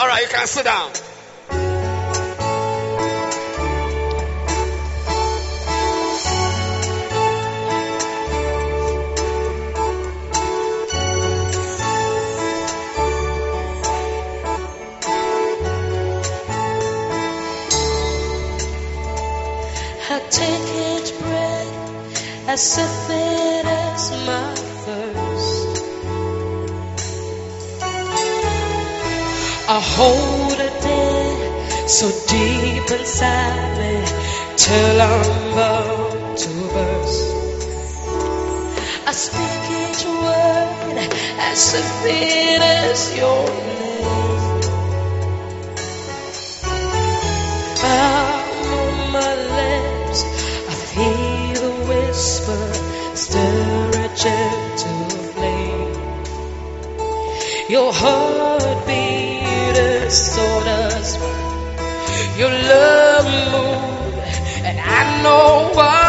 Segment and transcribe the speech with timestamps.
[0.00, 0.92] All right, you can sit down.
[20.08, 24.59] I take each breath as if it is my
[29.82, 34.04] Hold it in so deep inside me
[34.56, 37.30] till I'm about to burst.
[39.06, 40.98] I speak each word
[41.48, 44.60] as if it is your name.
[47.82, 50.20] I'm on my lips.
[50.68, 52.62] I feel the whisper
[53.16, 55.94] stir a gentle flame.
[57.70, 58.39] Your heartbeat
[62.40, 64.18] Your love move,
[64.64, 65.99] and I know I'm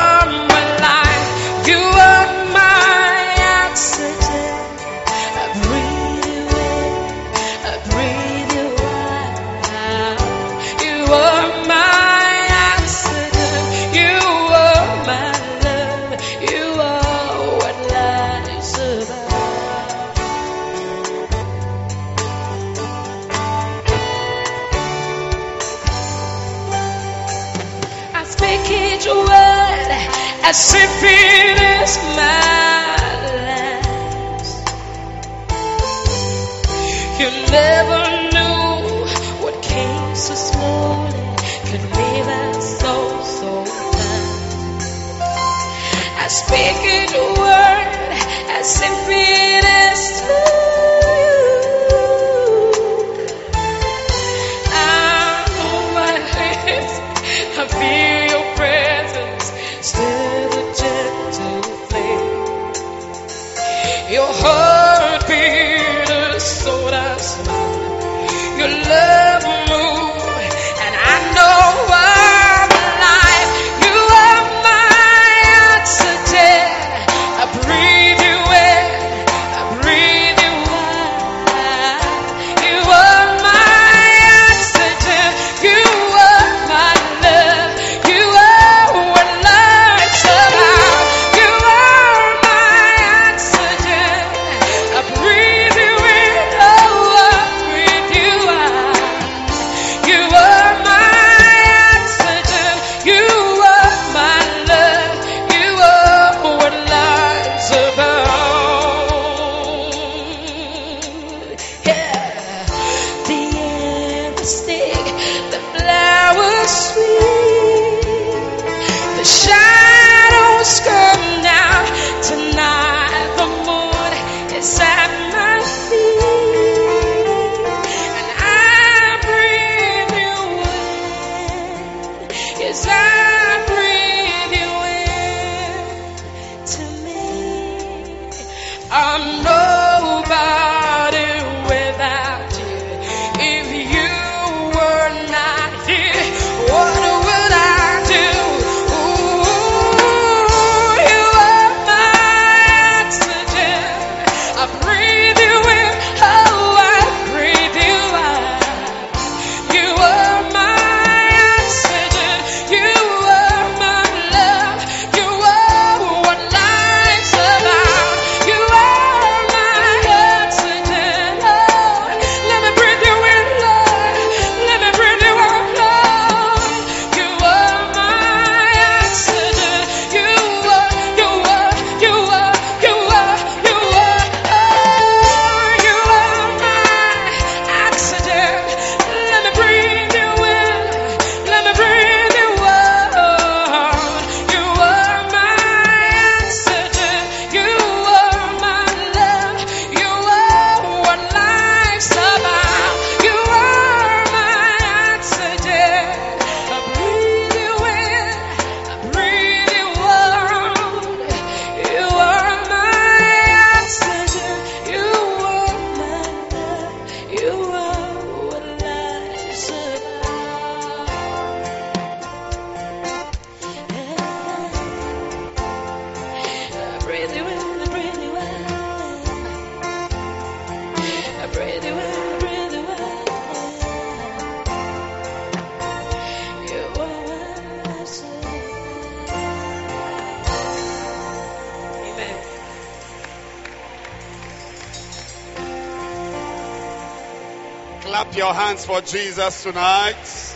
[248.91, 250.55] for Jesus tonight.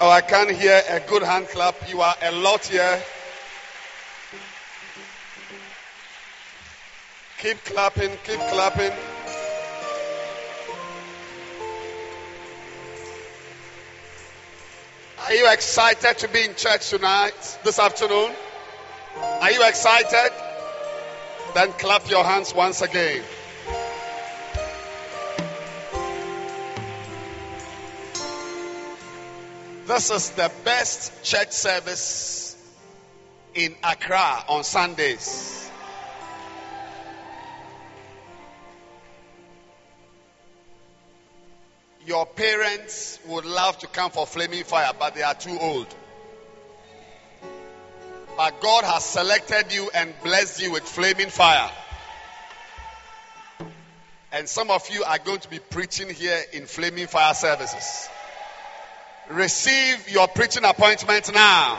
[0.00, 1.74] Oh, I can't hear a good hand clap.
[1.86, 3.02] You are a lot here.
[7.40, 8.92] Keep clapping, keep clapping.
[15.26, 18.30] Are you excited to be in church tonight, this afternoon?
[19.42, 20.32] Are you excited?
[21.52, 23.22] Then clap your hands once again.
[29.92, 32.56] This is the best church service
[33.54, 35.70] in Accra on Sundays.
[42.06, 45.94] Your parents would love to come for flaming fire, but they are too old.
[48.34, 51.70] But God has selected you and blessed you with flaming fire.
[54.32, 58.08] And some of you are going to be preaching here in flaming fire services.
[59.30, 61.78] Receive your preaching appointment now.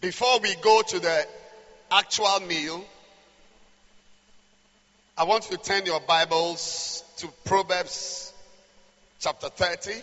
[0.00, 1.26] Before we go to the
[1.90, 2.84] actual meal,
[5.16, 8.32] I want you to turn your Bibles to Proverbs
[9.20, 10.02] chapter 30.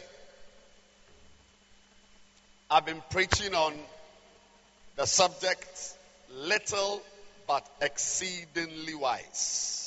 [2.72, 3.76] I've been preaching on
[4.96, 5.96] the subject
[6.34, 7.02] little
[7.48, 9.83] but exceedingly wise.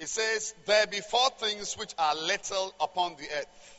[0.00, 3.76] It says, There be four things which are little upon the earth.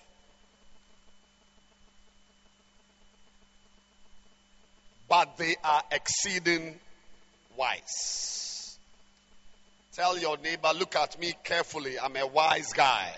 [5.09, 6.79] But they are exceeding
[7.57, 8.77] wise.
[9.93, 11.99] Tell your neighbor, look at me carefully.
[11.99, 13.13] I'm a wise guy.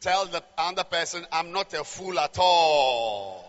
[0.00, 3.45] Tell the other person, I'm not a fool at all.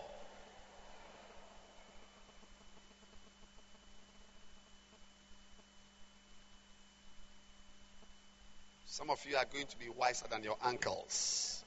[8.98, 11.62] Some of you are going to be wiser than your uncles.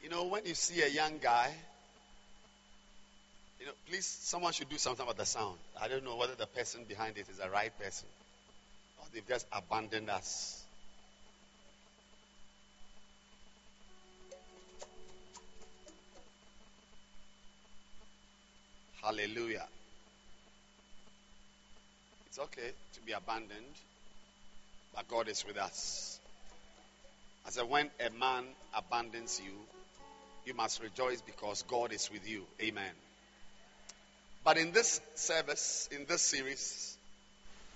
[0.00, 1.52] You know, when you see a young guy,
[3.58, 5.58] you know, please, someone should do something about the sound.
[5.82, 8.06] I don't know whether the person behind it is the right person
[9.00, 10.62] or they've just abandoned us.
[19.02, 19.66] Hallelujah.
[22.38, 23.74] It's okay to be abandoned
[24.94, 26.20] but God is with us.
[27.44, 29.52] I said, when a man abandons you,
[30.44, 32.44] you must rejoice because God is with you.
[32.62, 32.92] Amen.
[34.44, 36.96] But in this service, in this series,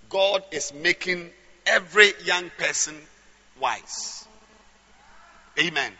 [0.09, 1.31] God is making
[1.67, 2.95] every young person
[3.61, 4.27] wise.
[5.59, 5.93] Amen.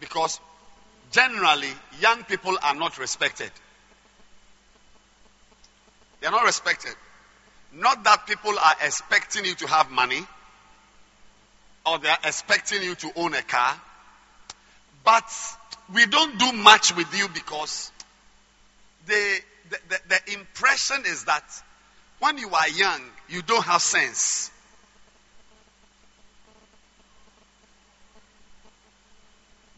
[0.00, 0.40] Because
[1.10, 3.50] generally, young people are not respected.
[6.20, 6.94] They are not respected.
[7.72, 10.20] Not that people are expecting you to have money
[11.86, 13.80] or they are expecting you to own a car,
[15.04, 15.24] but
[15.94, 17.90] we don't do much with you because
[19.06, 21.44] the, the, the, the impression is that
[22.20, 24.50] when you are young, you don't have sense.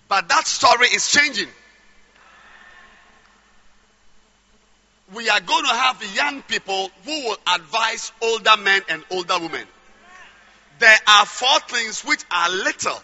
[0.08, 1.48] But that story is changing.
[5.14, 9.66] We are going to have young people who will advise older men and older women.
[10.78, 13.02] There are four things which are little.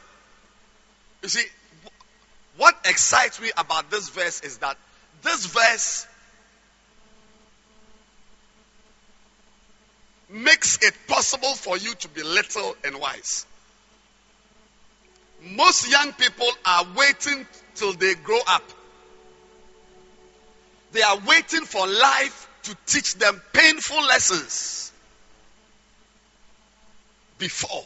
[1.23, 1.45] You see,
[2.57, 4.77] what excites me about this verse is that
[5.23, 6.07] this verse
[10.31, 13.47] makes it possible for you to be little and wise.
[15.43, 18.63] Most young people are waiting till they grow up
[20.93, 24.93] they are waiting for life to teach them painful lessons
[27.39, 27.85] before.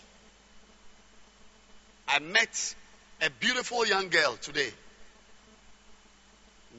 [2.08, 2.74] I met
[3.20, 4.70] a beautiful young girl today.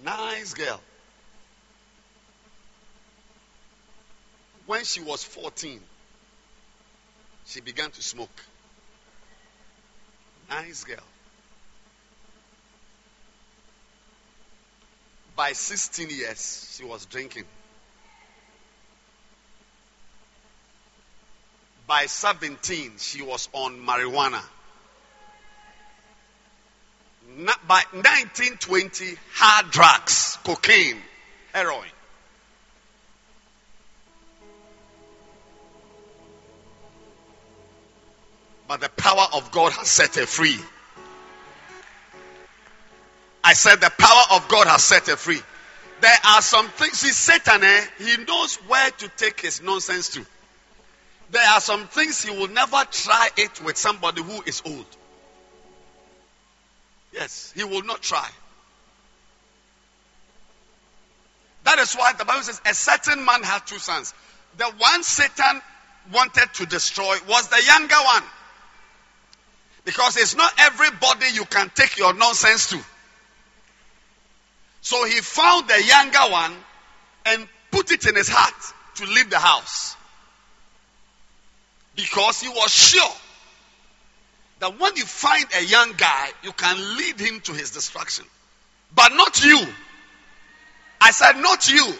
[0.03, 0.81] Nice girl.
[4.65, 5.79] When she was 14,
[7.45, 8.29] she began to smoke.
[10.49, 11.03] Nice girl.
[15.41, 17.45] By 16 years, she was drinking.
[21.87, 24.39] By 17, she was on marijuana.
[27.67, 31.01] By 1920, hard drugs, cocaine,
[31.53, 31.89] heroin.
[38.67, 40.59] But the power of God has set her free.
[43.43, 45.39] I said the power of God has set her free.
[46.01, 50.25] There are some things, see, Satan, eh, he knows where to take his nonsense to.
[51.31, 54.85] There are some things he will never try it with somebody who is old.
[57.13, 58.27] Yes, he will not try.
[61.63, 64.13] That is why the Bible says a certain man had two sons.
[64.57, 65.61] The one Satan
[66.11, 68.23] wanted to destroy was the younger one.
[69.85, 72.79] Because it's not everybody you can take your nonsense to.
[74.81, 76.53] So he found the younger one
[77.27, 78.53] and put it in his heart
[78.95, 79.95] to leave the house.
[81.95, 83.15] Because he was sure
[84.59, 88.25] that when you find a young guy, you can lead him to his destruction.
[88.93, 89.59] But not you.
[90.99, 91.93] I said, not you.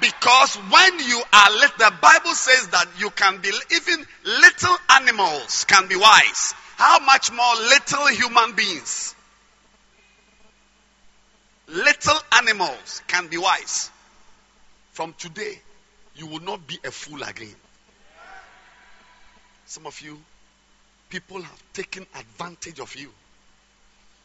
[0.00, 5.64] Because when you are little, the Bible says that you can be, even little animals
[5.64, 6.54] can be wise.
[6.76, 9.14] How much more little human beings?
[11.68, 13.90] Little animals can be wise.
[14.92, 15.60] From today,
[16.14, 17.54] you will not be a fool again.
[19.66, 20.20] Some of you,
[21.08, 23.10] people have taken advantage of you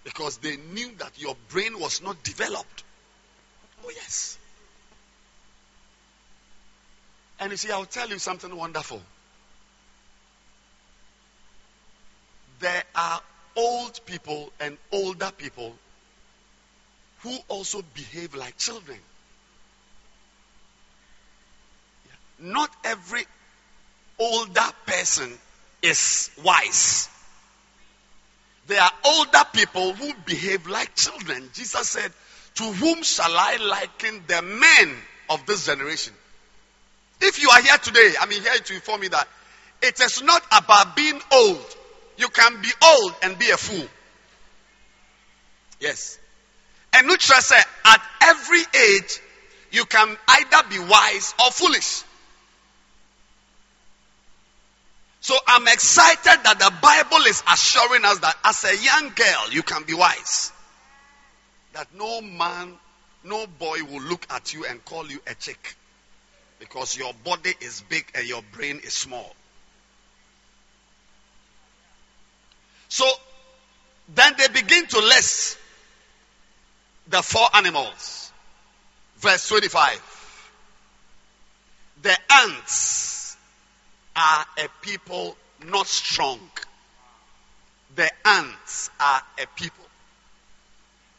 [0.03, 2.83] because they knew that your brain was not developed.
[3.85, 4.37] Oh, yes.
[7.39, 9.01] And you see, I'll tell you something wonderful.
[12.59, 13.21] There are
[13.55, 15.73] old people and older people
[17.21, 18.97] who also behave like children.
[22.39, 23.25] Not every
[24.17, 25.31] older person
[25.81, 27.09] is wise.
[28.67, 31.49] There are older people who behave like children.
[31.53, 32.11] Jesus said,
[32.55, 34.95] To whom shall I liken the men
[35.29, 36.13] of this generation?
[37.19, 39.27] If you are here today, I'm here to inform you that
[39.81, 41.75] it is not about being old.
[42.17, 43.87] You can be old and be a fool.
[45.79, 46.18] Yes.
[46.93, 49.19] And Nutra said, at every age,
[49.71, 52.03] you can either be wise or foolish.
[55.21, 59.63] So I'm excited that the Bible is assuring us that as a young girl, you
[59.63, 60.51] can be wise.
[61.73, 62.73] That no man,
[63.23, 65.75] no boy will look at you and call you a chick
[66.59, 69.35] because your body is big and your brain is small.
[72.87, 73.05] So
[74.15, 75.57] then they begin to list
[77.09, 78.31] the four animals.
[79.17, 80.51] Verse 25.
[82.01, 83.35] The ants
[84.15, 85.35] are a people
[85.65, 86.39] not strong.
[87.95, 89.85] The ants are a people.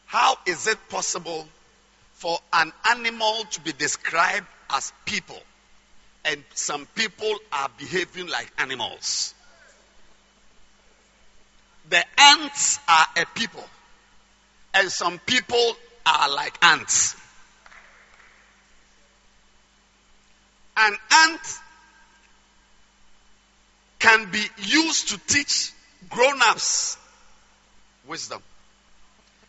[0.05, 1.47] How is it possible
[2.13, 5.39] for an animal to be described as people
[6.25, 9.33] and some people are behaving like animals?
[11.89, 13.63] The ants are a people
[14.73, 17.15] and some people are like ants.
[20.77, 21.59] An ant
[23.99, 25.71] can be used to teach
[26.09, 26.97] grown ups
[28.07, 28.41] wisdom.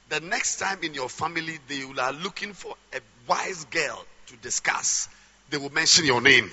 [0.08, 4.36] The next time in your family they will are looking for a wise girl to
[4.36, 5.08] discuss,
[5.50, 6.50] they will mention your name.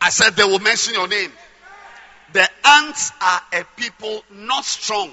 [0.00, 1.30] I said they will mention your name.
[2.32, 5.12] The ants are a people not strong.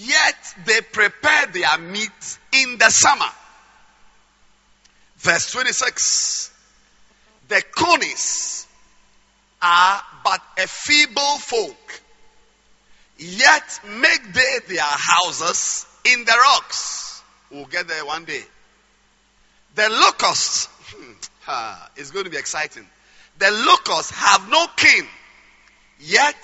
[0.00, 3.30] Yet they prepare their meat in the summer.
[5.16, 6.50] Verse 26.
[7.48, 8.66] The conies
[9.60, 12.00] are but a feeble folk,
[13.18, 17.22] yet make they their houses in the rocks.
[17.50, 18.42] We'll get there one day.
[19.74, 22.86] The locusts, hmm, it's going to be exciting.
[23.38, 25.06] The locusts have no king,
[26.00, 26.36] yet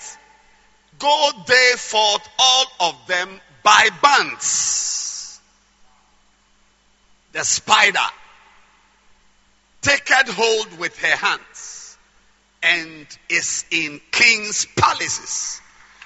[0.99, 3.29] go they forth all of them
[3.65, 5.41] by bands.
[7.33, 7.99] The spider
[9.81, 11.97] taketh hold with her hands
[12.63, 15.59] and is in king's palaces.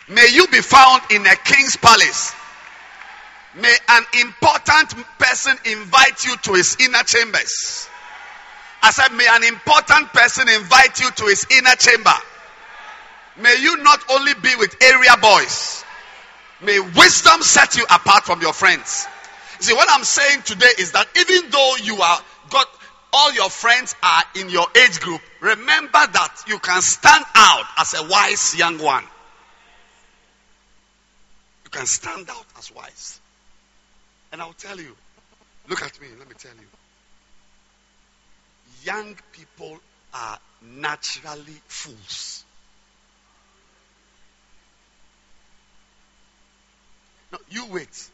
[0.08, 2.34] May you be found in a king's palace.
[3.56, 7.88] May an important person invite you to his inner chambers.
[8.82, 12.14] I said, may an important person invite you to his inner chamber.
[13.38, 15.84] May you not only be with area boys.
[16.62, 19.08] May wisdom set you apart from your friends.
[19.60, 22.68] See, what I'm saying today is that even though you are got
[23.12, 27.94] all your friends are in your age group, remember that you can stand out as
[27.94, 29.04] a wise young one.
[31.64, 33.20] You can stand out as wise.
[34.32, 34.96] And I'll tell you,
[35.68, 36.68] look at me, let me tell you.
[38.84, 39.80] Young people
[40.14, 42.44] are naturally fools.
[47.32, 48.10] No, you wait.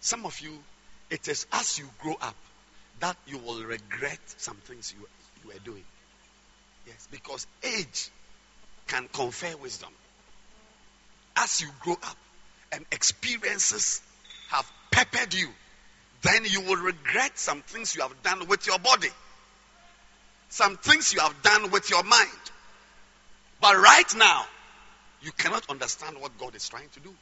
[0.00, 0.52] Some of you,
[1.10, 2.36] it is as you grow up
[3.00, 5.06] that you will regret some things you,
[5.42, 5.84] you were doing.
[6.86, 8.10] Yes, because age
[8.88, 9.90] can confer wisdom.
[11.36, 12.16] As you grow up
[12.72, 14.02] and experiences
[14.50, 15.48] have peppered you,
[16.22, 19.08] then you will regret some things you have done with your body,
[20.50, 22.28] some things you have done with your mind.
[23.60, 24.44] But right now,
[25.22, 27.14] you cannot understand what God is trying to do.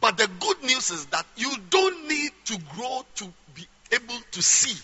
[0.00, 4.42] But the good news is that you don't need to grow to be able to
[4.42, 4.76] see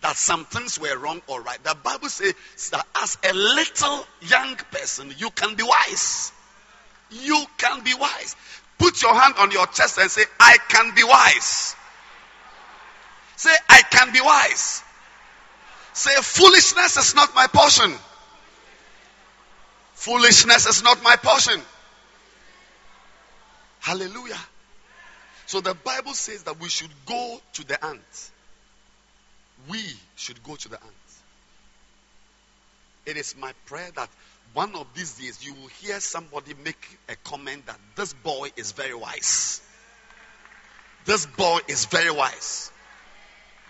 [0.00, 1.62] that some things were wrong or right.
[1.62, 2.34] The Bible says
[2.70, 6.32] that as a little young person, you can be wise.
[7.10, 8.36] You can be wise.
[8.78, 11.76] Put your hand on your chest and say, I can be wise.
[13.36, 14.82] Say, I can be wise.
[15.92, 17.92] Say, foolishness is not my portion.
[19.94, 21.60] Foolishness is not my portion.
[23.80, 24.38] Hallelujah.
[25.52, 28.30] So the Bible says that we should go to the ant.
[29.68, 29.84] We
[30.16, 31.10] should go to the ant.
[33.04, 34.08] It is my prayer that
[34.54, 38.72] one of these days you will hear somebody make a comment that this boy is
[38.72, 39.60] very wise.
[41.04, 42.72] This boy is very wise.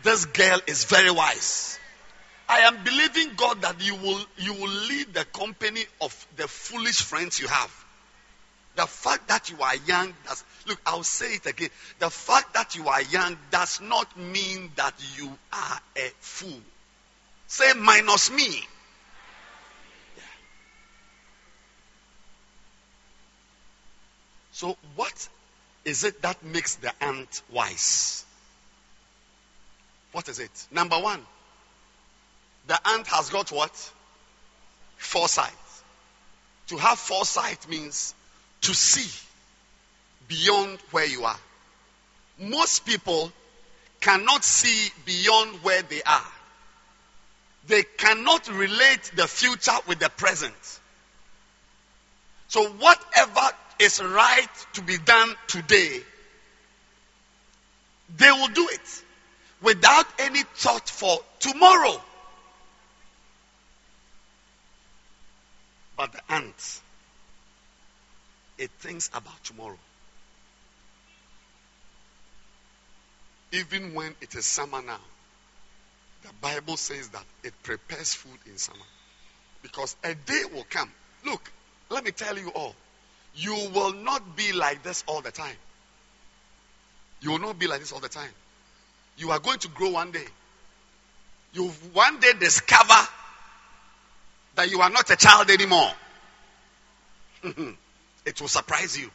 [0.05, 1.81] This girl is very wise.
[2.49, 7.03] I am believing God that you will you will lead the company of the foolish
[7.03, 7.82] friends you have.
[8.75, 11.69] The fact that you are young does look, I'll say it again.
[11.99, 16.61] The fact that you are young does not mean that you are a fool.
[17.49, 18.67] Say minus me.
[20.17, 20.23] Yeah.
[24.53, 25.29] So what
[25.85, 28.25] is it that makes the ant wise?
[30.13, 30.67] What is it?
[30.71, 31.21] Number one,
[32.69, 33.93] the ant has got what?
[34.97, 35.53] Foresight.
[36.69, 38.15] To have foresight means
[38.63, 39.11] to see
[40.29, 41.39] beyond where you are.
[42.39, 43.33] Most people
[44.01, 46.33] cannot see beyond where they are.
[47.69, 50.55] They cannot relate the future with the present.
[52.49, 53.49] So whatever
[53.79, 56.01] is right to be done today,
[58.17, 59.03] they will do it
[59.63, 62.01] without any thought for tomorrow.
[65.97, 66.83] But the ants,
[68.63, 69.79] it thinks about tomorrow.
[73.51, 75.01] Even when it is summer now,
[76.23, 78.87] the Bible says that it prepares food in summer.
[79.63, 80.91] Because a day will come.
[81.27, 81.51] Look,
[81.91, 82.77] let me tell you all.
[83.35, 85.57] You will not be like this all the time.
[87.21, 88.31] You will not be like this all the time.
[89.17, 90.27] You are going to grow one day.
[91.53, 93.09] You one day discover
[94.55, 95.91] that you are not a child anymore.
[98.25, 99.11] it will surprise you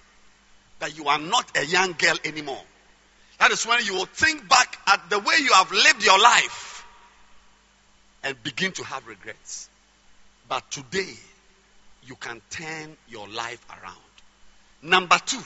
[0.80, 2.62] that you are not a young girl anymore.
[3.40, 6.86] That is when you will think back at the way you have lived your life
[8.24, 9.70] and begin to have regrets.
[10.50, 11.14] But today,
[12.06, 13.96] you can turn your life around.
[14.82, 15.42] Number two,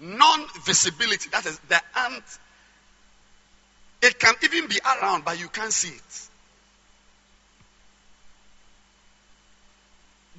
[0.00, 1.30] non visibility.
[1.30, 2.24] That is the ant.
[4.02, 6.28] It can even be around, but you can't see it.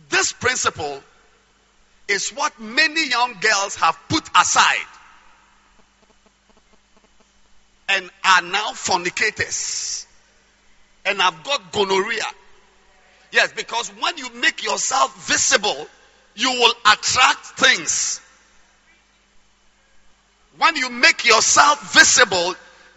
[0.10, 1.02] This principle
[2.08, 4.88] is what many young girls have put aside
[7.90, 10.06] and are now fornicators
[11.06, 12.26] and have got gonorrhea.
[13.32, 15.88] Yes, because when you make yourself visible,
[16.36, 18.22] you will attract things.
[20.58, 22.56] When you make yourself visible,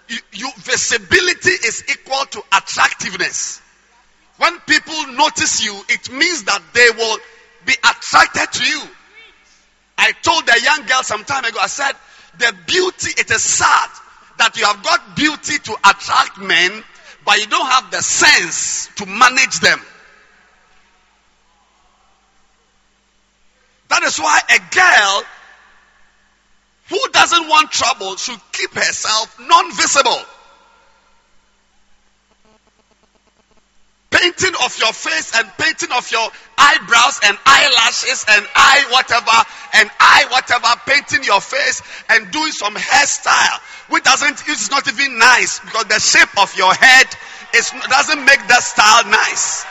[0.09, 3.61] you, you, visibility is equal to attractiveness.
[4.39, 7.19] When people notice you, it means that they will
[7.67, 8.83] be attracted to you.
[9.99, 11.93] I told a young girl some time ago, I said,
[12.39, 13.91] the beauty, it is sad
[14.39, 16.85] that you have got beauty to attract men,
[17.25, 19.81] but you don't have the sense to manage them.
[23.89, 25.23] That is why a girl
[26.91, 30.21] who doesn't want trouble should keep herself non-visible.
[34.29, 39.91] Painting of your face and painting of your eyebrows and eyelashes and eye whatever and
[39.99, 45.61] eye whatever, painting your face and doing some hairstyle, which doesn't, it's not even nice
[45.61, 47.07] because the shape of your head
[47.55, 49.65] is, doesn't make that style nice.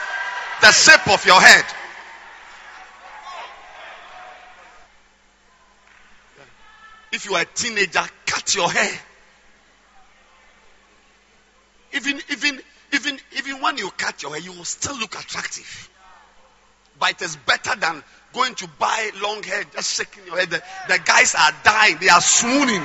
[0.62, 1.66] The shape of your head.
[7.12, 9.00] If you are a teenager, cut your hair.
[11.94, 12.60] Even, even,
[12.94, 15.90] even, even when you cut your hair, you will still look attractive.
[17.00, 20.50] but it is better than going to buy long hair, just shaking your head.
[20.50, 22.84] The, the guys are dying, they are swooning.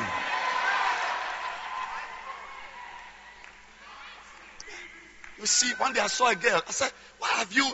[5.38, 6.62] You see, one day I saw a girl.
[6.66, 7.68] I said, Why have you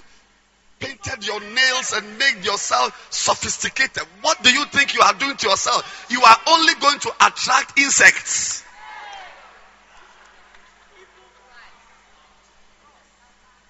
[0.79, 4.05] painted your nails and made yourself sophisticated?
[4.23, 6.07] What do you think you are doing to yourself?
[6.09, 8.64] You are only going to attract insects.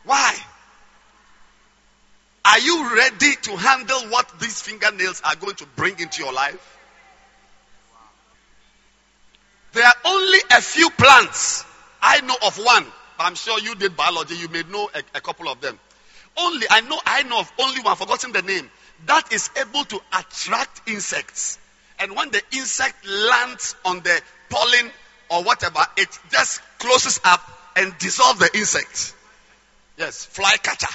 [0.09, 0.35] Why?
[2.47, 6.79] Are you ready to handle what these fingernails are going to bring into your life?
[9.75, 11.67] There are only a few plants.
[12.01, 12.87] I know of one,
[13.19, 14.35] but I'm sure you did biology.
[14.37, 15.79] You may know a, a couple of them.
[16.39, 18.71] Only I know I know of only one, forgotten the name,
[19.05, 21.59] that is able to attract insects.
[21.99, 24.91] And when the insect lands on the pollen
[25.29, 27.43] or whatever, it just closes up
[27.77, 29.17] and dissolves the insect.
[29.99, 30.87] Yes, fly catcher.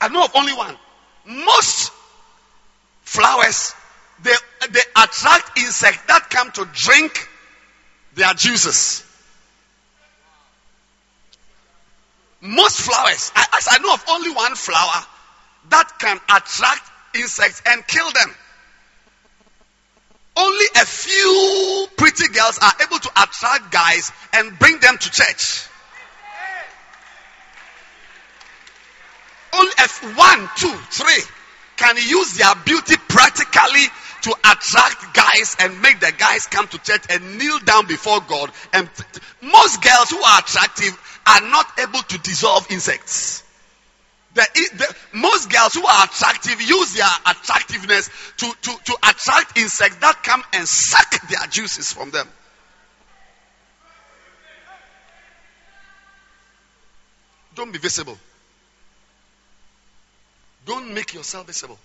[0.00, 0.76] I know of only one.
[1.24, 1.92] Most
[3.02, 3.72] flowers,
[4.24, 4.34] they,
[4.70, 7.28] they attract insects that come to drink
[8.14, 9.04] their juices.
[12.40, 15.06] Most flowers, I, as I know of only one flower
[15.70, 18.34] that can attract insects and kill them.
[20.36, 25.68] Only a few pretty girls are able to attract guys and bring them to church.
[29.52, 29.72] Only
[30.14, 31.22] one, two, three
[31.76, 33.86] can use their beauty practically
[34.22, 38.50] to attract guys and make the guys come to church and kneel down before God.
[38.72, 38.88] And
[39.42, 43.42] most girls who are attractive are not able to dissolve insects.
[44.34, 49.96] The, the, most girls who are attractive use their attractiveness to, to, to attract insects
[49.96, 52.26] that come and suck their juices from them.
[57.54, 58.16] Don't be visible.
[60.64, 61.78] Don't make yourself visible.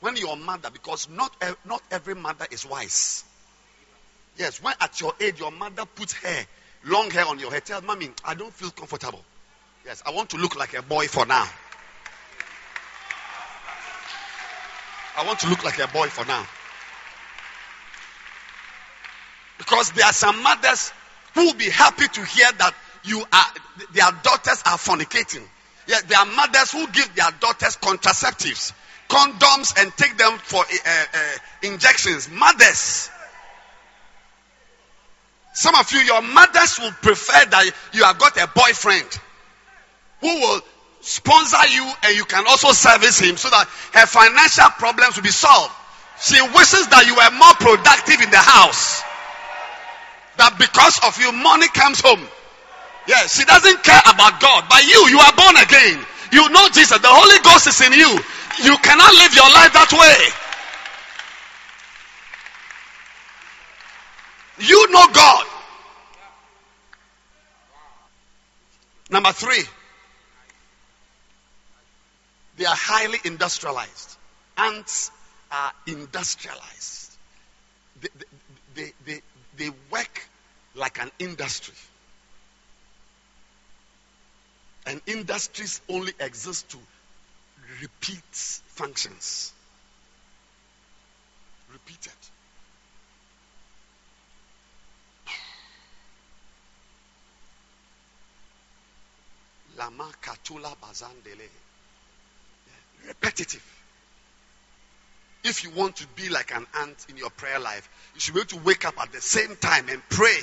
[0.00, 3.24] When your mother, because not, not every mother is wise.
[4.36, 6.46] Yes, when at your age your mother puts hair,
[6.84, 9.24] long hair on your head, tell mommy, I don't feel comfortable.
[9.86, 11.48] Yes, I want to look like a boy for now.
[15.16, 16.44] I want to look like a boy for now.
[19.58, 20.92] Because there are some mothers
[21.34, 23.46] who will be happy to hear that you are
[23.92, 25.42] their daughters are fornicating.
[25.86, 28.72] Yeah, there are mothers who give their daughters contraceptives,
[29.08, 31.18] condoms, and take them for uh, uh,
[31.62, 32.28] injections.
[32.30, 33.10] Mothers.
[35.52, 39.06] Some of you, your mothers will prefer that you have got a boyfriend
[40.20, 40.60] who will
[41.00, 45.28] sponsor you and you can also service him so that her financial problems will be
[45.28, 45.72] solved.
[46.20, 49.02] She wishes that you were more productive in the house.
[50.38, 52.26] That because of you, money comes home.
[53.06, 54.64] Yes, she doesn't care about God.
[54.68, 56.04] But you, you are born again.
[56.32, 56.98] You know Jesus.
[56.98, 58.18] The Holy Ghost is in you.
[58.64, 60.44] You cannot live your life that way.
[64.66, 65.46] You know God.
[69.10, 69.62] Number three,
[72.56, 74.16] they are highly industrialized.
[74.56, 75.10] Ants
[75.50, 77.16] are industrialized.
[78.00, 78.08] They,
[78.74, 79.20] they, they,
[79.56, 80.28] they work
[80.74, 81.74] like an industry.
[84.86, 86.78] And industries only exist to
[87.80, 89.52] repeat functions.
[91.72, 92.12] Repeated.
[99.78, 101.48] Lama katula bazandele.
[103.06, 103.62] Repetitive.
[105.42, 108.40] If you want to be like an ant in your prayer life, you should be
[108.40, 110.38] able to wake up at the same time and pray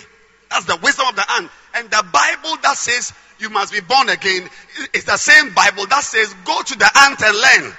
[0.51, 1.49] that's the wisdom of the ant.
[1.75, 4.49] And the Bible that says you must be born again
[4.93, 7.73] is the same Bible that says go to the ant and learn.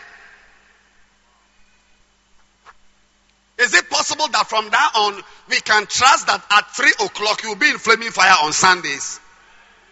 [3.58, 7.50] Is it possible that from now on we can trust that at three o'clock you
[7.50, 9.20] will be in flaming fire on Sundays?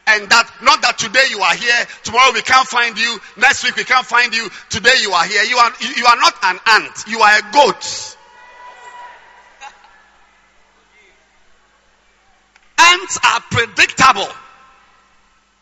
[0.06, 3.76] And that not that today you are here, tomorrow we can't find you, next week
[3.76, 5.42] we can't find you, today you are here.
[5.44, 8.16] You are you are not an ant, you are a goat.
[12.80, 14.28] Ants are predictable.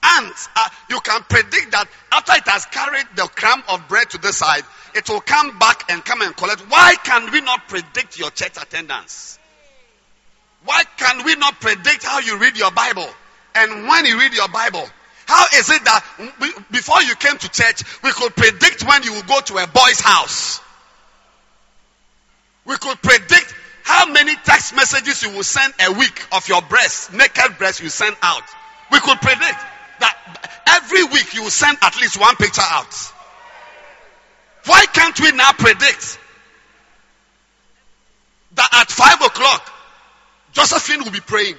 [0.02, 4.18] Ants, are, you can predict that after it has carried the crumb of bread to
[4.18, 4.62] the side,
[4.94, 6.60] it will come back and come and collect.
[6.70, 9.38] Why can we not predict your church attendance?
[10.64, 13.08] Why can we not predict how you read your Bible?
[13.54, 14.86] And when you read your Bible,
[15.26, 16.04] how is it that
[16.40, 19.66] we, before you came to church, we could predict when you will go to a
[19.66, 20.60] boy's house?
[22.64, 23.54] We could predict
[23.88, 27.88] how many text messages you will send a week of your breast, naked breast you
[27.88, 28.42] send out.
[28.92, 29.40] We could predict
[30.00, 32.94] that every week you will send at least one picture out.
[34.66, 36.18] Why can't we now predict
[38.56, 39.72] that at five o'clock,
[40.52, 41.54] Josephine will be praying?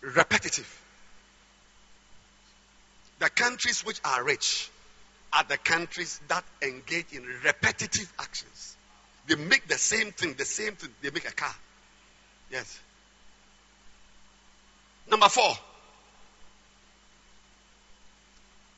[0.00, 0.80] Repetitive.
[3.60, 4.70] Countries which are rich
[5.34, 8.74] are the countries that engage in repetitive actions.
[9.26, 10.88] They make the same thing, the same thing.
[11.02, 11.54] They make a car.
[12.50, 12.80] Yes.
[15.10, 15.52] Number four.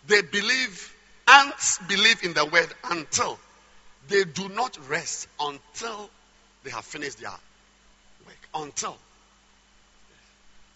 [0.09, 0.93] They believe,
[1.29, 3.39] ants believe in the word until
[4.09, 6.11] they do not rest until
[6.65, 8.49] they have finished their work.
[8.53, 8.99] Until.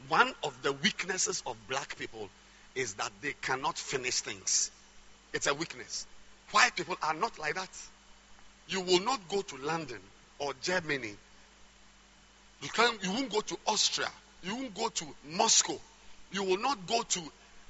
[0.07, 2.29] One of the weaknesses of black people
[2.76, 4.70] is that they cannot finish things.
[5.32, 6.06] It's a weakness.
[6.52, 7.70] White people are not like that.
[8.68, 9.98] You will not go to London
[10.38, 11.14] or Germany.
[12.62, 14.08] You, can, you won't go to Austria.
[14.42, 15.78] You won't go to Moscow.
[16.32, 17.22] You will not go to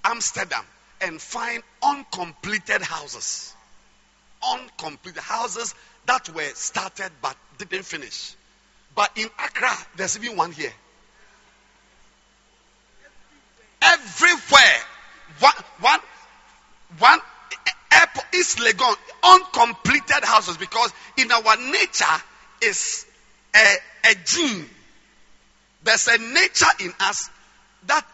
[0.05, 0.65] Amsterdam
[1.01, 3.55] and find uncompleted houses.
[4.43, 5.75] Uncompleted houses
[6.07, 8.35] that were started but didn't finish.
[8.95, 10.73] But in Accra, there's even one here.
[13.83, 14.83] Everywhere
[15.41, 16.01] one, one,
[16.99, 17.21] one
[17.93, 22.23] airport, East Legon, uncompleted houses because in our nature
[22.63, 23.07] is
[23.55, 24.69] a, a gene.
[25.83, 27.31] There's a nature in us
[27.87, 28.05] that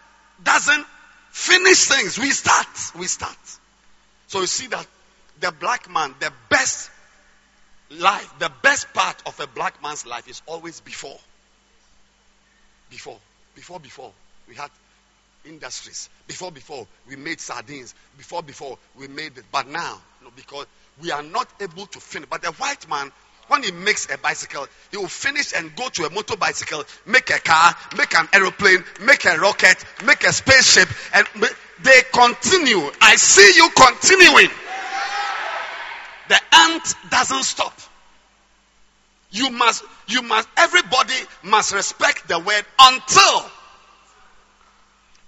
[0.42, 0.86] doesn't
[1.30, 2.18] finish things.
[2.18, 2.66] We start.
[2.98, 3.36] We start.
[4.28, 4.86] So you see that
[5.40, 6.90] the black man, the best
[7.90, 11.18] life, the best part of a black man's life is always before.
[12.90, 13.18] Before.
[13.54, 14.12] Before, before.
[14.48, 14.70] We had
[15.44, 16.08] industries.
[16.26, 17.94] Before, before, we made sardines.
[18.16, 19.44] Before, before, we made it.
[19.50, 20.66] But now, no, because
[21.00, 22.28] we are not able to finish.
[22.28, 23.10] But the white man,
[23.48, 27.30] when he makes a bicycle, he will finish and go to a motor bicycle, make
[27.30, 31.26] a car, make an aeroplane, make a rocket, make a spaceship, and
[31.82, 32.90] they continue.
[33.00, 34.48] I see you continuing.
[36.28, 37.78] The ant doesn't stop.
[39.30, 43.50] You must, you must, everybody must respect the word until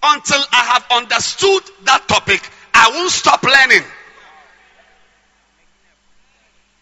[0.05, 2.43] until I have understood that topic,
[2.75, 3.85] I won't stop learning.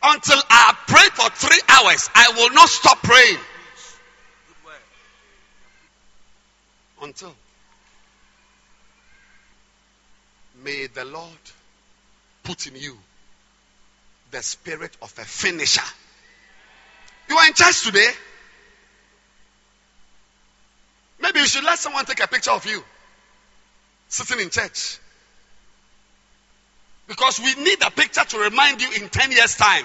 [0.03, 3.39] Until I prayed for three hours, I will not stop praying.
[7.01, 7.35] Until.
[10.65, 11.39] May the Lord
[12.43, 12.97] put in you
[14.33, 15.83] the spirit of a finisher.
[17.29, 18.09] You are in church today.
[21.21, 22.83] Maybe you should let someone take a picture of you
[24.13, 24.99] sitting in church.
[27.09, 29.85] Because we need a picture to remind you in 10 years' time.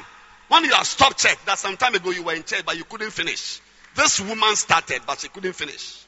[0.50, 2.84] When you have stopped church, that some time ago you were in church, but you
[2.84, 3.60] couldn't finish.
[3.96, 6.06] This woman started, but she couldn't finish.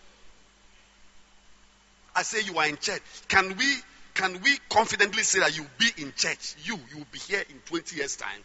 [2.15, 3.01] I say you are in church.
[3.27, 3.75] Can we
[4.13, 6.55] can we confidently say that you'll be in church?
[6.63, 8.41] You, you will be here in 20 years' time.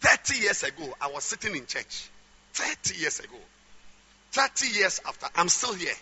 [0.00, 2.10] 30 years ago, I was sitting in church.
[2.52, 3.38] 30 years ago.
[4.32, 5.94] 30 years after, I'm still here.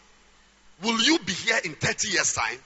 [0.84, 2.58] Will you be here in 30 years' time?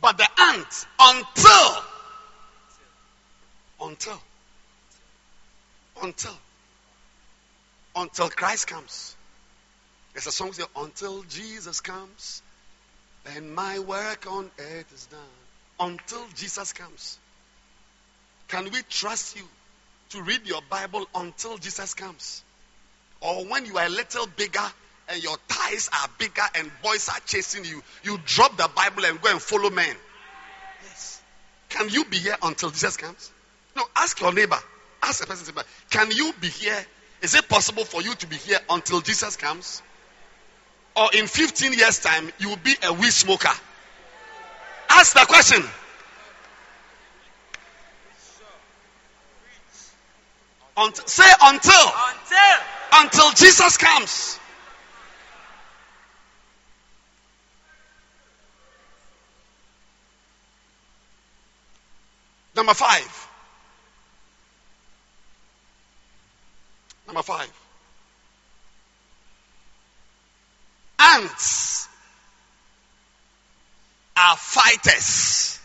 [0.00, 1.82] But the ant, until,
[3.80, 4.20] until,
[6.02, 6.38] until,
[7.96, 9.16] until Christ comes.
[10.12, 12.42] There's a song that until Jesus comes
[13.34, 15.20] and my work on earth is done.
[15.80, 17.18] Until Jesus comes.
[18.48, 19.44] Can we trust you
[20.10, 22.42] to read your Bible until Jesus comes?
[23.20, 24.64] Or when you are a little bigger
[25.08, 29.20] and your thighs are bigger and boys are chasing you, you drop the Bible and
[29.20, 29.96] go and follow men.
[30.84, 31.20] Yes.
[31.68, 33.30] Can you be here until Jesus comes?
[33.76, 34.58] No, ask your neighbor.
[35.02, 35.54] Ask the person,
[35.90, 36.78] can you be here?
[37.22, 39.82] Is it possible for you to be here until Jesus comes?
[40.96, 43.52] Or in 15 years' time, you will be a weed smoker?
[44.88, 45.62] Ask the question.
[50.76, 51.72] Until, say until.
[51.72, 52.77] Until.
[52.92, 54.38] Until Jesus comes.
[62.56, 63.28] Number five.
[67.06, 67.52] Number five.
[70.98, 71.88] Ants
[74.16, 75.60] are fighters.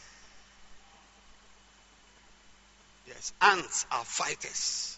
[3.07, 4.97] Yes, ants are fighters.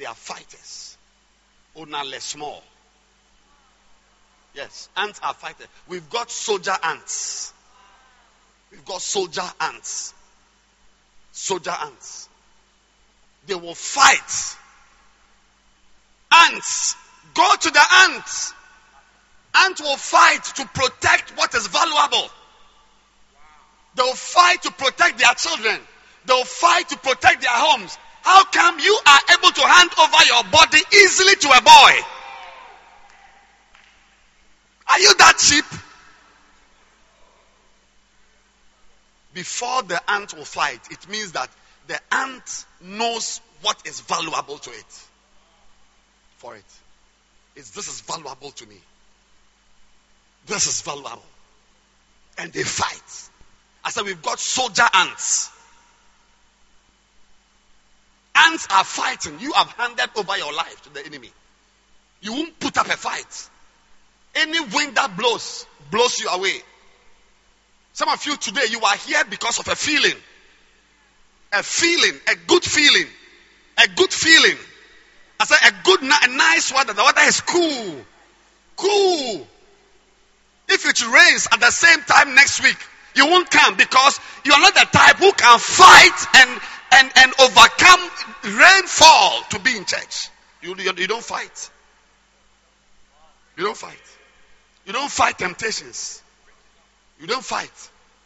[0.00, 0.96] They are fighters.
[1.76, 2.62] Ona less small.
[4.54, 5.66] Yes, ants are fighters.
[5.88, 7.52] We've got soldier ants.
[8.72, 10.14] We've got soldier ants.
[11.32, 12.28] Soldier ants.
[13.46, 14.56] They will fight.
[16.32, 16.96] Ants
[17.34, 18.54] Go to the ants.
[19.54, 22.30] Ants will fight to protect what is valuable.
[23.94, 25.78] They'll fight to protect their children.
[26.24, 27.96] They'll fight to protect their homes.
[28.22, 31.92] How come you are able to hand over your body easily to a boy?
[34.88, 35.64] Are you that cheap?
[39.32, 41.48] Before the ant will fight, it means that
[41.86, 45.08] the ant knows what is valuable to it.
[46.38, 46.64] For it.
[47.56, 48.76] It's, this is valuable to me.
[50.46, 51.22] This is valuable.
[52.38, 53.30] And they fight.
[53.84, 55.50] I said, we've got soldier ants.
[58.46, 59.38] Ants are fighting.
[59.40, 61.30] You have handed over your life to the enemy.
[62.20, 63.50] You won't put up a fight.
[64.34, 66.54] Any wind that blows, blows you away.
[67.92, 70.16] Some of you today, you are here because of a feeling.
[71.52, 73.06] A feeling, a good feeling.
[73.78, 74.56] A good feeling.
[75.40, 76.92] I said a good, a nice weather.
[76.92, 77.96] The weather is cool.
[78.76, 79.46] Cool.
[80.68, 82.76] If it rains at the same time next week,
[83.16, 86.60] you won't come because you are not the type who can fight and,
[86.92, 88.10] and, and overcome
[88.44, 90.28] rainfall to be in church.
[90.62, 91.70] You, you, you don't fight.
[93.56, 94.00] You don't fight.
[94.86, 96.22] You don't fight temptations.
[97.20, 97.70] You don't fight.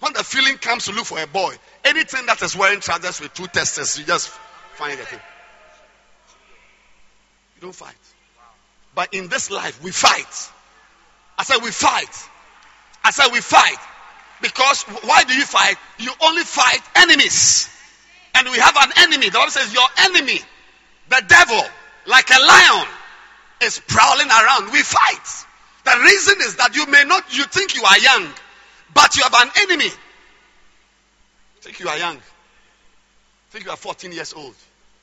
[0.01, 3.35] When the feeling comes to look for a boy, anything that is wearing trousers with
[3.35, 4.29] two testers, you just
[4.75, 5.07] find it.
[5.13, 5.21] You
[7.61, 7.95] don't fight.
[8.95, 10.51] But in this life, we fight.
[11.37, 12.29] I said, we fight.
[13.03, 13.79] I said, we fight.
[14.41, 15.77] Because why do you fight?
[15.99, 17.69] You only fight enemies.
[18.35, 19.29] And we have an enemy.
[19.29, 20.41] The Bible says, Your enemy,
[21.09, 21.63] the devil,
[22.07, 22.87] like a lion,
[23.63, 24.73] is prowling around.
[24.73, 25.47] We fight.
[25.85, 28.33] The reason is that you may not, you think you are young,
[28.95, 29.91] but you have an enemy.
[31.61, 32.19] Think you are young.
[33.51, 34.55] Think you are 14 years old.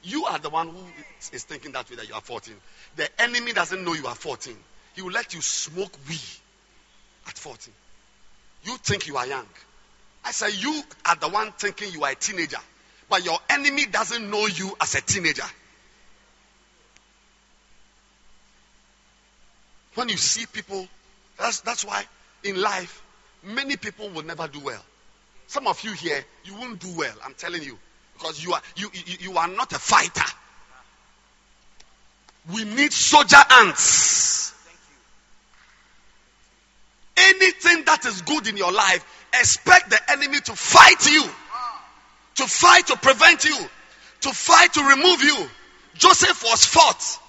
[0.04, 0.84] You are the one who
[1.32, 2.54] is thinking that way that you are 14.
[2.96, 4.56] The enemy doesn't know you are 14.
[4.96, 6.20] He will let you smoke weed
[7.28, 7.74] at 14.
[8.64, 9.46] You think you are young.
[10.26, 12.60] I say you are the one thinking you are a teenager,
[13.12, 15.44] but your enemy doesn't know you as a teenager.
[19.96, 20.88] When you see people,
[21.38, 22.06] that's, that's why
[22.46, 23.04] in life,
[23.44, 24.82] many people will never do well.
[25.48, 27.78] Some of you here, you won't do well, I'm telling you.
[28.14, 30.32] Because you are, you, you, you are not a fighter.
[32.54, 34.54] We need soldier ants.
[37.18, 41.30] Anything that is good in your life, expect the enemy to fight you.
[42.36, 43.58] To fight to prevent you.
[44.22, 45.50] To fight to remove you.
[45.96, 47.20] Joseph was fought.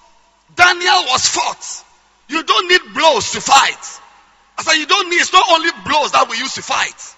[0.55, 1.85] Daniel was fought.
[2.29, 3.99] You don't need blows to fight.
[4.57, 7.15] I said, you don't need, it's not only blows that we use to fight.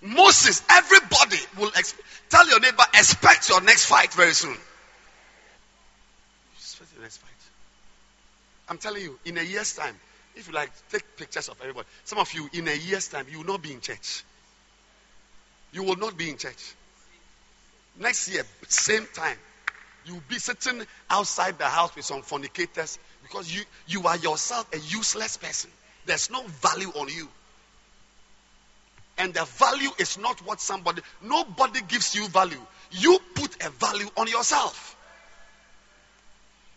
[0.00, 4.56] Moses, everybody will exp- tell your neighbor, expect your next fight very soon.
[6.56, 7.30] Expect your next fight.
[8.68, 9.94] I'm telling you, in a year's time,
[10.36, 11.86] if you like, take pictures of everybody.
[12.04, 14.24] Some of you, in a year's time, you will not be in church.
[15.72, 16.74] You will not be in church.
[17.98, 19.36] Next year, same time,
[20.06, 24.78] you'll be sitting outside the house with some fornicators because you, you are yourself a
[24.78, 25.70] useless person.
[26.06, 27.28] There's no value on you.
[29.18, 32.60] And the value is not what somebody, nobody gives you value.
[32.92, 34.96] You put a value on yourself.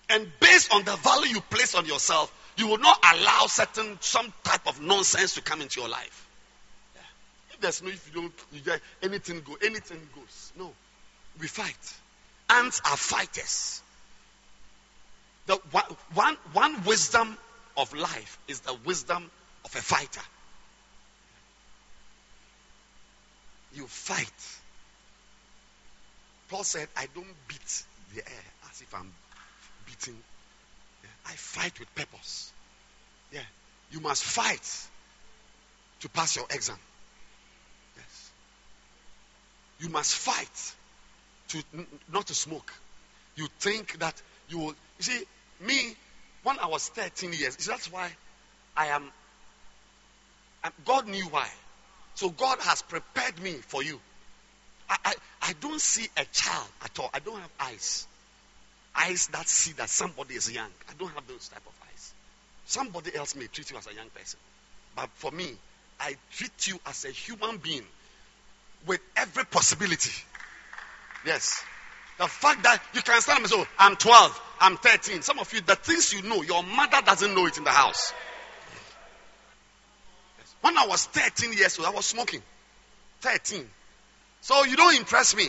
[0.10, 4.34] And based on the value you place on yourself, you will not allow certain, some
[4.44, 6.28] type of nonsense to come into your life.
[7.62, 10.52] There's no, if you don't, you get anything go, anything goes.
[10.58, 10.72] No.
[11.40, 11.94] We fight.
[12.50, 13.82] Ants are fighters.
[15.46, 15.56] The
[16.14, 17.38] one, one, wisdom
[17.78, 19.30] of life is the wisdom
[19.64, 20.22] of a fighter.
[23.74, 24.28] You fight.
[26.50, 29.12] Paul said, I don't beat the air as if I'm
[29.86, 30.18] beating.
[31.26, 32.52] I fight with purpose.
[33.32, 33.40] Yeah.
[33.92, 34.88] You must fight
[36.02, 36.78] to pass your exam.
[39.82, 40.74] You must fight
[41.50, 41.64] to
[42.14, 42.72] not to smoke.
[43.36, 44.76] You think that you will.
[45.00, 45.24] You see,
[45.60, 45.96] me,
[46.44, 48.12] when I was 13 years, that's why
[48.78, 49.12] I am.
[50.86, 51.50] God knew why.
[52.14, 54.00] So God has prepared me for you.
[54.88, 57.10] I, I, I don't see a child at all.
[57.14, 58.06] I don't have eyes.
[58.96, 60.70] Eyes that see that somebody is young.
[60.90, 62.14] I don't have those type of eyes.
[62.68, 64.40] Somebody else may treat you as a young person.
[64.96, 65.56] But for me,
[66.00, 67.86] I treat you as a human being
[68.88, 70.12] with every possibility.
[71.26, 71.64] Yes.
[72.18, 75.22] The fact that you can stand and say, oh, I'm 12, I'm 13.
[75.22, 78.14] Some of you, the things you know, your mother doesn't know it in the house.
[80.62, 82.42] When I was 13 years old, I was smoking.
[83.22, 83.68] 13.
[84.42, 85.48] So you don't impress me.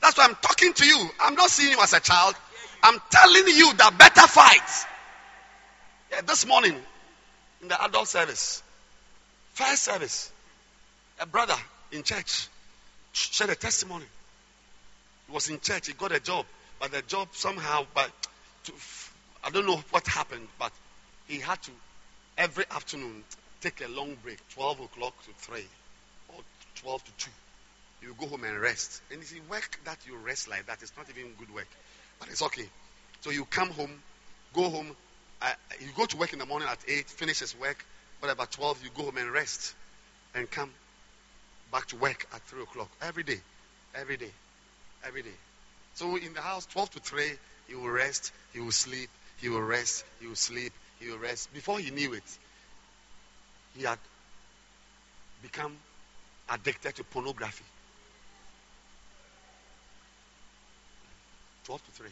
[0.00, 1.08] That's why I'm talking to you.
[1.20, 2.34] I'm not seeing you as a child.
[2.82, 4.86] I'm telling you that better fight.
[6.10, 6.74] Yeah, this morning
[7.60, 8.62] in the adult service,
[9.52, 10.30] first service,
[11.20, 11.56] a brother
[11.92, 12.48] in church
[13.18, 14.04] shared a testimony.
[15.26, 16.46] He was in church, he got a job,
[16.80, 18.10] but the job somehow, but
[18.64, 18.72] to,
[19.44, 20.72] I don't know what happened, but
[21.26, 21.70] he had to
[22.36, 23.24] every afternoon
[23.60, 25.60] take a long break, 12 o'clock to 3
[26.30, 26.40] or
[26.76, 27.30] 12 to 2.
[28.02, 29.02] You go home and rest.
[29.10, 31.68] And see, work that you rest like that is not even good work,
[32.20, 32.68] but it's okay.
[33.20, 34.02] So you come home,
[34.54, 34.94] go home,
[35.42, 37.84] uh, you go to work in the morning at 8, finish his work,
[38.22, 39.74] about 12, you go home and rest
[40.34, 40.70] and come
[41.72, 43.40] back to work at 3 o'clock every day.
[43.94, 44.30] Every day.
[45.06, 45.36] Every day.
[45.94, 47.24] So in the house, 12 to 3,
[47.68, 49.10] he will rest, he will sleep,
[49.40, 51.52] he will rest, he will sleep, he will rest.
[51.52, 52.38] Before he knew it,
[53.76, 53.98] he had
[55.42, 55.76] become
[56.48, 57.64] addicted to pornography.
[61.64, 62.08] 12 to 3.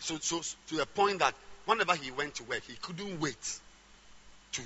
[0.00, 1.34] So, so to the point that
[1.66, 3.60] whenever he went to work, he couldn't wait
[4.52, 4.62] to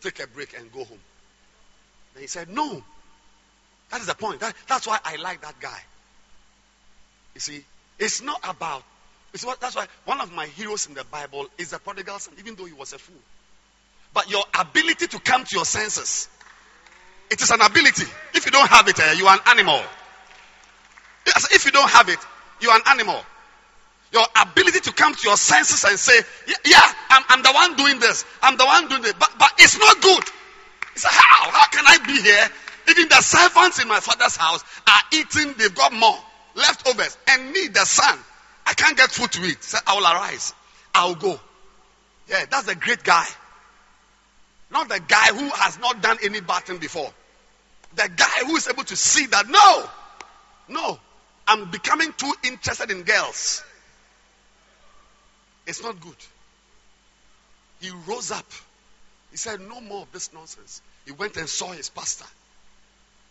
[0.00, 1.00] take a break and go home.
[2.14, 2.82] Then he said, No.
[3.90, 4.40] That is the point.
[4.40, 5.80] That, that's why I like that guy.
[7.34, 7.64] You see,
[7.98, 8.82] it's not about.
[9.32, 12.34] It's what, that's why one of my heroes in the Bible is the prodigal son,
[12.38, 13.20] even though he was a fool.
[14.14, 16.28] But your ability to come to your senses,
[17.30, 18.04] it is an ability.
[18.34, 19.80] If you don't have it, uh, you are an animal.
[21.26, 22.18] If you don't have it,
[22.60, 23.22] you are an animal.
[24.12, 26.18] Your ability to come to your senses and say,
[26.64, 26.80] yeah,
[27.10, 28.24] I'm, I'm the one doing this.
[28.42, 29.12] I'm the one doing this.
[29.14, 30.24] But, but it's not good.
[30.94, 31.50] It's like, how?
[31.50, 32.48] How can I be here?
[32.88, 35.54] Even the servants in my father's house are eating.
[35.58, 36.16] They've got more
[36.54, 37.18] leftovers.
[37.28, 38.18] And me, the son,
[38.66, 39.62] I can't get food to eat.
[39.62, 40.54] So I will arise.
[40.94, 41.38] I'll go.
[42.28, 43.26] Yeah, that's a great guy.
[44.70, 47.10] Not the guy who has not done any bad thing before.
[47.94, 49.88] The guy who is able to see that, no,
[50.68, 50.98] no,
[51.46, 53.64] I'm becoming too interested in girls.
[55.68, 56.16] It's not good.
[57.80, 58.50] He rose up.
[59.30, 60.80] He said, No more of this nonsense.
[61.04, 62.24] He went and saw his pastor.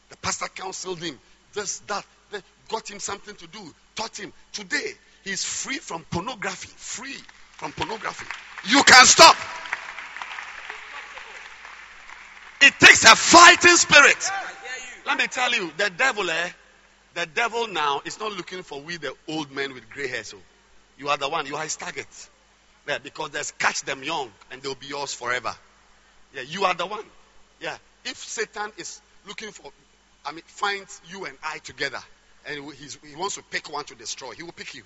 [0.10, 1.20] The pastor counseled him,
[1.54, 3.60] this, that, that, got him something to do,
[3.96, 4.32] taught him.
[4.54, 6.70] Today, he's free from pornography.
[6.76, 7.18] Free
[7.54, 8.28] from pornography.
[8.70, 9.36] You can stop.
[12.62, 14.30] It takes a fighting spirit.
[15.08, 16.50] Let me tell you, the devil, eh?
[17.16, 20.24] The devil now is not looking for we, the old men with gray hair.
[20.24, 20.38] So
[20.98, 21.46] you are the one.
[21.46, 22.08] You are his target.
[22.88, 25.54] Yeah, because there's catch them young and they'll be yours forever.
[26.34, 27.04] Yeah, you are the one.
[27.60, 27.78] Yeah.
[28.06, 29.72] If Satan is looking for,
[30.26, 32.00] I mean, finds you and I together
[32.48, 34.84] and he wants to pick one to destroy, he will pick you.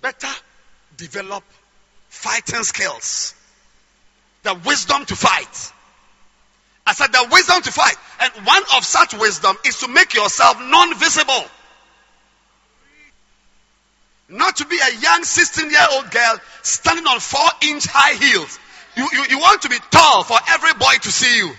[0.00, 0.32] Better
[0.96, 1.44] develop
[2.08, 3.34] fighting skills,
[4.42, 5.72] the wisdom to fight.
[6.86, 7.96] I said the wisdom to fight.
[8.20, 11.44] And one of such wisdom is to make yourself non visible.
[14.32, 18.58] Not to be a young 16 year old girl standing on four inch high heels.
[18.96, 21.52] You, you, you want to be tall for every boy to see you.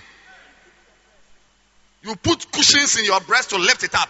[2.02, 4.08] You put cushions in your breast to lift it up.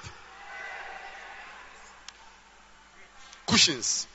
[3.46, 4.06] Cushions.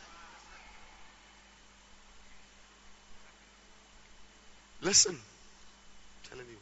[4.82, 6.58] Listen, I'm telling you,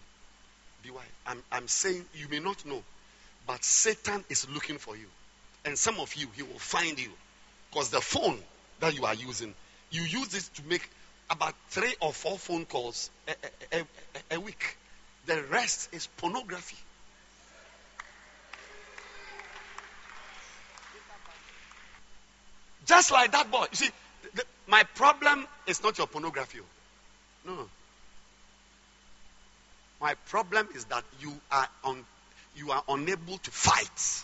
[0.83, 1.05] be wise.
[1.25, 2.83] I'm, I'm saying you may not know,
[3.47, 5.07] but Satan is looking for you.
[5.63, 7.11] And some of you, he will find you.
[7.69, 8.39] Because the phone
[8.79, 9.53] that you are using,
[9.91, 10.89] you use this to make
[11.29, 13.31] about three or four phone calls a,
[13.77, 14.77] a, a, a week.
[15.25, 16.77] The rest is pornography.
[22.85, 23.65] Just like that boy.
[23.71, 23.89] You see,
[24.33, 26.59] the, my problem is not your pornography.
[26.61, 26.65] Oh.
[27.49, 27.69] No, no.
[29.99, 32.05] My problem is that you are on,
[32.55, 34.23] you are unable to fight.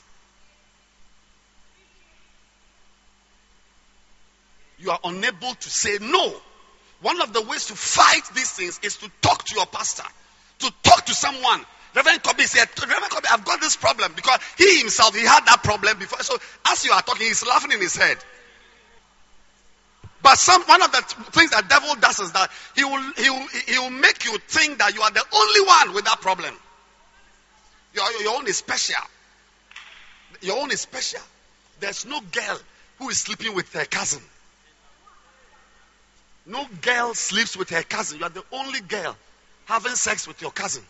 [4.84, 6.34] You are unable to say no.
[7.02, 10.04] One of the ways to fight these things is to talk to your pastor,
[10.60, 11.66] to talk to someone.
[11.96, 15.64] Reverend Kobe said, Reverend Kobe, I've got this problem because he himself, he had that
[15.64, 16.20] problem before.
[16.20, 18.18] So as you are talking, he's laughing in his head.
[20.22, 23.48] But some one of the things that devil does is that he will he will
[23.68, 26.54] he will make you think that you are the only one with that problem.
[27.94, 29.04] Your, your own is special.
[30.42, 31.22] Your own is special.
[31.80, 32.60] There's no girl
[33.00, 34.22] who is sleeping with her cousin.
[36.46, 38.20] No girl sleeps with her cousin.
[38.20, 39.16] You are the only girl
[39.66, 40.84] having sex with your cousin.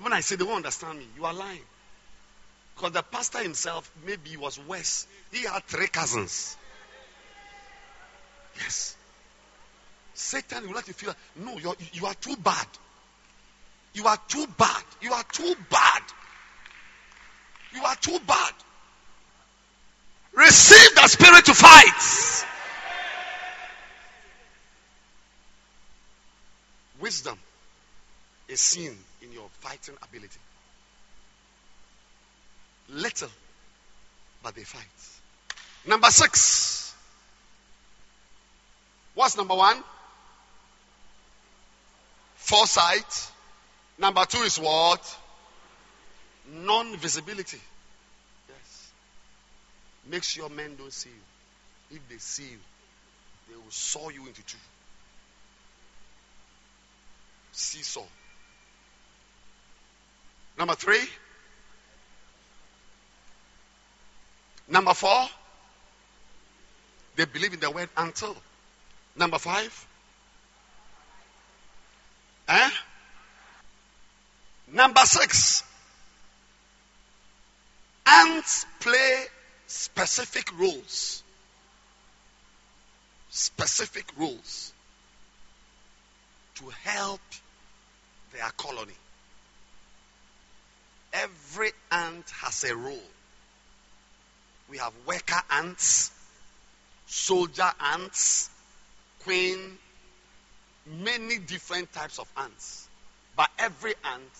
[0.00, 1.62] When I say they won't understand me, you are lying.
[2.74, 5.06] Because the pastor himself, maybe was worse.
[5.32, 6.56] He had three cousins.
[8.56, 8.96] Yes.
[10.14, 12.66] Satan will let you feel, no, you're, you are too bad.
[13.94, 14.82] You are too bad.
[15.02, 16.02] You are too bad.
[17.74, 18.52] You are too bad.
[20.32, 22.46] Receive the spirit to fight.
[27.10, 27.36] Wisdom
[28.46, 30.38] is seen in your fighting ability.
[32.88, 33.30] Little,
[34.44, 34.84] but they fight.
[35.84, 36.94] Number six.
[39.16, 39.82] What's number one?
[42.36, 43.32] Foresight.
[43.98, 45.02] Number two is what?
[46.48, 47.60] Non visibility.
[48.48, 48.92] Yes.
[50.08, 51.96] Make sure men don't see you.
[51.96, 52.58] If they see you,
[53.48, 54.58] they will saw you into two.
[57.52, 58.04] Seesaw.
[60.58, 61.02] Number three.
[64.68, 65.28] Number four.
[67.16, 68.36] They believe in the word until.
[69.16, 69.86] Number five.
[72.48, 72.70] Eh?
[74.72, 75.64] Number six.
[78.06, 79.24] Ants play
[79.66, 81.22] specific roles.
[83.30, 84.72] Specific roles
[86.60, 87.20] to help
[88.32, 88.92] their colony.
[91.12, 93.10] Every ant has a role.
[94.70, 96.12] We have worker ants,
[97.06, 98.48] soldier ants,
[99.24, 99.78] queen,
[100.86, 102.88] many different types of ants.
[103.36, 104.30] But every ant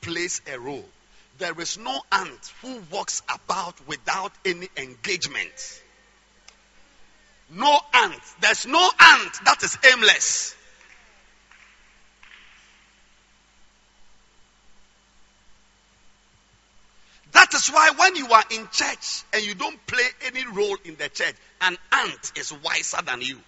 [0.00, 0.84] plays a role.
[1.38, 5.82] There is no ant who walks about without any engagement.
[7.50, 8.20] No ant.
[8.40, 10.56] There's no ant that is aimless.
[17.50, 20.96] That is why when you are in church and you don't play any role in
[20.96, 23.38] the church, an ant is wiser than you.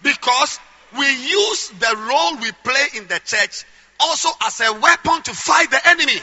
[0.00, 0.60] Because
[0.96, 3.64] we use the role we play in the church
[3.98, 6.20] also as a weapon to fight the enemy.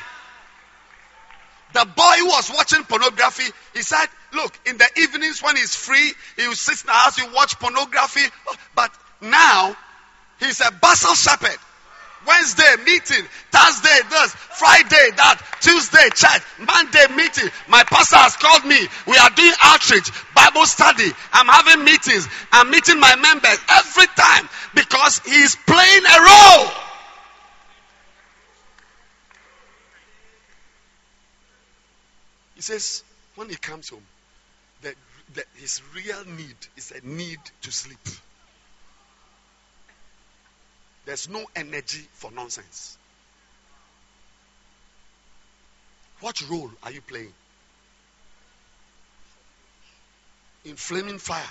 [1.74, 6.14] The boy who was watching pornography, he said, Look, in the evenings when he's free,
[6.38, 8.22] he will sit in the house, he watch pornography.
[8.48, 8.92] Oh, but
[9.24, 9.76] now,
[10.40, 11.58] he's a Basel shepherd.
[12.28, 17.50] Wednesday meeting, Thursday this, Friday that, Tuesday church, Monday meeting.
[17.68, 18.80] My pastor has called me.
[19.08, 21.10] We are doing outreach, Bible study.
[21.34, 22.28] I'm having meetings.
[22.52, 26.72] I'm meeting my members every time because he's playing a role.
[32.56, 33.04] He says
[33.36, 34.06] when he comes home,
[34.84, 34.96] that,
[35.36, 38.00] that his real need is a need to sleep.
[41.06, 42.98] There's no energy for nonsense.
[46.22, 47.34] What role are you playing?
[50.64, 51.44] In flaming fire.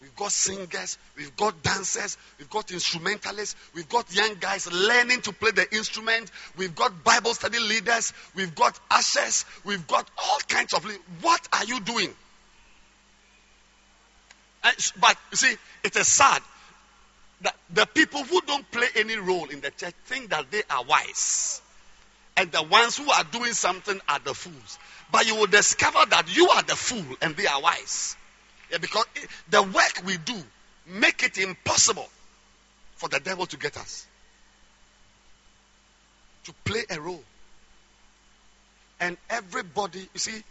[0.00, 5.32] We've got singers, we've got dancers, we've got instrumentalists, we've got young guys learning to
[5.32, 10.74] play the instrument, we've got Bible study leaders, we've got ushers, we've got all kinds
[10.74, 10.84] of.
[11.22, 12.10] What are you doing?
[14.64, 16.42] Eh, but you see, it is sad
[17.44, 20.82] that the people who don't play any role in the church think that they are
[20.84, 21.62] wise.
[22.36, 24.78] And the ones who are doing something are the fools.
[25.12, 28.16] But you will discover that you are the fool and they are wise.
[28.70, 29.04] Yeah, because
[29.50, 30.34] the work we do
[30.86, 32.08] make it impossible
[32.96, 34.06] for the devil to get us.
[36.44, 37.22] To play a role.
[39.00, 40.42] And everybody, you see,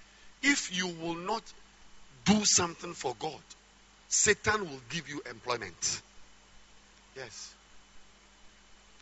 [0.42, 1.42] if you will not
[2.26, 3.42] do something for God,
[4.08, 6.02] Satan will give you employment.
[7.16, 7.54] Yes.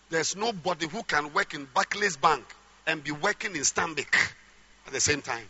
[0.10, 2.44] There's nobody who can work in Barclays Bank
[2.86, 4.14] and be working in Stanbic
[4.86, 5.46] at the same time.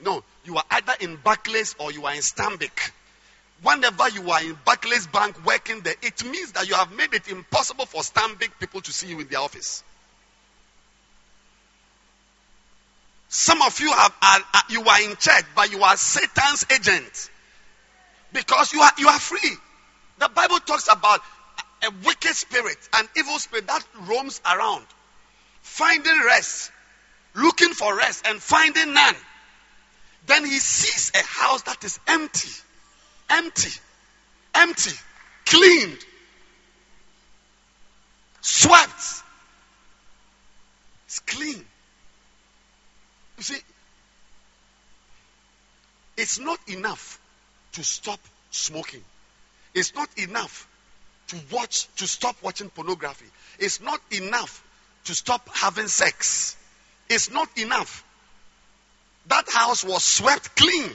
[0.00, 2.92] No, you are either in Barclays or you are in Stanbic.
[3.62, 7.28] Whenever you are in Barclays Bank working there, it means that you have made it
[7.28, 9.82] impossible for Stanbic people to see you in their office.
[13.28, 17.30] Some of you have are, are, you are in church, but you are Satan's agent
[18.32, 19.56] because you are you are free.
[20.18, 21.20] The Bible talks about
[21.82, 24.84] a wicked spirit, an evil spirit that roams around,
[25.62, 26.70] finding rest,
[27.34, 29.16] looking for rest, and finding none.
[30.26, 32.50] Then he sees a house that is empty,
[33.30, 33.70] empty,
[34.54, 34.92] empty,
[35.46, 35.98] cleaned,
[38.40, 39.22] swept.
[41.06, 41.64] It's clean.
[43.38, 43.58] You see,
[46.18, 47.18] it's not enough
[47.72, 48.20] to stop
[48.50, 49.02] smoking.
[49.74, 50.67] It's not enough
[51.28, 53.26] to watch, to stop watching pornography.
[53.58, 54.62] It's not enough
[55.04, 56.56] to stop having sex.
[57.08, 58.04] It's not enough.
[59.26, 60.90] That house was swept clean.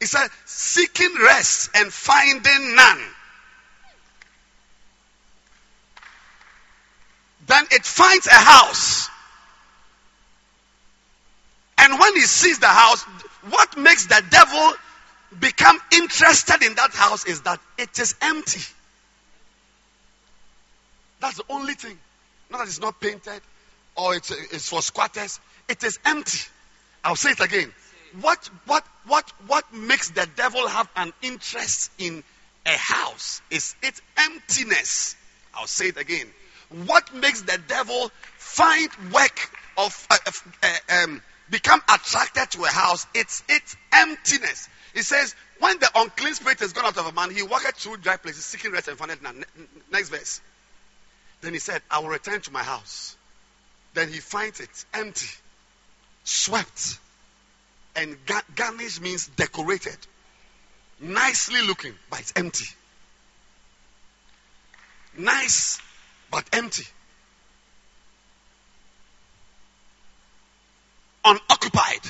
[0.00, 3.00] He said, seeking rest and finding none.
[7.46, 9.08] Then it finds a house.
[11.78, 13.02] And when he sees the house,
[13.50, 14.72] what makes the devil
[15.40, 18.60] become interested in that house is that it is empty.
[21.20, 21.98] That's the only thing.
[22.50, 23.40] Not that it's not painted
[23.96, 25.40] or it's, it's for squatters.
[25.68, 26.38] It is empty.
[27.04, 27.72] I'll say it again.
[28.20, 32.22] What, what, what, what makes the devil have an interest in
[32.64, 35.16] a house is its emptiness.
[35.54, 36.26] I'll say it again.
[36.86, 40.16] What makes the devil find work of, uh,
[40.62, 43.06] uh, um, become attracted to a house?
[43.14, 44.68] It's its emptiness.
[44.94, 47.98] He says, when the unclean spirit is gone out of a man, he walketh through
[47.98, 49.18] dry places, seeking rest and found it.
[49.90, 50.40] Next verse.
[51.40, 53.16] Then he said, I will return to my house.
[53.94, 55.28] Then he finds it empty,
[56.24, 56.98] swept,
[57.96, 58.16] and
[58.54, 59.96] garnished means decorated.
[61.00, 62.66] Nicely looking, but it's empty.
[65.16, 65.80] Nice,
[66.30, 66.84] but empty.
[71.24, 72.00] Unoccupied.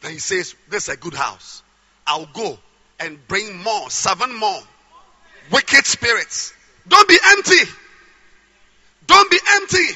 [0.00, 1.62] Then he says, This is a good house.
[2.06, 2.58] I'll go
[2.98, 4.60] and bring more, seven more
[5.50, 6.52] wicked spirits.
[6.88, 7.70] Don't be empty.
[9.10, 9.88] Don't be empty.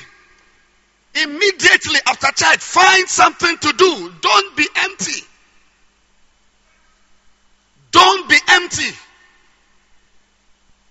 [1.22, 4.12] Immediately after church, find something to do.
[4.20, 5.22] Don't be empty.
[7.92, 8.90] Don't be empty.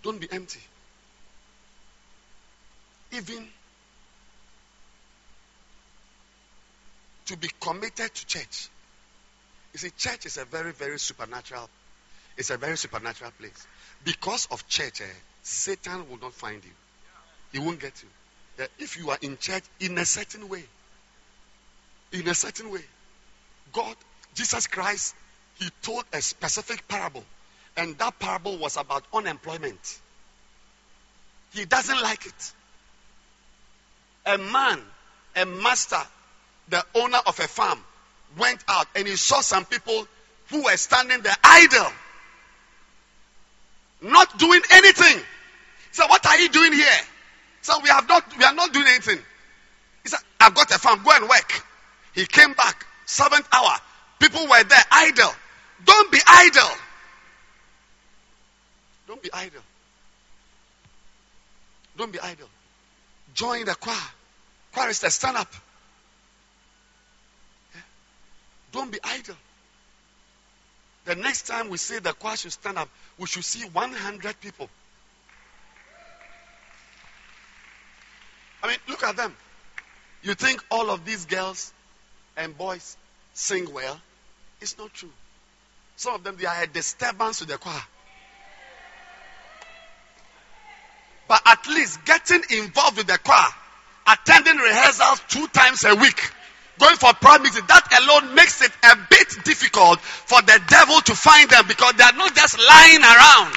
[0.04, 0.62] Don't be empty.
[3.12, 3.46] Even
[7.26, 8.70] to be committed to church.
[9.74, 11.70] You see, church is a very, very supernatural.
[12.38, 13.68] It's a very supernatural place.
[14.06, 15.06] Because of church, eh,
[15.42, 16.72] Satan will not find you.
[17.54, 18.10] He won't get you
[18.58, 20.64] that if you are in church in a certain way,
[22.12, 22.82] in a certain way,
[23.72, 23.96] God,
[24.34, 25.16] Jesus Christ,
[25.60, 27.24] He told a specific parable.
[27.78, 30.00] And that parable was about unemployment.
[31.54, 32.54] He doesn't like it.
[34.26, 34.80] A man,
[35.36, 36.02] a master,
[36.70, 37.80] the owner of a farm,
[38.38, 40.08] went out and he saw some people
[40.50, 41.92] who were standing there idle,
[44.02, 45.22] not doing anything.
[45.92, 47.00] So, what are you doing here?
[47.64, 49.20] So we have not we are not doing anything.
[50.04, 51.64] He said, I've got a farm, go and work.
[52.14, 53.78] He came back, seventh hour.
[54.20, 55.32] People were there idle.
[55.86, 56.70] Don't be idle.
[59.08, 59.62] Don't be idle.
[61.98, 62.50] Don't be idle.
[63.34, 63.96] Join the choir.
[64.74, 65.52] Choristers, stand up.
[68.74, 69.36] Don't be idle.
[71.06, 74.70] The next time we say the choir should stand up, we should see 100 people.
[78.64, 79.36] I mean, look at them.
[80.24, 81.74] You think all of these girls
[82.38, 82.96] and boys
[83.34, 84.00] sing well?
[84.62, 85.12] It's not true.
[85.98, 87.82] Some of them, they are a disturbance to the choir.
[91.28, 93.50] But at least getting involved with the choir,
[94.08, 96.32] attending rehearsals two times a week,
[96.80, 101.16] going for prayer meeting, that alone makes it a bit difficult for the devil to
[101.16, 103.56] find them because they are not just lying around.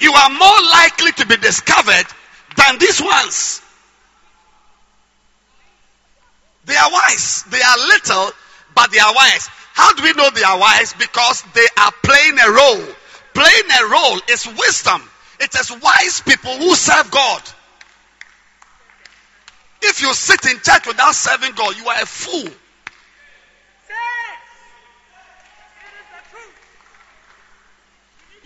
[0.00, 2.06] You are more likely to be discovered
[2.56, 3.62] than these ones.
[6.64, 7.44] They are wise.
[7.44, 8.30] They are little,
[8.74, 9.48] but they are wise.
[9.72, 10.92] How do we know they are wise?
[10.92, 12.94] Because they are playing a role.
[13.32, 15.02] Playing a role is wisdom.
[15.40, 17.42] It is wise people who serve God.
[19.80, 22.48] If you sit in church without serving God, you are a fool.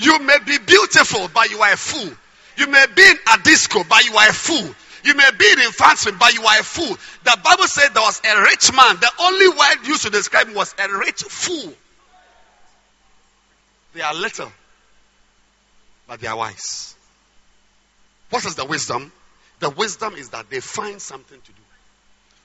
[0.02, 2.12] You may be beautiful, but you are a fool.
[2.56, 4.74] You may be in a disco, but you are a fool.
[5.04, 6.96] You may be in infancy, but you are a fool.
[7.24, 8.96] The Bible said there was a rich man.
[8.96, 11.72] The only word used to describe him was a rich fool.
[13.94, 14.50] They are little,
[16.08, 16.96] but they are wise.
[18.30, 19.12] What is the wisdom?
[19.60, 21.62] The wisdom is that they find something to do.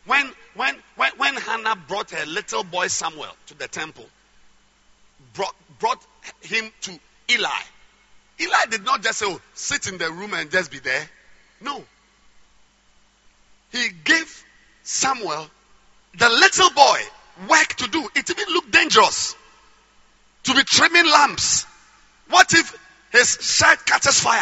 [0.06, 4.06] When, when, when, when Hannah brought her little boy Samuel to the temple,
[5.34, 6.06] brought, brought
[6.42, 7.00] him to
[7.30, 7.50] Eli.
[8.40, 11.10] Eli did not just say, oh, sit in the room and just be there.
[11.62, 11.84] No.
[13.72, 14.44] He gave
[14.84, 15.48] Samuel,
[16.18, 17.02] the little boy,
[17.50, 18.08] work to do.
[18.16, 19.36] It even looked dangerous
[20.44, 21.66] to be trimming lamps.
[22.30, 22.78] What if
[23.12, 24.42] his shirt catches fire?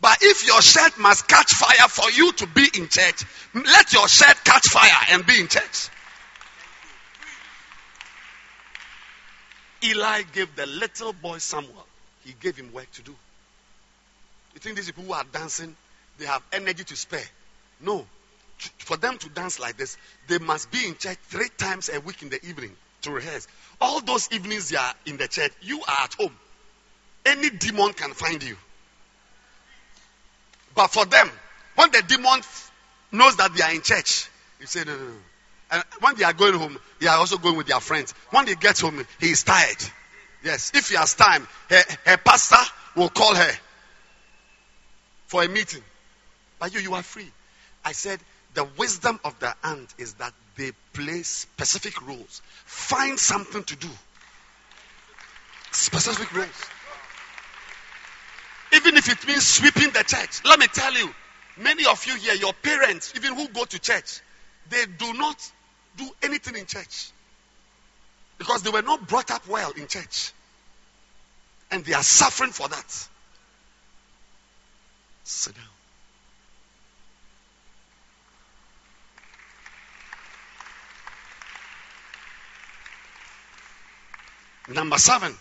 [0.00, 3.24] But if your shirt must catch fire for you to be in church,
[3.54, 5.90] let your shirt catch fire and be in church.
[9.84, 11.86] Eli gave the little boy Samuel,
[12.24, 13.14] he gave him work to do.
[14.54, 15.76] You think these people who are dancing,
[16.18, 17.24] they have energy to spare?
[17.80, 18.06] No.
[18.78, 22.22] For them to dance like this, they must be in church three times a week
[22.22, 23.46] in the evening to rehearse.
[23.80, 26.34] All those evenings you are in the church, you are at home.
[27.24, 28.56] Any demon can find you.
[30.74, 31.30] But for them,
[31.76, 32.40] when the demon
[33.12, 34.28] knows that they are in church,
[34.60, 35.14] you say, no, no, no.
[35.70, 38.14] And when they are going home, they are also going with their friends.
[38.30, 39.76] When they get home, he is tired.
[40.42, 42.56] Yes, if he has time, her, her pastor
[42.96, 43.52] will call her
[45.26, 45.82] for a meeting.
[46.58, 47.30] But you, you are free.
[47.84, 48.20] I said,
[48.54, 52.42] the wisdom of the ant is that they play specific roles.
[52.64, 53.88] Find something to do.
[55.70, 56.48] Specific roles.
[58.72, 60.44] Even if it means sweeping the church.
[60.44, 61.08] Let me tell you,
[61.56, 64.20] many of you here, your parents, even who go to church,
[64.70, 65.36] they do not
[65.98, 67.10] do anything in church.
[68.38, 70.32] Because they were not brought up well in church.
[71.70, 73.08] And they are suffering for that.
[75.24, 75.64] Sit down.
[84.74, 85.34] Number seven.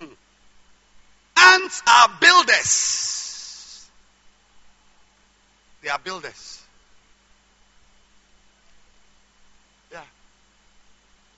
[0.00, 0.06] Hmm.
[1.36, 3.90] Ants are builders.
[5.82, 6.62] They are builders.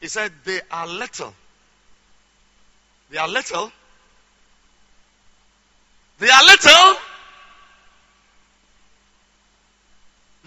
[0.02, 1.32] He said they are little.
[3.08, 3.70] They are little.
[6.18, 6.96] They are little.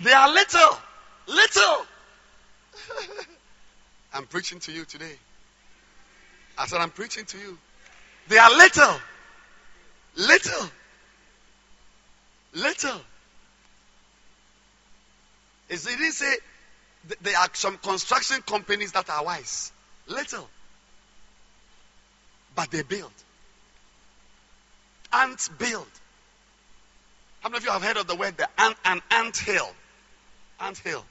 [0.04, 0.78] They are little.
[1.28, 1.86] Little.
[4.14, 5.16] I'm preaching to you today.
[6.58, 7.58] I said, I'm preaching to you.
[8.28, 8.96] They are little.
[10.18, 10.70] Little.
[12.56, 13.02] Little.
[15.70, 16.36] It didn't say
[17.22, 19.72] there are some construction companies that are wise.
[20.08, 20.48] Little.
[22.56, 23.12] But they build.
[25.12, 25.88] Ants build.
[27.42, 29.70] How many of you have heard of the word the ant, an ant hill?
[30.60, 31.06] Ant hill.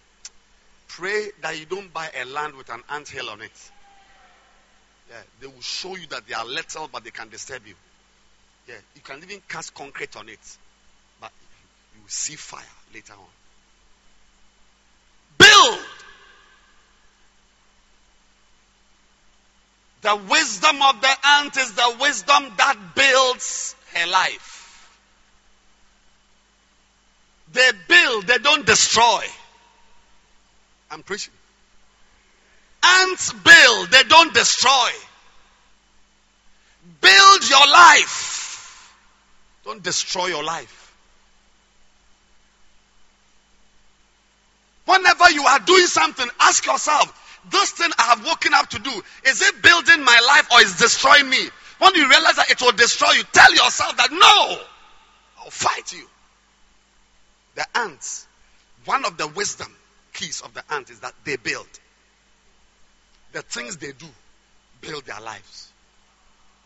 [0.88, 3.70] Pray that you don't buy a land with an ant hill on it.
[5.10, 7.74] Yeah, they will show you that they are little, but they can disturb you.
[8.66, 10.40] Yeah, you can even cast concrete on it,
[11.20, 11.30] but
[11.94, 13.43] you will see fire later on.
[15.38, 15.80] Build.
[20.02, 24.54] The wisdom of the ant is the wisdom that builds her life.
[27.52, 29.24] They build, they don't destroy.
[30.90, 31.32] I'm preaching.
[32.84, 34.90] Ants build, they don't destroy.
[37.00, 38.94] Build your life.
[39.64, 40.83] Don't destroy your life.
[44.86, 48.90] Whenever you are doing something, ask yourself, this thing I have woken up to do,
[49.26, 51.48] is it building my life or is destroying me?
[51.78, 54.62] When you realize that it will destroy you, tell yourself that no,
[55.38, 56.06] I'll fight you.
[57.54, 58.26] The ants,
[58.84, 59.74] one of the wisdom
[60.12, 61.66] keys of the ant is that they build.
[63.32, 64.06] The things they do
[64.80, 65.72] build their lives.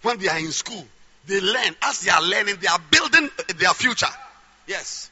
[0.03, 0.85] When they are in school,
[1.27, 1.77] they learn.
[1.83, 4.07] As they are learning, they are building their future.
[4.67, 5.11] Yes.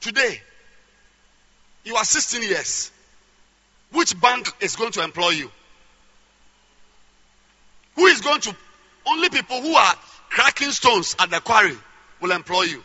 [0.00, 0.40] Today,
[1.84, 2.90] you are 16 years.
[3.92, 5.50] Which bank is going to employ you?
[7.96, 8.56] Who is going to?
[9.06, 9.94] Only people who are
[10.28, 11.76] cracking stones at the quarry
[12.20, 12.82] will employ you.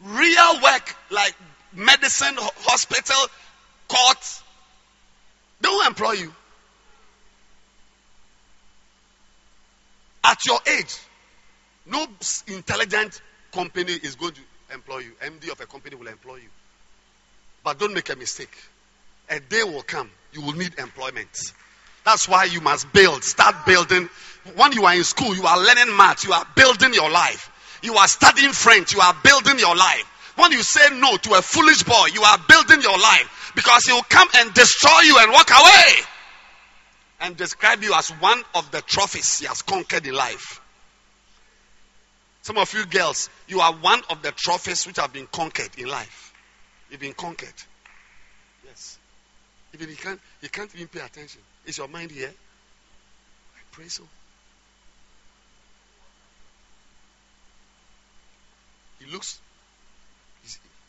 [0.00, 1.34] Real work like
[1.72, 3.16] medicine, hospital,
[3.88, 4.42] court,
[5.60, 6.34] they will employ you.
[10.22, 10.96] At your age,
[11.86, 12.06] no
[12.46, 13.20] intelligent
[13.52, 14.40] company is going to
[14.72, 15.12] employ you.
[15.22, 16.48] MD of a company will employ you.
[17.64, 18.54] But don't make a mistake.
[19.30, 21.30] A day will come, you will need employment.
[22.04, 23.24] That's why you must build.
[23.24, 24.10] Start building.
[24.56, 26.24] When you are in school, you are learning math.
[26.24, 27.50] You are building your life.
[27.82, 28.92] You are studying French.
[28.92, 30.04] You are building your life.
[30.36, 33.92] When you say no to a foolish boy, you are building your life because he
[33.92, 36.04] will come and destroy you and walk away
[37.20, 40.60] and describe you as one of the trophies he has conquered in life.
[42.42, 45.86] Some of you girls, you are one of the trophies which have been conquered in
[45.88, 46.23] life.
[46.94, 47.52] You've been conquered.
[48.64, 49.00] Yes.
[49.72, 51.40] Even you can't, you can't even pay attention.
[51.66, 52.28] Is your mind here?
[52.30, 54.04] I pray so.
[59.00, 59.40] He looks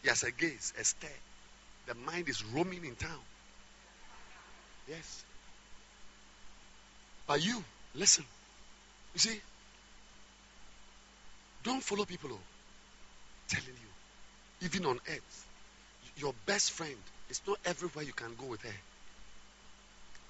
[0.03, 1.09] he has a gaze, a stare.
[1.87, 3.23] The mind is roaming in town.
[4.87, 5.25] Yes.
[7.25, 7.63] But you,
[7.95, 8.25] listen.
[9.15, 9.41] You see,
[11.63, 12.29] don't follow people.
[12.31, 12.39] Oh,
[13.47, 15.44] telling you, even on earth,
[16.18, 16.95] your best friend
[17.30, 18.80] is not everywhere you can go with her.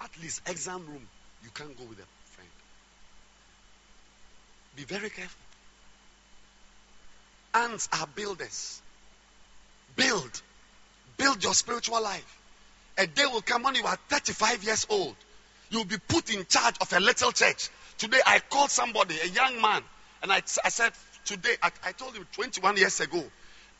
[0.00, 1.08] At least exam room,
[1.42, 2.50] you can't go with a friend.
[4.76, 5.40] Be very careful.
[7.54, 8.82] Ants are builders.
[9.94, 10.42] Build.
[11.16, 12.40] Build your spiritual life.
[12.98, 15.16] A day will come when you are 35 years old.
[15.70, 17.70] You'll be put in charge of a little church.
[17.98, 19.82] Today I called somebody, a young man,
[20.22, 20.92] and I, I said,
[21.26, 23.22] Today, I, I told him 21 years ago,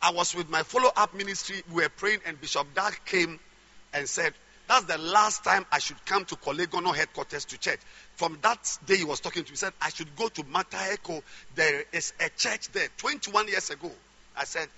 [0.02, 1.62] I was with my follow up ministry.
[1.72, 3.40] We were praying, and Bishop Dag came
[3.92, 4.34] and said,
[4.68, 7.80] That's the last time I should come to Korle Gonno headquarters to church.
[8.16, 9.52] From that day, he was talking to me.
[9.52, 11.22] He said, I should go to Mataheko.
[11.54, 13.90] There is a church there 21 years ago.
[14.36, 14.68] I said,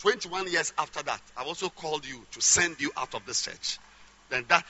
[0.00, 3.78] 21 years after that, I also called you to send you out of this church.
[4.28, 4.64] Then that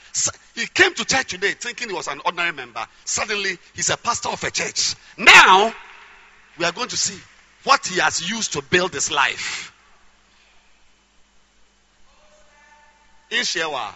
[0.55, 2.85] he came to church today thinking he was an ordinary member.
[3.05, 4.95] Suddenly, he's a pastor of a church.
[5.17, 5.73] Now,
[6.57, 7.19] we are going to see
[7.63, 9.73] what he has used to build his life.
[13.29, 13.93] In Shewa,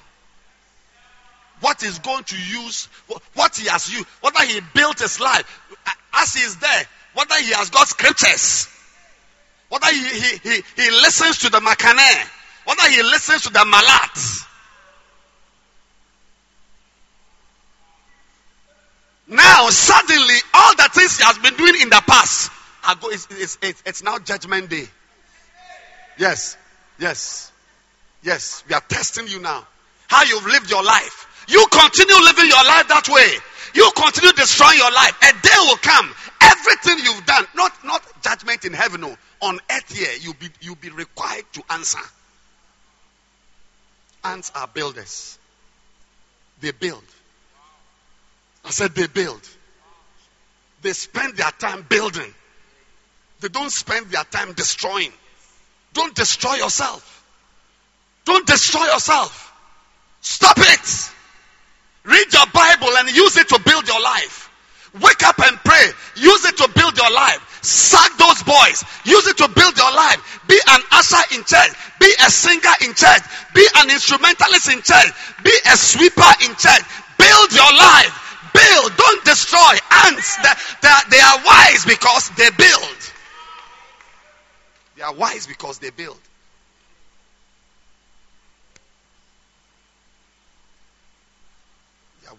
[1.61, 2.87] what he's going to use,
[3.33, 5.45] what he has used, whether he built his life,
[6.13, 8.67] as he is there, whether he has got scriptures,
[9.69, 12.27] whether he, he, he, he listens to the Makane,
[12.65, 14.47] whether he listens to the Malat.
[19.27, 22.51] Now, suddenly, all the things he has been doing in the past,
[22.99, 24.89] go, it's, it's, it's, it's now judgment day.
[26.17, 26.57] Yes,
[26.99, 27.50] yes,
[28.23, 28.63] yes.
[28.67, 29.67] We are testing you now.
[30.07, 31.45] How you've lived your life.
[31.47, 33.27] You continue living your life that way.
[33.73, 35.17] You continue destroying your life.
[35.21, 36.13] A day will come.
[36.41, 39.15] Everything you've done, not not judgment in heaven, no.
[39.41, 41.99] On earth here, you'll be you'll be required to answer.
[44.23, 45.39] Ants are builders.
[46.59, 47.03] They build.
[48.63, 49.41] I said they build.
[50.81, 52.33] They spend their time building.
[53.39, 55.11] They don't spend their time destroying.
[55.93, 57.20] Don't destroy yourself.
[58.25, 59.53] Don't destroy yourself.
[60.21, 61.11] Stop it.
[62.03, 64.49] Read your Bible and use it to build your life.
[65.01, 65.85] Wake up and pray.
[66.17, 67.47] Use it to build your life.
[67.63, 68.83] Sack those boys.
[69.05, 70.41] Use it to build your life.
[70.47, 71.71] Be an usher in church.
[71.99, 73.21] Be a singer in church.
[73.53, 75.11] Be an instrumentalist in church.
[75.43, 76.83] Be a sweeper in church.
[77.17, 78.49] Build your life.
[78.53, 78.97] Build.
[78.97, 79.77] Don't destroy.
[80.05, 80.49] Ants, they,
[80.81, 82.97] they, they are wise because they build.
[84.97, 86.19] They are wise because they build.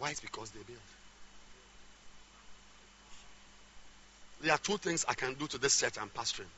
[0.02, 0.78] Are wise because they build.
[4.42, 6.50] There are two things I can do to this church I'm pastoring.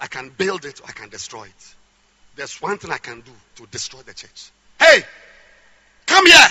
[0.00, 1.74] I can build it or I can destroy it.
[2.36, 4.50] There's one thing I can do to destroy the church.
[4.78, 5.02] Hey,
[6.06, 6.46] come here.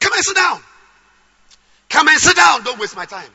[0.00, 0.60] Come and sit down.
[1.88, 2.64] Come and sit down.
[2.64, 3.30] Don't waste my time.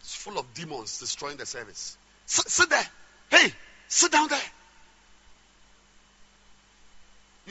[0.00, 1.96] It's full of demons destroying the service.
[2.26, 2.86] Sit, sit there.
[3.30, 3.52] Hey,
[3.88, 4.38] sit down there.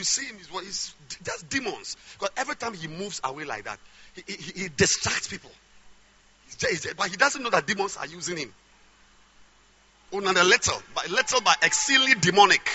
[0.01, 1.95] You see him, he's, he's just demons.
[2.13, 3.77] Because every time he moves away like that,
[4.15, 5.51] he, he, he distracts people.
[6.57, 8.51] Just, but he doesn't know that demons are using him.
[10.11, 12.67] Oh, not a little, but a little, by exceedingly demonic.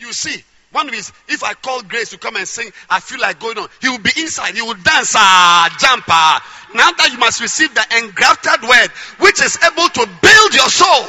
[0.00, 0.42] You see,
[0.72, 3.68] one is if I call Grace to come and sing, I feel like going on.
[3.80, 4.54] He will be inside.
[4.54, 6.04] He will dance, uh, jump.
[6.06, 6.40] Uh.
[6.74, 8.88] Now that you must receive the engrafted word,
[9.20, 11.06] which is able to build your soul,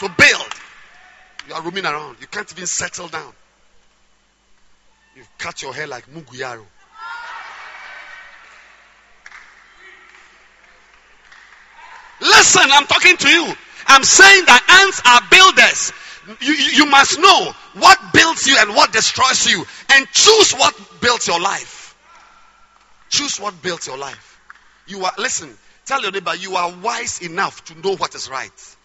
[0.00, 0.52] to build.
[1.48, 2.16] You are roaming around.
[2.20, 3.32] You can't even settle down.
[5.14, 6.64] You've cut your hair like Muguyaro.
[12.20, 13.52] Listen, I'm talking to you.
[13.86, 15.92] I'm saying that ants are builders
[16.40, 21.26] you, you must know what builds you and what destroys you and choose what builds
[21.26, 21.96] your life.
[23.08, 24.40] Choose what builds your life.
[24.86, 25.52] You are, listen,
[25.84, 28.76] tell your neighbor, you are wise enough to know what is right.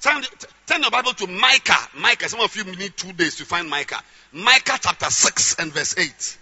[0.00, 0.22] Turn,
[0.66, 1.88] turn your Bible to Micah.
[1.96, 4.02] Micah, some of you need two days to find Micah.
[4.32, 6.38] Micah chapter 6 and verse 8.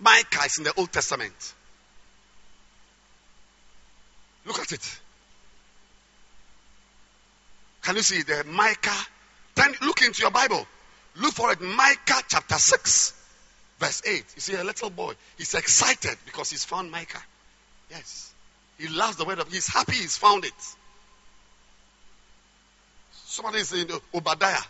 [0.00, 1.54] Micah is in the Old Testament.
[4.44, 5.00] Look at it.
[7.86, 9.06] Can you see the Micah?
[9.54, 10.66] Then look into your Bible.
[11.18, 11.60] Look for it.
[11.60, 13.14] Micah chapter 6,
[13.78, 14.24] verse 8.
[14.34, 15.14] You see a little boy.
[15.38, 17.22] He's excited because he's found Micah.
[17.88, 18.34] Yes.
[18.76, 20.52] He loves the word of He's happy he's found it.
[23.26, 24.64] Somebody is saying oh, Obadiah.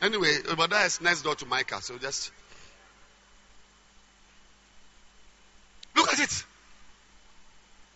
[0.00, 1.82] Anyway, Obadiah is next door to Micah.
[1.82, 2.32] So just
[5.94, 6.44] look at it.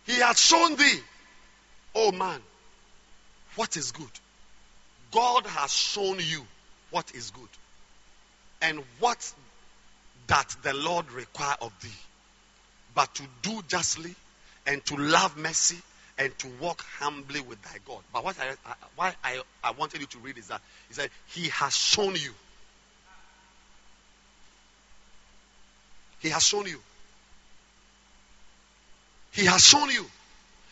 [0.05, 0.99] He had shown thee,
[1.95, 2.39] oh man,
[3.55, 4.11] what is good.
[5.11, 6.45] God has shown you
[6.91, 7.49] what is good
[8.61, 9.33] and what
[10.27, 11.89] that the Lord require of thee.
[12.93, 14.13] But to do justly
[14.67, 15.77] and to love mercy
[16.17, 18.01] and to walk humbly with thy God.
[18.13, 21.09] But what I, I why I, I wanted you to read is that he said
[21.27, 22.33] he has shown you.
[26.19, 26.79] He has shown you.
[29.31, 30.05] He has shown you.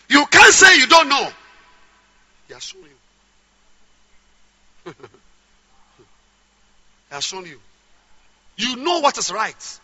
[0.09, 1.29] You can't say you don't know.
[2.53, 2.89] Has shown you.
[7.09, 7.59] he has shown you.
[8.57, 9.79] You know what is right.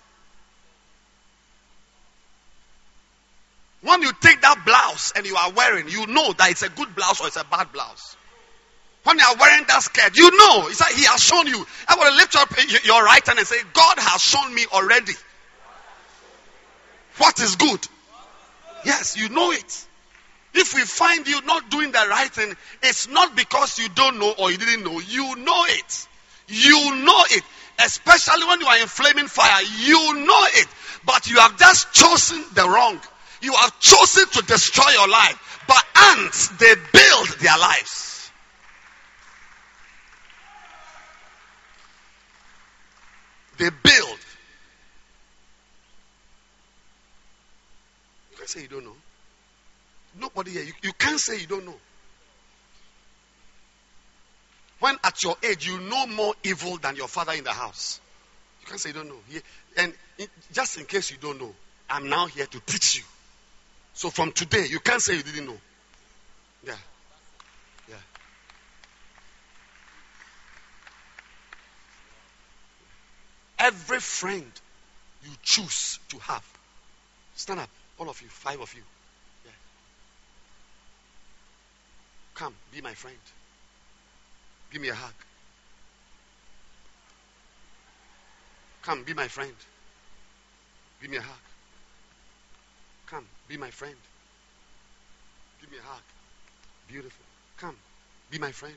[3.82, 6.96] When you take that blouse and you are wearing, you know that it's a good
[6.96, 8.16] blouse or it's a bad blouse.
[9.04, 10.70] When you are wearing that skirt, you know.
[10.70, 11.66] It's like He has shown you.
[11.88, 12.50] I want to lift up
[12.86, 15.14] your right hand and say, God has shown me already
[17.18, 17.86] what is good.
[18.86, 19.86] Yes, you know it.
[20.54, 24.34] If we find you not doing the right thing, it's not because you don't know
[24.38, 25.00] or you didn't know.
[25.00, 26.08] You know it.
[26.48, 27.44] You know it.
[27.80, 30.68] Especially when you are in flaming fire, you know it.
[31.06, 33.00] But you have just chosen the wrong.
[33.42, 35.64] You have chosen to destroy your life.
[35.68, 38.32] But ants, they build their lives.
[43.58, 44.20] They build.
[48.32, 48.96] You can say you don't know.
[50.20, 50.64] Nobody here.
[50.64, 51.76] You, you can't say you don't know.
[54.80, 58.02] When at your age you know more evil than your father in the house,
[58.62, 59.20] you can't say you don't know.
[59.78, 59.94] And
[60.52, 61.54] just in case you don't know,
[61.90, 63.04] I'm now here to teach you.
[63.94, 65.58] So from today, you can't say you didn't know.
[66.66, 66.76] Yeah.
[67.88, 67.96] Yeah.
[73.60, 74.52] Every friend
[75.24, 76.44] you choose to have,
[77.36, 78.82] stand up, all of you, five of you.
[79.46, 79.52] Yeah.
[82.36, 83.18] Come, be my friend.
[84.72, 85.14] Give me a hug.
[88.82, 89.54] Come, be my friend.
[91.02, 91.40] Give me a hug.
[93.08, 93.96] Come, be my friend.
[95.62, 96.02] Give me a hug.
[96.88, 97.26] Beautiful.
[97.58, 97.76] Come,
[98.32, 98.76] be my friend.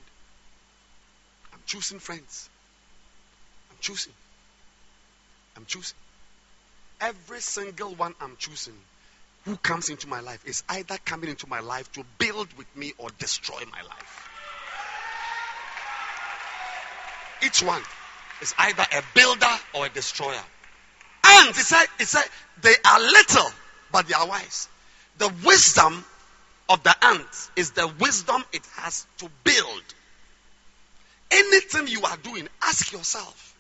[1.53, 2.51] I'm choosing friends.
[3.71, 4.13] I'm choosing.
[5.57, 5.97] I'm choosing.
[7.01, 8.77] Every single one I'm choosing
[9.47, 12.93] who comes into my life is either coming into my life to build with me
[12.99, 14.29] or destroy my life.
[17.45, 17.83] Each one
[18.43, 20.43] is either a builder or a destroyer.
[21.25, 22.25] And he said,
[22.61, 23.51] they are little
[23.93, 24.69] but they are wise.
[25.19, 26.05] The wisdom
[26.69, 29.83] of the ant is the wisdom it has to build.
[31.31, 33.57] Anything you are doing, ask yourself,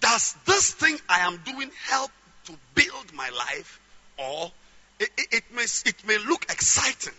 [0.00, 2.10] does this thing I am doing help
[2.46, 3.80] to build my life?
[4.18, 4.50] Or
[5.00, 7.14] it, may, it may look exciting.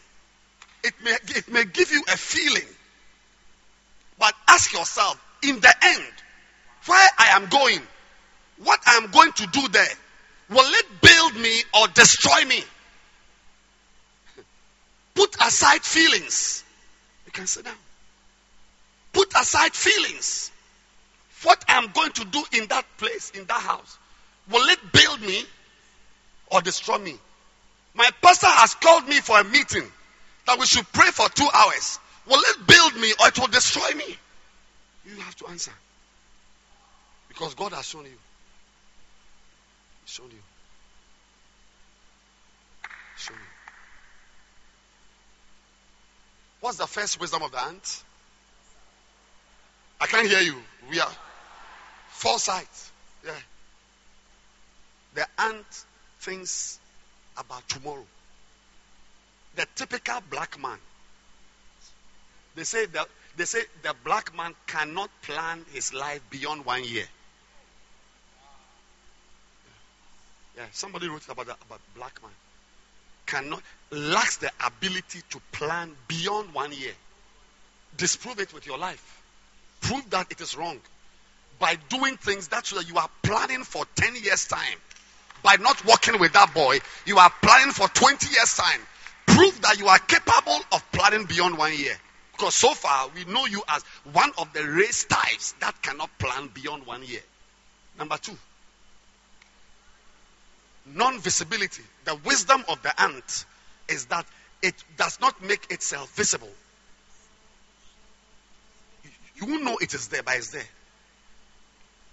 [0.84, 2.68] It may, it may give you a feeling.
[4.20, 6.14] But ask yourself, in the end,
[6.86, 7.82] where I am going,
[8.64, 9.88] what I am going to do there,
[10.50, 12.64] Will it build me or destroy me?
[15.16, 16.64] Put aside feelings.
[17.26, 17.76] You can sit down.
[19.14, 20.52] Put aside feelings.
[21.44, 23.98] What I'm going to do in that place, in that house,
[24.50, 25.44] will it build me
[26.48, 27.18] or destroy me?
[27.96, 29.90] My pastor has called me for a meeting
[30.46, 32.00] that we should pray for two hours.
[32.28, 34.18] Will it build me or it will destroy me?
[35.06, 35.72] You have to answer.
[37.30, 38.18] Because God has shown you.
[40.06, 40.38] Shown you.
[43.18, 43.44] Shown you.
[46.62, 48.04] What's the first wisdom of the ant?
[50.02, 50.56] I can't hear you.
[50.90, 51.12] We are
[52.10, 52.68] foresight.
[53.26, 53.32] Yeah.
[55.14, 55.86] The ant
[56.20, 56.80] thinks
[57.38, 58.06] about tomorrow.
[59.56, 60.78] The typical black man.
[62.56, 63.08] They say that
[63.38, 67.06] they say the black man cannot plan his life beyond one year.
[70.56, 72.32] Yeah, somebody wrote about that about black man.
[73.26, 73.62] Cannot
[73.92, 76.94] lacks the ability to plan beyond one year.
[77.98, 79.22] Disprove it with your life.
[79.82, 80.80] Prove that it is wrong.
[81.60, 84.78] By doing things that you are planning for 10 years' time.
[85.46, 88.82] By not working with that boy, you are planning for 20 years' time.
[89.28, 91.96] Prove that you are capable of planning beyond one year.
[92.32, 96.50] Because so far, we know you as one of the race types that cannot plan
[96.52, 97.20] beyond one year.
[98.00, 98.36] Number two,
[100.88, 103.46] non visibility, the wisdom of the ant
[103.88, 104.26] is that
[104.64, 106.50] it does not make itself visible.
[109.36, 110.64] You know it is there, but it's there.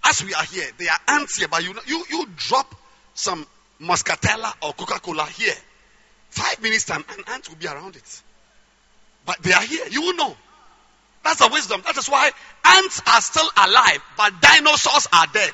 [0.04, 2.74] As we are here, there are ants here, but you, you, you drop
[3.14, 3.46] some
[3.80, 5.54] muscatella or Coca Cola here.
[6.30, 8.22] Five minutes time, an ant will be around it.
[9.26, 9.86] But they are here.
[9.90, 10.36] You will know.
[11.24, 11.82] That's the wisdom.
[11.84, 12.30] That is why
[12.64, 15.52] ants are still alive, but dinosaurs are dead.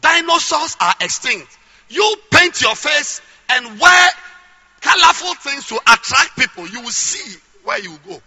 [0.00, 1.56] Dinosaurs are extinct.
[1.88, 4.08] You paint your face and wear
[4.80, 6.68] colorful things to attract people.
[6.68, 8.20] You will see where you go.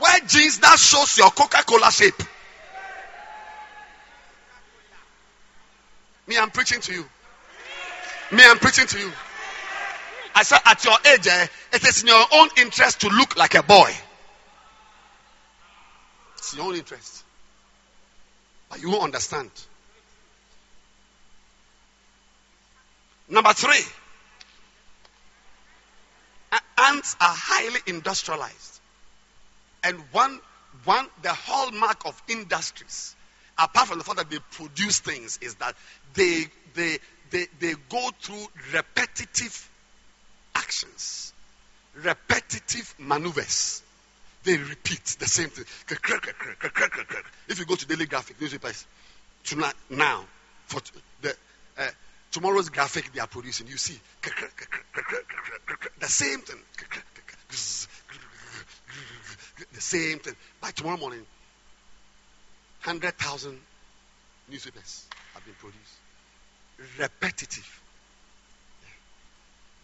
[0.00, 2.20] Wear jeans that shows your Coca-Cola shape.
[6.26, 7.04] Me, I'm preaching to you.
[8.32, 9.12] Me, I'm preaching to you.
[10.34, 13.54] I said, at your age, eh, it is in your own interest to look like
[13.54, 13.92] a boy.
[16.38, 17.22] It's your own interest.
[18.68, 19.50] But you won't understand.
[23.28, 23.80] Number three,
[26.78, 28.80] ants are highly industrialized.
[29.82, 30.40] And one,
[30.84, 33.13] one, the hallmark of industries,
[33.58, 35.74] apart from the fact that they produce things, is that
[36.14, 36.44] they,
[36.74, 36.98] they,
[37.30, 39.70] they, they go through repetitive
[40.54, 41.32] actions,
[41.94, 43.82] repetitive maneuvers.
[44.44, 45.64] They repeat the same thing.
[47.48, 48.86] If you go to Daily Graphic newspapers
[49.42, 50.26] tonight, now,
[50.66, 50.80] for
[51.22, 51.34] the
[51.78, 51.88] uh,
[52.30, 53.98] tomorrow's graphic they are producing, you see
[56.00, 56.60] the same thing.
[59.72, 60.34] The same thing.
[60.60, 61.24] By tomorrow morning,
[62.84, 63.58] 100,000
[64.50, 66.98] newspapers have been produced.
[66.98, 67.82] Repetitive.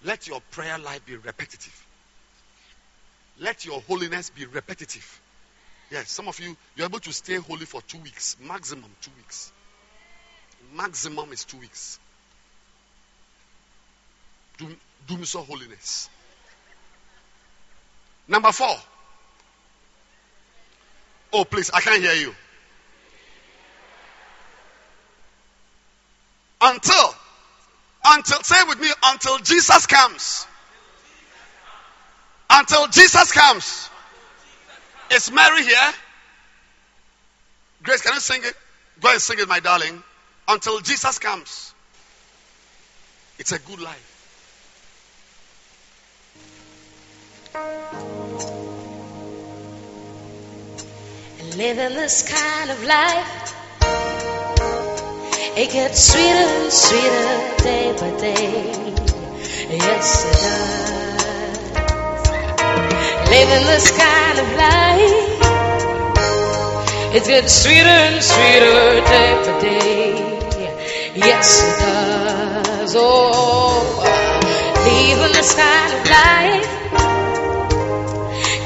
[0.05, 1.87] Let your prayer life be repetitive.
[3.39, 5.21] Let your holiness be repetitive.
[5.91, 9.51] Yes, some of you, you're able to stay holy for two weeks, maximum two weeks.
[10.75, 11.99] Maximum is two weeks.
[14.59, 14.69] Do,
[15.09, 16.11] do so holiness.
[18.29, 18.77] Number four.
[21.33, 22.35] Oh, please, I can't hear you.
[26.61, 27.15] Until
[28.05, 30.47] until, say with me, until Jesus comes.
[32.49, 33.91] Until Jesus comes.
[35.13, 35.93] Is Mary here?
[37.83, 38.55] Grace, can you sing it?
[39.01, 40.03] Go and sing it, my darling.
[40.49, 41.75] Until Jesus comes.
[43.39, 44.07] It's a good life.
[51.57, 53.60] Living this kind of life
[55.57, 58.63] it gets sweeter and sweeter day by day.
[59.71, 61.59] Yes, it does.
[63.31, 65.41] Living this kind of life.
[67.17, 70.15] It gets sweeter and sweeter day by day.
[71.17, 72.95] Yes, it does.
[72.97, 73.83] Oh,
[74.85, 76.71] living this kind of life.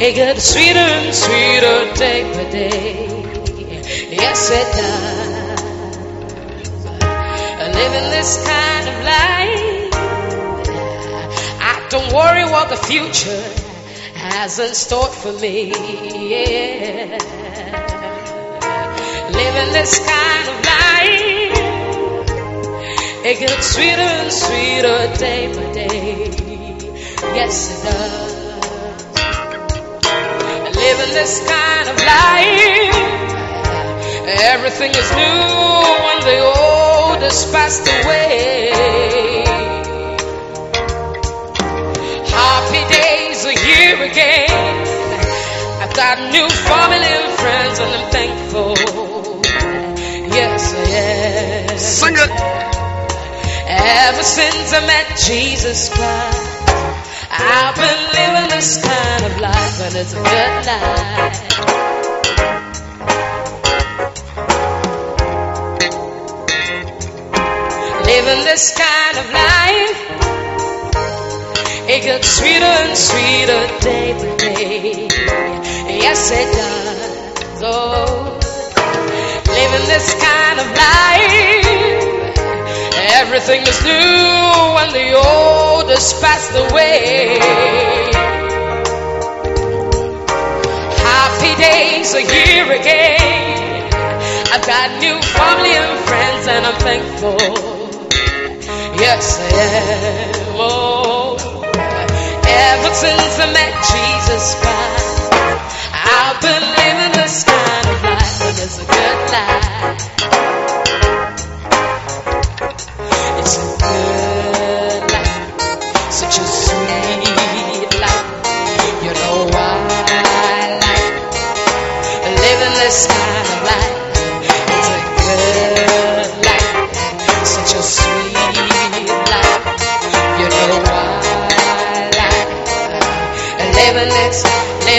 [0.02, 3.08] It gets sweeter and sweeter day by day.
[4.10, 5.23] Yes, it does
[7.94, 9.94] living this kind of life.
[11.60, 13.44] I don't worry what the future
[14.16, 15.68] has in store for me.
[15.70, 17.18] Yeah.
[19.30, 21.54] Living this kind of life.
[23.26, 26.30] It gets sweeter and sweeter day by day.
[27.38, 28.34] Yes, it does.
[30.76, 33.23] Living this kind of life.
[34.26, 35.40] Everything is new
[36.06, 38.70] when the old has passed away.
[42.32, 44.86] Happy days are here again.
[45.82, 48.74] I've got new family and friends, and I'm thankful.
[50.32, 52.00] Yes, yes.
[52.00, 52.30] Sing it.
[53.68, 56.70] Ever since I met Jesus Christ,
[57.30, 61.83] I've been living this kind of life, and it's a good life.
[68.64, 70.00] This kind of life.
[71.86, 75.08] It gets sweeter and sweeter day by day.
[76.00, 77.62] Yes, it does.
[77.62, 78.38] Oh,
[79.52, 81.66] living this kind of life.
[83.20, 87.36] Everything is new and the old has passed away.
[91.12, 93.92] Happy days are here again.
[94.54, 97.73] I've got new family and friends, and I'm thankful.
[98.96, 100.54] Yes, I am.
[100.56, 101.34] Oh,
[102.46, 105.32] ever since I met Jesus Christ,
[105.92, 110.14] I've been living this kind of life, it's a good life.
[113.40, 114.23] It's a good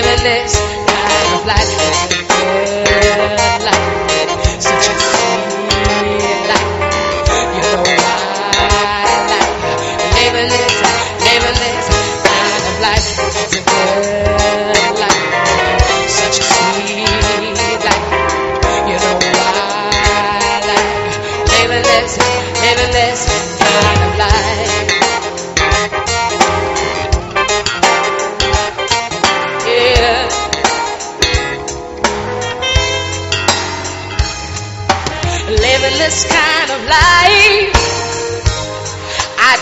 [0.04, 0.58] this
[0.88, 2.25] kind of life.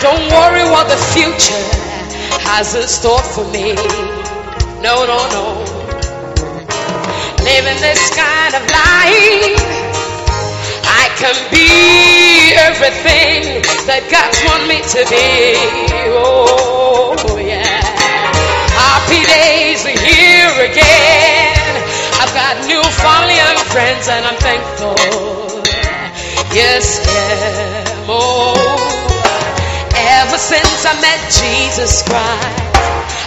[0.04, 1.64] Don't worry what the future
[2.44, 3.72] has in store for me.
[4.84, 5.44] No, no, no.
[7.40, 9.64] Living this kind of life,
[10.84, 15.56] I can be everything that God's want me to be.
[16.12, 17.80] Oh, yeah.
[18.76, 21.80] Happy days are here again.
[22.20, 25.00] I've got new family and friends, and I'm thankful.
[26.52, 28.04] Yes, yeah.
[28.06, 28.93] Oh,
[30.24, 32.56] ever since I met Jesus Christ,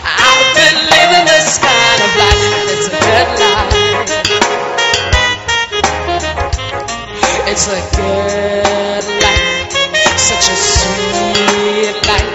[0.02, 4.18] I've been living this kind of life, and it's a good life.
[7.52, 9.70] It's a good life,
[10.18, 12.34] such a sweet life.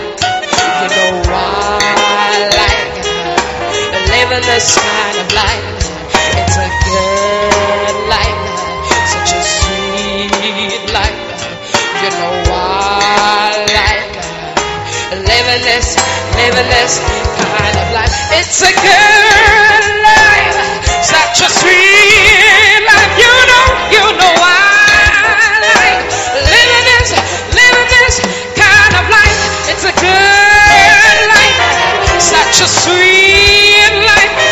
[0.78, 3.02] You know why I like
[4.14, 5.90] living this kind of life.
[6.38, 8.42] It's a good life,
[9.10, 10.81] such a sweet
[15.52, 16.98] living this
[17.36, 18.08] kind of life.
[18.32, 20.56] It's a good life,
[21.04, 23.12] such a sweet life.
[23.20, 26.00] You know, you know why
[26.40, 27.12] living this,
[27.52, 28.14] living this
[28.56, 29.36] kind of life.
[29.68, 31.60] It's a good life,
[32.16, 34.51] such a sweet life.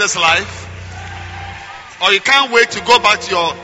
[0.00, 0.66] This life?
[2.02, 3.54] Or you can't wait to go back to your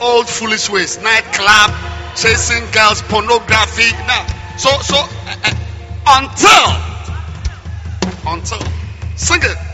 [0.00, 1.70] old foolish ways, nightclub,
[2.16, 3.90] chasing girls, pornography.
[4.06, 4.26] Now,
[4.56, 5.52] so so uh, uh,
[6.06, 6.66] until
[8.32, 8.60] until
[9.16, 9.69] sing it.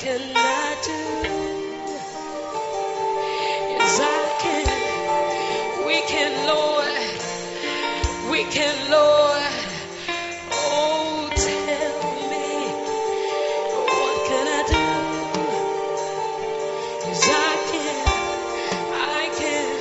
[0.00, 1.00] Can I do?
[3.72, 4.04] Yes, I
[4.42, 4.66] can.
[5.86, 7.10] We can, Lord.
[8.30, 9.52] We can, Lord.
[10.52, 11.94] Oh, tell
[12.32, 12.48] me,
[13.92, 14.84] what can I do?
[18.92, 19.80] I can.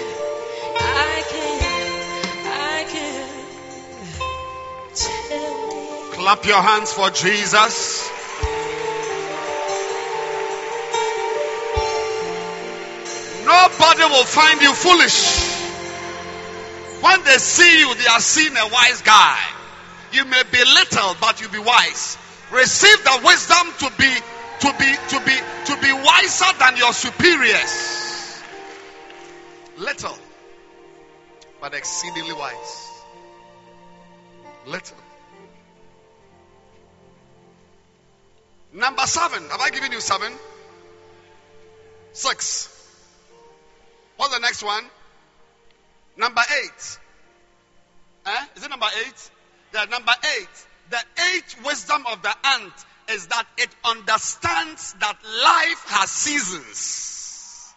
[6.14, 7.99] Clap your hands for Jesus.
[14.40, 15.20] Find you foolish.
[17.02, 19.38] When they see you, they are seeing a wise guy.
[20.14, 22.18] You may be little, but you'll be wise.
[22.52, 24.12] Receive the wisdom to be
[24.62, 25.36] to be to be
[25.66, 28.44] to be wiser than your superiors.
[29.78, 30.18] Little,
[31.62, 33.04] but exceedingly wise.
[34.66, 34.98] Little.
[38.74, 39.50] Number seven.
[39.50, 40.32] Have I given you seven?
[42.14, 42.79] Six.
[44.64, 44.86] One?
[46.18, 47.00] Number eight.
[48.26, 48.46] Eh?
[48.56, 49.32] Is it number eight?
[49.74, 50.66] Yeah, number eight.
[50.90, 51.00] The
[51.36, 52.74] eighth wisdom of the ant
[53.10, 57.74] is that it understands that life has seasons.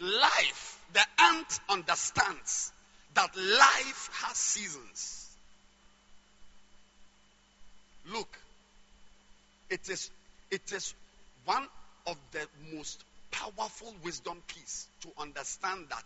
[0.00, 2.72] Life, the ant understands
[3.14, 5.36] that life has seasons.
[8.10, 8.28] Look,
[9.70, 10.10] it is
[10.50, 10.92] it is
[11.44, 11.66] one
[12.06, 16.04] of the most powerful wisdom piece to understand that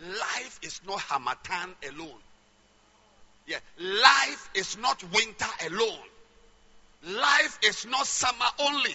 [0.00, 2.20] life is not Harmattan alone.
[3.46, 6.08] Yeah, life is not winter alone.
[7.06, 8.94] Life is not summer only.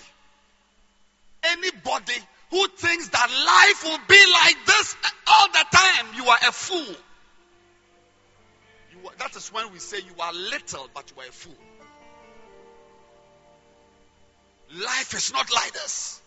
[1.44, 2.18] Anybody
[2.50, 4.96] who thinks that life will be like this
[5.28, 6.96] all the time, you are a fool.
[8.92, 11.56] You are, that is when we say you are little, but you are a fool.
[14.84, 16.19] Life is not like this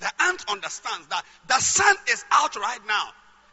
[0.00, 3.08] The ant understands that the sun is out right now.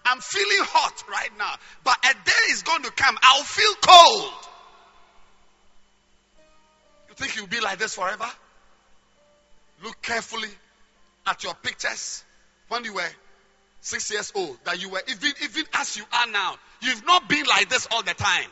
[0.05, 1.53] I'm feeling hot right now.
[1.83, 3.17] But a day is going to come.
[3.21, 4.33] I'll feel cold.
[7.09, 8.29] You think you'll be like this forever?
[9.83, 10.49] Look carefully
[11.25, 12.23] at your pictures
[12.67, 13.09] when you were
[13.81, 14.57] six years old.
[14.65, 18.03] That you were, even, even as you are now, you've not been like this all
[18.03, 18.49] the time.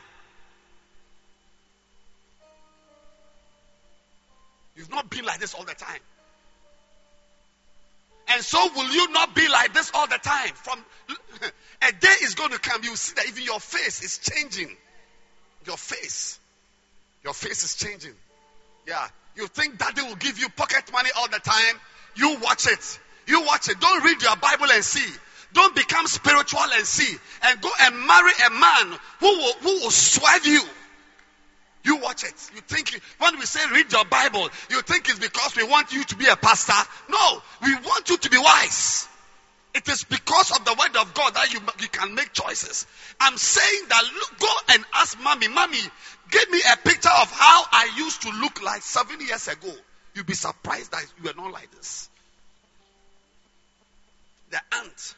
[4.76, 6.00] You've not been like this all the time.
[8.28, 10.50] And so will you not be like this all the time.
[10.54, 10.78] From
[11.82, 14.74] a day is going to come, you see that even your face is changing.
[15.66, 16.38] Your face.
[17.22, 18.14] Your face is changing.
[18.86, 19.06] Yeah.
[19.36, 21.80] You think daddy will give you pocket money all the time?
[22.16, 23.00] You watch it.
[23.26, 23.80] You watch it.
[23.80, 25.12] Don't read your Bible and see.
[25.52, 27.16] Don't become spiritual and see.
[27.42, 30.60] And go and marry a man who will, who will swerve you.
[31.84, 32.34] You watch it.
[32.54, 36.02] You think when we say read your Bible, you think it's because we want you
[36.02, 36.72] to be a pastor.
[37.10, 39.06] No, we want you to be wise.
[39.74, 42.86] It is because of the word of God that you, you can make choices.
[43.20, 45.80] I'm saying that look, go and ask mommy, mommy,
[46.30, 49.72] give me a picture of how I used to look like seven years ago.
[50.14, 52.08] You'll be surprised that you are not like this.
[54.50, 55.14] The ant,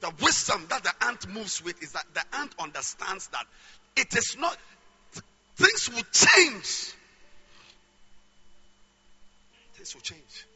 [0.00, 3.44] the wisdom that the ant moves with is that the ant understands that
[3.96, 4.56] it is not,
[5.56, 6.94] things will change.
[9.74, 10.46] Things will change.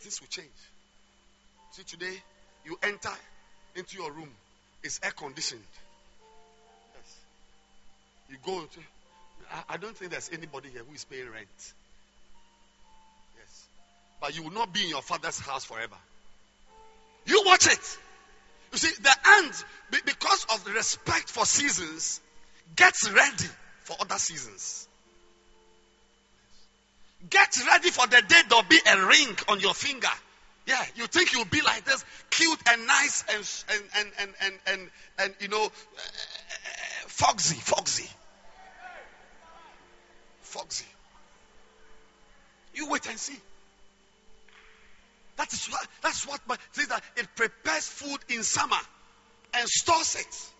[0.00, 0.48] Things will change.
[1.72, 2.14] See, today
[2.64, 3.12] you enter
[3.76, 4.28] into your room,
[4.82, 5.62] it's air conditioned.
[6.94, 7.16] Yes.
[8.30, 8.80] You go to,
[9.50, 11.72] I, I don't think there's anybody here who is paying rent.
[13.38, 13.66] Yes.
[14.20, 15.96] But you will not be in your father's house forever.
[17.26, 17.98] You watch it.
[18.72, 22.20] You see, the ant, because of the respect for seasons,
[22.74, 23.48] gets ready
[23.80, 24.88] for other seasons.
[27.28, 30.08] Get ready for the day there'll be a ring on your finger
[30.66, 34.58] yeah, you think you'll be like this, cute and nice and and and and and
[34.66, 35.70] and, and you know, uh,
[37.08, 38.08] foxy, foxy,
[40.42, 40.86] foxy.
[42.74, 43.38] You wait and see.
[45.36, 46.56] That is what that's what my
[46.88, 48.76] that it prepares food in summer
[49.54, 50.52] and stores it.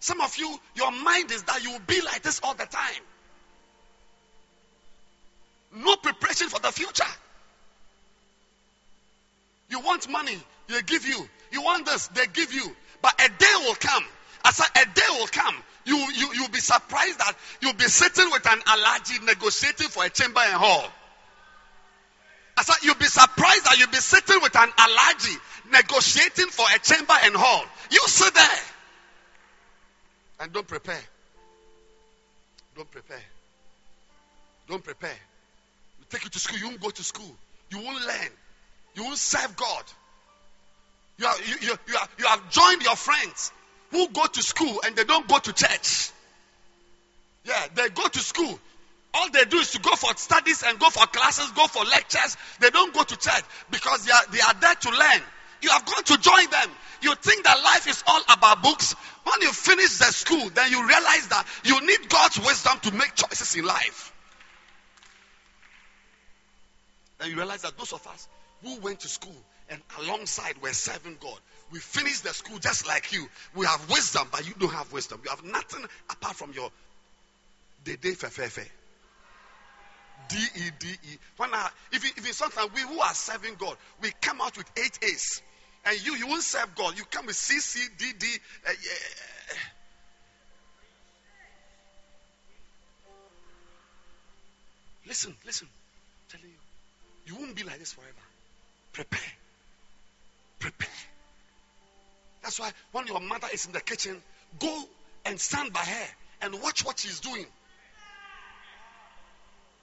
[0.00, 3.02] Some of you, your mind is that you will be like this all the time.
[5.74, 7.04] No preparation for the future.
[9.68, 11.28] You want money, they give you.
[11.50, 12.74] You want this, they give you.
[13.02, 14.04] But a day will come.
[14.44, 15.54] I said, a day will come.
[15.84, 20.10] You, you, you'll be surprised that you'll be sitting with an allergy negotiating for a
[20.10, 20.84] chamber and hall.
[22.56, 25.36] I said, you'll be surprised that you'll be sitting with an allergy
[25.72, 27.64] negotiating for a chamber and hall.
[27.90, 28.58] You sit there
[30.40, 31.00] and don't prepare.
[32.74, 33.22] Don't prepare.
[34.68, 35.18] Don't prepare.
[35.98, 37.36] We take you to school, you won't go to school.
[37.70, 38.28] You won't learn.
[38.94, 39.84] You won't serve God.
[41.18, 43.52] You, are, you, you, you, are, you have joined your friends
[43.90, 46.10] who go to school and they don't go to church.
[47.44, 48.58] Yeah, they go to school.
[49.14, 52.36] All they do is to go for studies and go for classes, go for lectures.
[52.60, 55.22] They don't go to church because they are, they are there to learn.
[55.66, 56.70] You have gone to join them.
[57.02, 58.94] You think that life is all about books.
[59.24, 63.16] When you finish the school, then you realize that you need God's wisdom to make
[63.16, 64.12] choices in life.
[67.18, 68.28] Then you realize that those of us
[68.62, 69.34] who went to school
[69.68, 71.38] and alongside were serving God.
[71.72, 73.26] We finished the school just like you.
[73.56, 75.20] We have wisdom, but you don't have wisdom.
[75.24, 76.70] You have nothing apart from your
[77.82, 78.68] day dede fefefe.
[80.28, 81.18] D E D E.
[81.38, 84.98] When I, if, if sometimes we who are serving God, we come out with eight
[85.02, 85.42] A's,
[85.86, 86.98] and you you won't serve God.
[86.98, 88.26] You come with C C D D.
[88.66, 89.58] Uh, yeah.
[95.06, 95.68] Listen, listen.
[95.68, 98.12] I'm telling you, you won't be like this forever.
[98.92, 99.32] Prepare.
[100.58, 100.88] Prepare.
[102.42, 104.20] That's why when your mother is in the kitchen,
[104.58, 104.84] go
[105.24, 106.06] and stand by her
[106.42, 107.46] and watch what she's doing.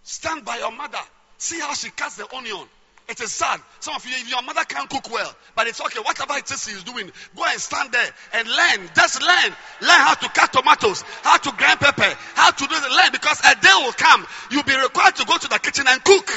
[0.04, 1.00] Stand by your mother.
[1.38, 2.68] See how she cuts the onion.
[3.10, 3.60] It is sad.
[3.82, 6.00] Some of you, if your mother can't cook well, but it's okay.
[6.00, 8.90] Whatever it is she's doing, go and stand there and learn.
[8.96, 9.52] Just learn.
[9.82, 13.40] Learn how to cut tomatoes, how to grind pepper, how to do the learn because
[13.42, 14.26] a day will come.
[14.52, 16.30] You'll be required to go to the kitchen and cook.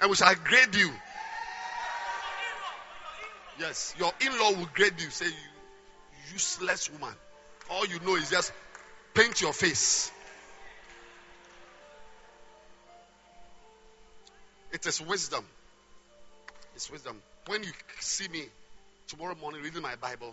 [0.00, 0.90] And we shall grade you.
[3.58, 5.32] Yes, your in-law will grade you, say you
[6.32, 7.14] useless woman.
[7.70, 8.52] All you know is just
[9.14, 10.10] paint your face.
[14.72, 15.44] It is wisdom.
[16.78, 17.20] It's wisdom.
[17.48, 18.44] When you see me
[19.08, 20.32] tomorrow morning reading my Bible,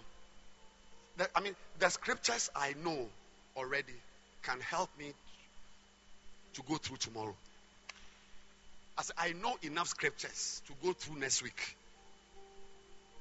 [1.17, 3.07] that, I mean, the scriptures I know
[3.57, 3.95] already
[4.43, 5.11] can help me
[6.53, 7.35] to go through tomorrow.
[8.95, 11.77] As I know enough scriptures to go through next week.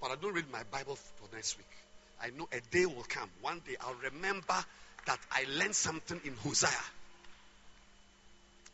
[0.03, 1.73] But I don't read my Bible for next week.
[2.23, 3.31] I know a day will come.
[3.41, 4.55] One day I'll remember
[5.07, 6.69] that I learned something in Hosea.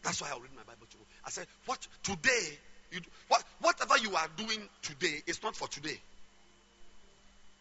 [0.02, 1.06] That's why I'll read my Bible tomorrow.
[1.24, 2.59] I said, What today?
[2.93, 5.99] You, what, whatever you are doing today is not for today.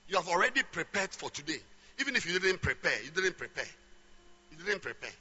[0.07, 1.60] You have already prepared for today.
[1.99, 3.68] Even if you didn't prepare, you didn't prepare.
[4.51, 5.11] You didn't prepare.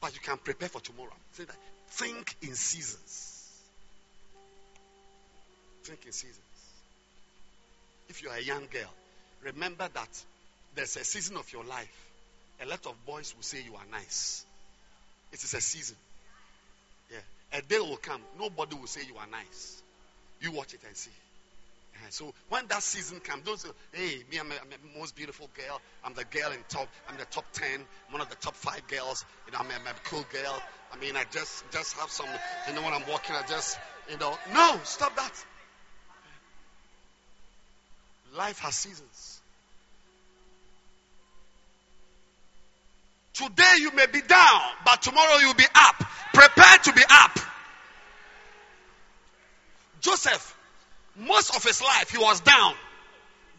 [0.00, 1.12] But you can prepare for tomorrow.
[1.38, 1.48] That.
[1.88, 3.38] Think in seasons.
[5.88, 6.38] think in seasons.
[8.08, 8.92] If you are a young girl,
[9.42, 10.24] remember that
[10.74, 12.10] there's a season of your life.
[12.62, 14.44] A lot of boys will say you are nice.
[15.32, 15.96] It is a season.
[17.52, 19.82] A day will come, nobody will say you are nice.
[20.40, 21.10] You watch it and see.
[21.94, 22.06] Uh-huh.
[22.10, 25.80] So when that season comes, don't say, hey, me, I'm, the most beautiful girl.
[26.04, 26.88] I'm the girl in top.
[27.08, 27.80] I'm the top ten.
[28.06, 29.24] I'm one of the top five girls.
[29.46, 30.62] You know, I'm a, I'm a cool girl.
[30.92, 32.26] I mean, I just just have some.
[32.68, 33.78] You know, when I'm walking, I just,
[34.10, 35.32] you know, no, stop that.
[38.36, 39.40] Life has seasons.
[43.32, 46.04] Today you may be down, but tomorrow you'll be up.
[46.32, 47.38] Prepare to be up.
[50.00, 50.54] Joseph
[51.18, 52.74] most of his life, he was down.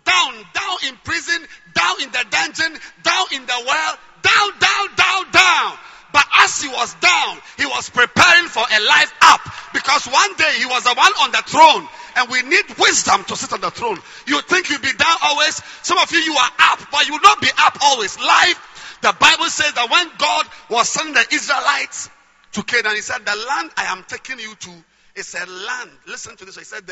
[0.06, 5.32] Down, down in prison, down in the dungeon, down in the well, down, down, down,
[5.32, 5.78] down.
[6.12, 9.42] But as he was down, he was preparing for a life up.
[9.74, 11.88] Because one day he was the one on the throne.
[12.16, 14.00] And we need wisdom to sit on the throne.
[14.26, 15.62] You think you'll be down always?
[15.84, 18.18] Some of you, you are up, but you will not be up always.
[18.18, 22.10] Life, the Bible says that when God was sending the Israelites
[22.54, 24.72] to Canaan, he said, the land I am taking you to
[25.16, 25.92] is a land.
[26.08, 26.58] Listen to this.
[26.58, 26.84] He said,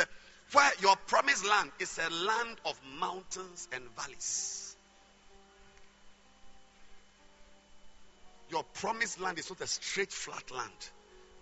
[0.54, 4.76] where your promised land is a land of mountains and valleys.
[8.50, 10.90] Your promised land is not a straight, flat land.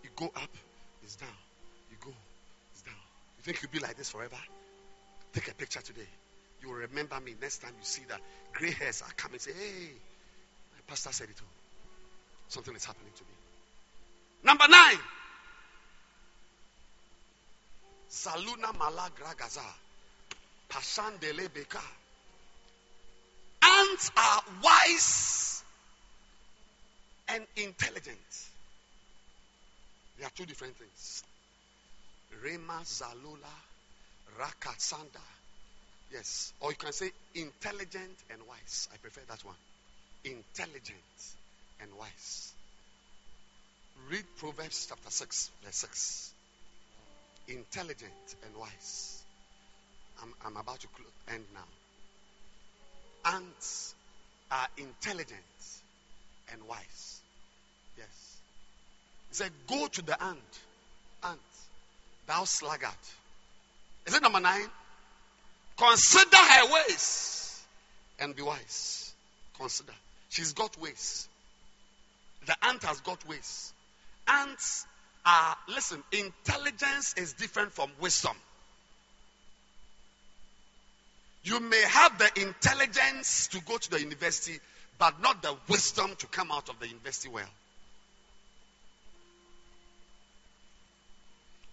[0.04, 0.50] You go up,
[1.04, 1.30] it's down.
[1.92, 2.12] You go,
[2.72, 2.96] it's down.
[3.38, 4.38] You think you'll be like this forever?
[5.34, 6.08] Take a picture today.
[6.62, 8.22] You will remember me next time you see that
[8.54, 9.40] gray hairs are coming.
[9.40, 9.90] Say, hey,
[10.74, 11.44] my pastor said it too.
[12.48, 13.35] Something is happening to me.
[14.46, 15.00] Number nine.
[18.10, 19.66] Saluna malagragaza.
[20.70, 21.82] Pashandele beka.
[23.64, 25.64] Ants are wise
[27.30, 28.18] and intelligent.
[30.20, 31.24] They are two different things.
[32.44, 33.56] Rema Zalula
[34.40, 35.26] Rakatsanda.
[36.12, 36.54] Yes.
[36.60, 38.88] Or you can say intelligent and wise.
[38.94, 39.56] I prefer that one.
[40.24, 41.36] Intelligent
[41.82, 42.55] and wise.
[44.10, 46.34] Read Proverbs chapter 6, verse 6
[47.48, 49.24] intelligent and wise.
[50.22, 53.32] I'm, I'm about to close, end now.
[53.36, 53.96] Ants
[54.52, 55.40] are intelligent
[56.52, 57.22] and wise.
[57.98, 58.38] Yes.
[59.30, 60.60] He said, Go to the ant,
[61.24, 61.40] ant,
[62.28, 62.90] thou sluggard.
[64.06, 64.70] Is it number nine?
[65.78, 67.64] Consider her ways
[68.20, 69.14] and be wise.
[69.60, 69.94] Consider.
[70.30, 71.28] She's got ways.
[72.46, 73.74] The ant has got ways.
[74.28, 74.86] Ants
[75.26, 78.36] are, listen, intelligence is different from wisdom.
[81.44, 84.60] You may have the intelligence to go to the university,
[84.98, 87.50] but not the wisdom to come out of the university well.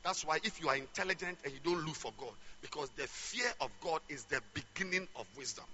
[0.04, 3.50] That's why if you are intelligent and you don't look for God, because the fear
[3.60, 5.64] of God is the beginning of wisdom.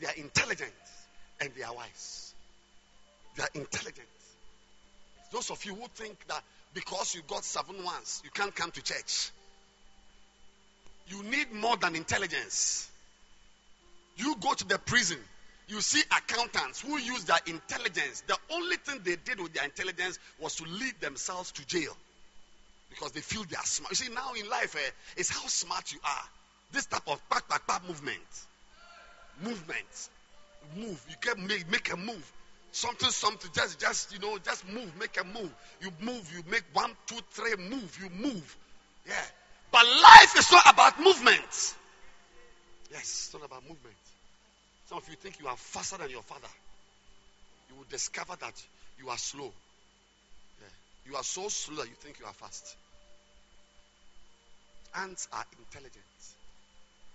[0.00, 0.72] They are intelligent
[1.40, 2.33] and they are wise.
[3.36, 4.08] They are intelligent.
[5.32, 6.42] Those of you who think that
[6.74, 9.30] because you got seven ones, you can't come to church.
[11.08, 12.88] You need more than intelligence.
[14.16, 15.18] You go to the prison,
[15.66, 18.22] you see accountants who use their intelligence.
[18.26, 21.96] The only thing they did with their intelligence was to lead themselves to jail
[22.90, 23.90] because they feel they are smart.
[23.90, 26.24] You see, now in life, eh, it's how smart you are.
[26.72, 28.20] This type of back, back, back movement.
[29.42, 30.08] Movement.
[30.76, 31.04] Move.
[31.08, 32.32] You can make, make a move
[32.74, 35.54] something, something, just, just, you know, just move, make a move.
[35.80, 38.56] You move, you make one, two, three, move, you move.
[39.06, 39.14] Yeah.
[39.70, 41.74] But life is not about movement.
[42.90, 43.96] Yes, it's not about movement.
[44.86, 46.48] Some of you think you are faster than your father.
[47.70, 48.62] You will discover that
[48.98, 49.52] you are slow.
[50.60, 51.10] Yeah.
[51.10, 52.76] You are so slow that you think you are fast.
[54.96, 56.04] Ants are intelligent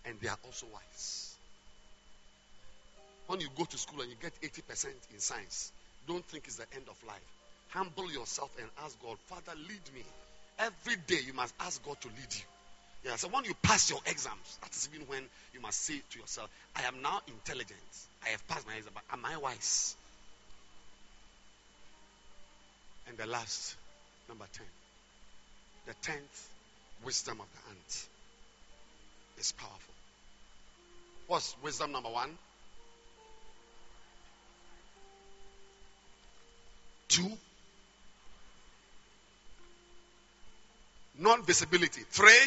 [0.06, 1.29] and they are also wise.
[3.30, 5.72] When you go to school and you get 80% in science,
[6.08, 7.22] don't think it's the end of life.
[7.70, 10.02] Humble yourself and ask God, Father, lead me.
[10.58, 12.42] Every day you must ask God to lead you.
[13.06, 15.22] Yeah, so when you pass your exams, that is even when
[15.54, 17.80] you must say to yourself, I am now intelligent.
[18.26, 19.96] I have passed my exam, but am I wise?
[23.08, 23.76] And the last,
[24.28, 24.66] number 10.
[25.86, 26.50] The tenth
[27.06, 28.08] wisdom of the ant
[29.38, 29.94] is powerful.
[31.28, 32.36] What's wisdom number one?
[37.10, 37.30] Two,
[41.18, 42.02] non visibility.
[42.10, 42.40] Three,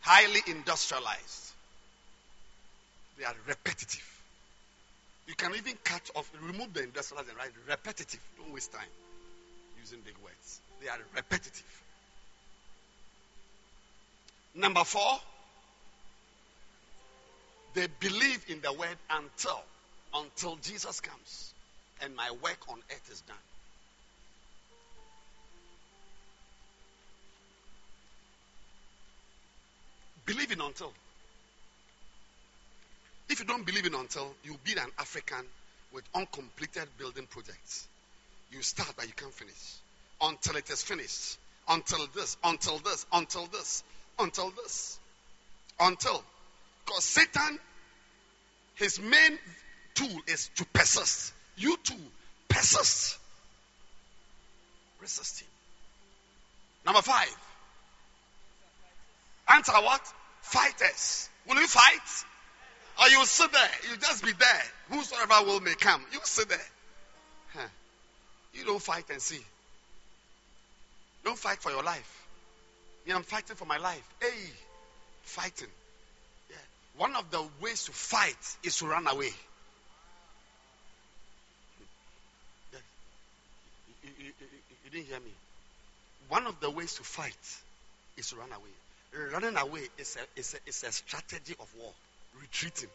[0.00, 1.52] highly industrialized.
[3.18, 4.22] They are repetitive.
[5.26, 8.20] You can even cut off, remove the industrialized write repetitive.
[8.38, 8.88] Don't waste time.
[9.80, 10.60] Using big words.
[10.80, 11.82] They are repetitive.
[14.54, 15.18] Number four,
[17.74, 19.60] they believe in the word until
[20.14, 21.52] until Jesus comes
[22.02, 23.36] and my work on earth is done.
[30.26, 30.92] Believe in until.
[33.28, 35.44] If you don't believe in until, you'll be an African
[35.92, 37.86] with uncompleted building projects.
[38.50, 39.74] You start, but you can't finish.
[40.20, 41.38] Until it is finished.
[41.68, 43.84] Until this, until this, until this,
[44.18, 44.98] until this.
[45.80, 46.22] Until.
[46.84, 47.58] Because Satan,
[48.74, 49.38] his main
[49.94, 51.32] tool is to persist.
[51.56, 51.94] You too,
[52.48, 53.18] persist.
[55.00, 55.48] Resist him.
[56.84, 57.36] Number five.
[59.48, 60.00] Answer what?
[60.42, 61.28] Fighters.
[61.48, 62.24] Will you fight?
[63.00, 63.70] Or you sit there.
[63.90, 64.62] You just be there.
[64.90, 66.02] Whosoever will may come.
[66.12, 66.58] You sit there.
[67.54, 67.68] Huh.
[68.54, 69.40] You don't fight and see.
[71.24, 72.26] Don't fight for your life.
[73.06, 74.02] Yeah, I'm fighting for my life.
[74.20, 74.50] Hey,
[75.22, 75.68] fighting.
[76.50, 76.56] Yeah.
[76.96, 79.30] One of the ways to fight is to run away.
[84.18, 84.26] You,
[84.84, 85.32] you, didn't hear me.
[86.28, 87.36] One of the ways to fight
[88.16, 89.30] is to run away.
[89.32, 91.92] Running away is a, is a, is a strategy of war.
[92.40, 92.88] Retreating.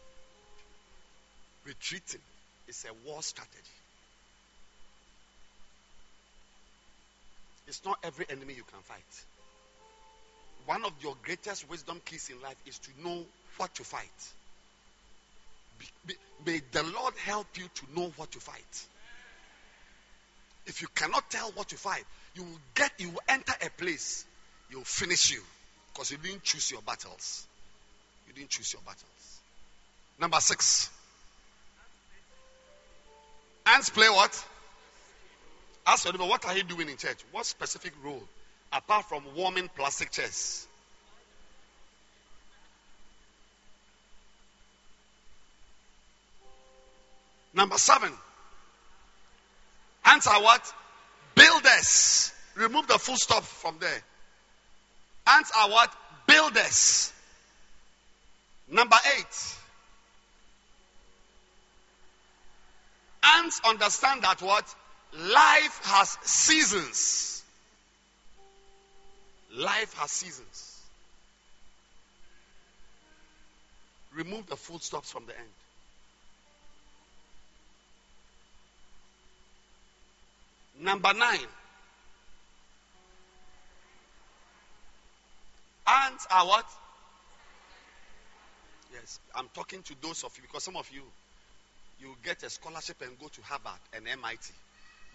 [1.64, 2.20] Retreating
[2.68, 3.58] is a war strategy.
[7.66, 9.24] It's not every enemy you can fight.
[10.66, 13.24] One of your greatest wisdom keys in life is to know
[13.56, 14.32] what to fight.
[15.78, 16.14] Be, be,
[16.46, 18.86] may the Lord help you to know what to fight.
[20.66, 24.24] If you cannot tell what you fight, you will get, you will enter a place,
[24.70, 25.40] you will finish you
[25.92, 27.46] because you didn't choose your battles.
[28.28, 29.40] You didn't choose your battles.
[30.20, 30.90] Number six.
[33.66, 34.44] Ants play what?
[35.86, 37.18] Ask your neighbor, what are you doing in church?
[37.32, 38.22] What specific role?
[38.72, 40.66] Apart from warming plastic chairs.
[47.54, 48.12] Number seven.
[50.04, 50.72] Ants are what?
[51.34, 52.32] Builders.
[52.54, 54.02] Remove the full stop from there.
[55.26, 55.94] Ants are what?
[56.26, 57.12] Builders.
[58.68, 59.56] Number eight.
[63.24, 64.74] Ants understand that what?
[65.14, 67.42] Life has seasons.
[69.54, 70.80] Life has seasons.
[74.14, 75.48] Remove the full stops from the end.
[80.82, 81.38] Number nine.
[85.86, 86.66] Ants are what?
[88.92, 91.02] Yes, I'm talking to those of you because some of you,
[92.00, 94.52] you get a scholarship and go to Harvard and MIT.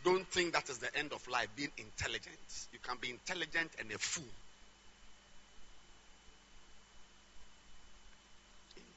[0.06, 2.38] Don't think that is the end of life, being intelligent.
[2.72, 4.24] You can be intelligent and a fool.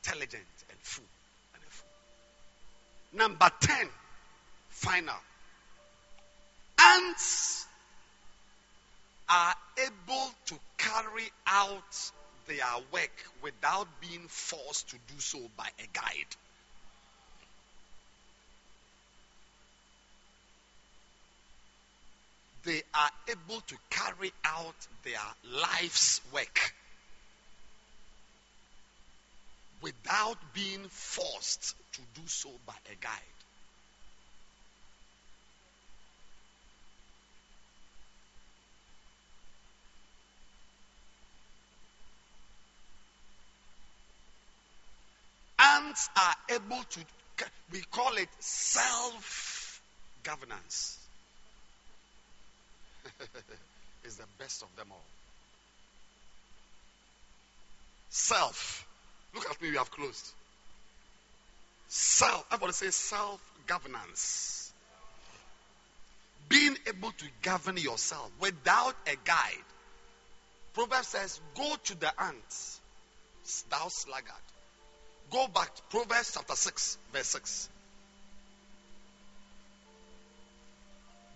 [0.04, 1.04] Intelligent and fool.
[1.54, 1.88] And a fool.
[3.18, 3.88] Number 10,
[4.68, 5.16] final.
[6.82, 7.66] Ants
[9.28, 12.10] are able to carry out
[12.46, 16.36] their work without being forced to do so by a guide.
[22.64, 26.74] They are able to carry out their life's work
[29.80, 33.39] without being forced to do so by a guide.
[46.00, 47.00] Ants are able to,
[47.72, 49.82] we call it self
[50.22, 50.98] governance.
[54.04, 55.04] is the best of them all.
[58.10, 58.86] Self.
[59.34, 60.32] Look at me, we have closed.
[61.88, 62.44] Self.
[62.50, 64.72] Everybody say self governance.
[66.48, 69.64] Being able to govern yourself without a guide.
[70.74, 72.80] Proverbs says, Go to the ants,
[73.70, 74.34] thou sluggard.
[75.30, 77.68] Go back to Proverbs chapter 6, verse 6.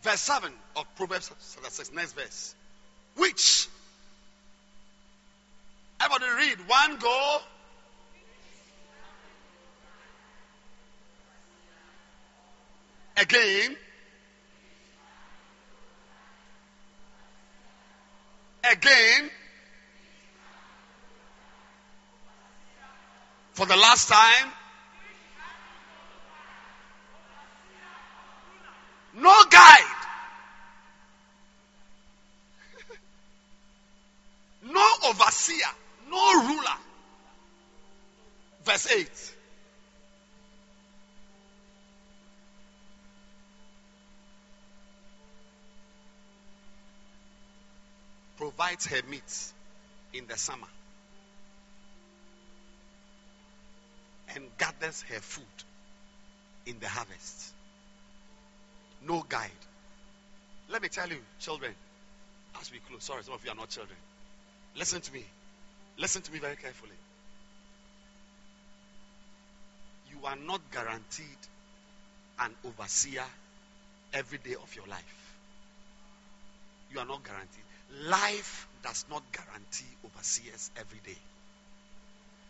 [0.02, 2.54] Verse 7 of Proverbs chapter 6, next verse.
[3.16, 3.68] Which,
[6.00, 7.38] everybody read, one go.
[13.16, 13.76] Again.
[18.72, 19.30] Again.
[23.54, 24.52] for the last time?
[29.14, 29.78] No guide.
[34.72, 35.56] no overseer.
[36.10, 36.78] No ruler.
[38.64, 39.34] Verse 8.
[48.36, 49.52] Provides her meat
[50.12, 50.66] in the summer.
[54.34, 55.44] And gathers her food
[56.66, 57.52] in the harvest.
[59.06, 59.50] No guide.
[60.70, 61.74] Let me tell you, children,
[62.60, 63.96] as we close, sorry, some of you are not children.
[64.76, 65.24] Listen to me.
[65.98, 66.90] Listen to me very carefully.
[70.10, 71.38] You are not guaranteed
[72.40, 73.24] an overseer
[74.12, 75.34] every day of your life.
[76.92, 77.64] You are not guaranteed.
[78.08, 81.18] Life does not guarantee overseers every day.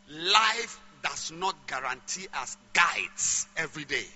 [0.09, 4.07] Life does not guarantee us guides every day.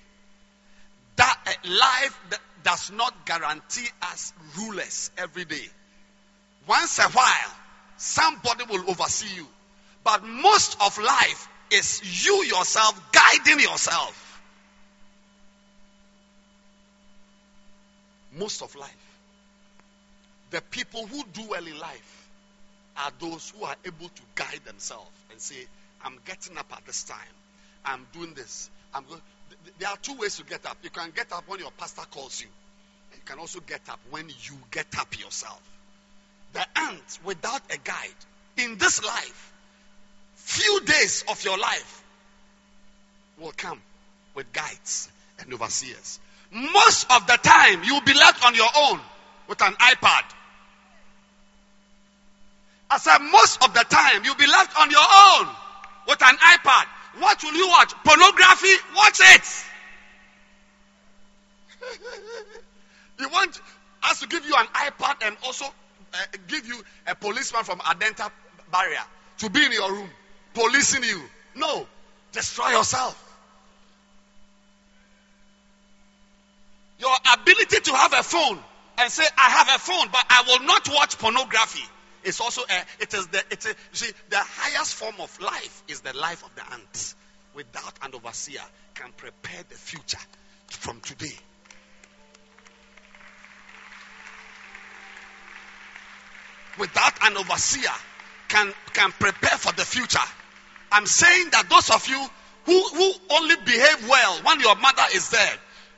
[1.16, 2.18] That uh, life
[2.64, 5.68] does not guarantee us rulers every day.
[6.66, 7.56] Once a while,
[7.98, 9.46] somebody will oversee you.
[10.02, 14.40] But most of life is you yourself guiding yourself.
[18.38, 18.94] Most of life.
[20.50, 22.28] The people who do well in life
[22.96, 25.66] are those who are able to guide themselves and say,
[26.04, 27.18] I'm getting up at this time.
[27.84, 28.70] I'm doing this.
[28.94, 29.20] I'm going.
[29.78, 30.76] There are two ways to get up.
[30.82, 32.48] You can get up when your pastor calls you.
[33.14, 35.60] You can also get up when you get up yourself.
[36.52, 38.18] The ant without a guide
[38.56, 39.52] in this life,
[40.34, 42.02] few days of your life
[43.38, 43.80] will come
[44.34, 45.08] with guides
[45.40, 46.20] and overseers.
[46.50, 49.00] Most of the time, you'll be left on your own
[49.48, 50.24] with an iPad.
[52.90, 55.48] I said, most of the time, you'll be left on your own
[56.08, 56.86] with an iPad.
[57.18, 57.92] What will you watch?
[58.04, 58.74] Pornography?
[58.96, 59.64] Watch it.
[63.20, 63.60] you want
[64.04, 66.16] us to give you an iPad and also uh,
[66.48, 68.30] give you a policeman from Adenta
[68.72, 69.02] barrier
[69.38, 70.08] to be in your room
[70.54, 71.20] policing you.
[71.54, 71.86] No,
[72.32, 73.24] destroy yourself.
[76.98, 78.58] Your ability to have a phone
[78.98, 81.84] and say, I have a phone, but I will not watch pornography.
[82.24, 86.00] It's also a, it is the it is, see the highest form of life is
[86.00, 87.14] the life of the ant.
[87.54, 88.62] Without an overseer,
[88.94, 90.18] can prepare the future
[90.68, 91.36] from today.
[96.78, 97.90] Without an overseer,
[98.48, 100.18] can can prepare for the future.
[100.92, 102.24] I'm saying that those of you
[102.64, 105.54] who, who only behave well when your mother is there,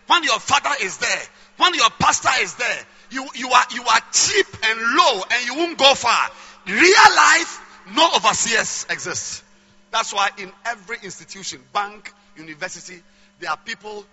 [0.06, 1.22] when your father is there,
[1.58, 5.54] when your pastor is there, you, you, are, you are cheap and low and you
[5.56, 6.28] won't go far.
[6.66, 9.44] Real life, no overseers exist.
[9.90, 13.02] That's why in every institution, bank, university,
[13.40, 14.04] there are people,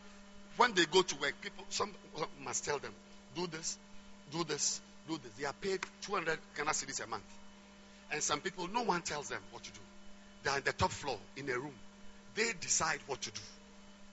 [0.57, 1.91] when they go to work, people, some
[2.43, 2.93] must tell them,
[3.35, 3.77] do this,
[4.31, 5.31] do this, do this.
[5.39, 7.23] They are paid 200 Ghana cedis a month.
[8.11, 9.79] And some people, no one tells them what to do.
[10.43, 11.73] They are in the top floor in a room.
[12.35, 13.41] They decide what to do.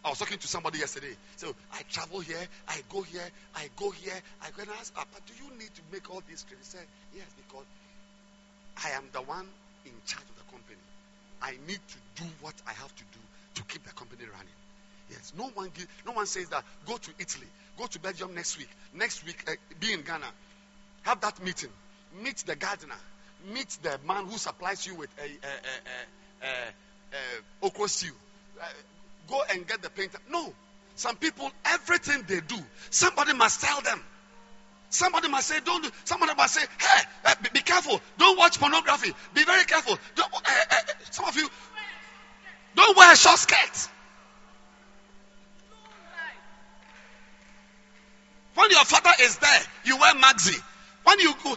[0.04, 1.16] I was talking to somebody yesterday.
[1.36, 3.26] So I travel here, I go here,
[3.56, 6.42] I go here, I go and ask, but do you need to make all these
[6.42, 6.72] trips?
[6.72, 6.86] He said,
[7.16, 7.64] yes, because
[8.84, 9.46] I am the one
[9.86, 10.78] in charge of the company.
[11.40, 13.20] I need to do what I have to do
[13.54, 14.58] to keep the company running.
[15.10, 17.46] Yes, no one give, no one says that go to Italy,
[17.78, 20.26] go to Belgium next week, next week uh, be in Ghana,
[21.02, 21.70] have that meeting,
[22.22, 22.94] meet the gardener,
[23.52, 28.12] meet the man who supplies you with a, a, a, a, a, a okra stew.
[28.60, 28.64] Eh,
[29.28, 30.18] Go and get the painter.
[30.30, 30.52] No.
[30.96, 32.56] Some people, everything they do,
[32.90, 34.00] somebody must tell them.
[34.90, 35.90] Somebody must say, don't do.
[36.04, 38.00] Somebody must say, hey, uh, be, be, careful.
[38.16, 39.12] Don't watch pornography.
[39.34, 39.94] Be very careful.
[39.94, 40.76] Uh, uh,
[41.10, 41.48] some of you,
[42.76, 43.88] don't wear a short skirt.
[48.54, 50.62] When your father is there, you wear maxi.
[51.02, 51.56] When you go,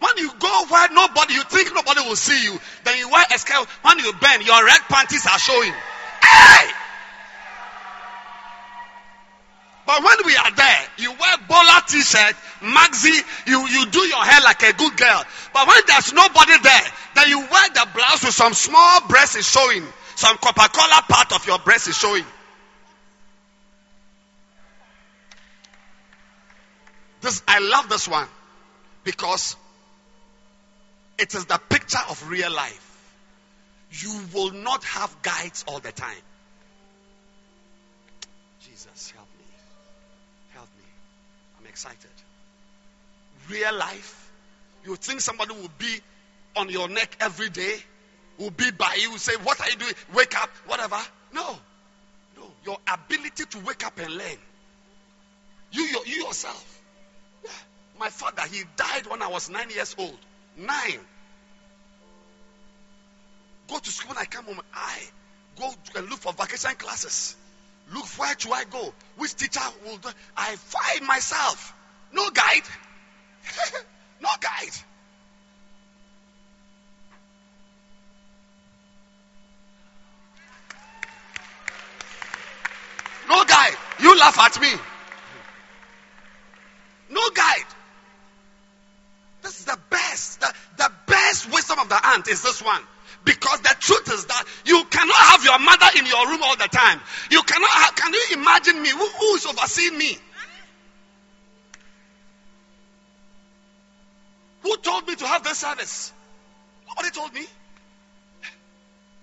[0.00, 3.38] when you go where nobody, you think nobody will see you, then you wear a
[3.38, 3.66] skirt.
[3.82, 5.72] When you bend, your red panties are showing.
[6.22, 6.70] Hey!
[9.88, 14.42] But when we are there, you wear bowler t-shirt, maxi, you, you do your hair
[14.44, 15.24] like a good girl.
[15.54, 16.82] But when there's nobody there,
[17.14, 19.82] then you wear the blouse with some small breast is showing.
[20.14, 22.26] Some Coca-Cola part of your breast is showing.
[27.22, 28.28] This, I love this one
[29.04, 29.56] because
[31.18, 32.84] it is the picture of real life.
[33.90, 36.22] You will not have guides all the time.
[38.60, 39.44] Jesus, help me.
[40.54, 40.84] Help me.
[41.58, 42.10] I'm excited.
[43.48, 44.32] Real life,
[44.84, 46.00] you think somebody will be
[46.56, 47.76] on your neck every day,
[48.36, 49.94] will be by you, say, What are you doing?
[50.12, 50.98] Wake up, whatever.
[51.32, 51.56] No.
[52.36, 52.42] No.
[52.64, 54.38] Your ability to wake up and learn.
[55.70, 56.80] You, you, you yourself.
[57.44, 57.50] Yeah.
[58.00, 60.18] My father, he died when I was nine years old.
[60.56, 60.98] Nine.
[63.68, 64.60] go to school when I come home.
[64.74, 64.98] I
[65.56, 67.36] go and look for vacation classes.
[67.92, 68.92] Look where do I go?
[69.16, 70.08] Which teacher will do?
[70.36, 71.74] I find myself.
[72.12, 72.62] No guide.
[74.20, 74.74] no guide.
[83.28, 83.76] No guide.
[84.00, 84.68] You laugh at me.
[87.10, 87.66] No guide.
[89.42, 90.40] This is the best.
[90.40, 92.82] The, the best wisdom of the ant is this one.
[93.28, 96.66] Because the truth is that you cannot have your mother in your room all the
[96.66, 96.98] time.
[97.30, 98.88] You cannot have, can you imagine me?
[98.88, 100.16] Who, who is overseeing me?
[104.62, 106.10] Who told me to have this service?
[106.88, 107.44] Nobody told me.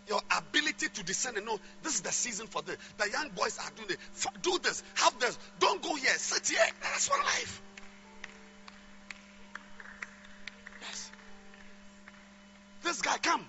[0.08, 2.78] Your ability to discern and know this is the season for this.
[3.00, 3.98] The young boys are doing.
[4.44, 5.36] Do this, have this.
[5.58, 6.64] Don't go here, sit here.
[6.84, 7.60] That's one life.
[10.82, 11.12] Yes.
[12.84, 13.44] This guy, come.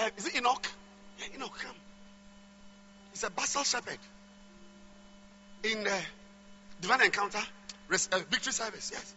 [0.00, 0.66] Uh, is it Enoch?
[1.18, 1.76] Yeah, Enoch, come.
[3.12, 3.98] He's a basal shepherd
[5.62, 6.00] in uh,
[6.80, 7.40] divine encounter,
[7.88, 8.90] res- uh, victory service.
[8.94, 9.14] Yes,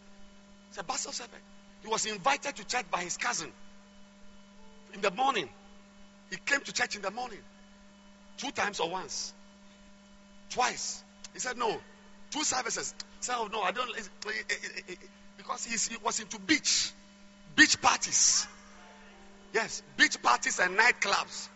[0.70, 1.40] he's a basal shepherd.
[1.84, 3.50] He was invited to church by his cousin
[4.94, 5.48] in the morning.
[6.30, 7.40] He came to church in the morning,
[8.38, 9.34] two times or once,
[10.50, 11.02] twice.
[11.34, 11.78] He said no,
[12.32, 12.94] two services.
[13.20, 13.90] He said, oh no, I don't,
[15.38, 16.92] because he was into beach,
[17.56, 18.48] beach parties.
[19.54, 21.50] Yes, beach parties and nightclubs.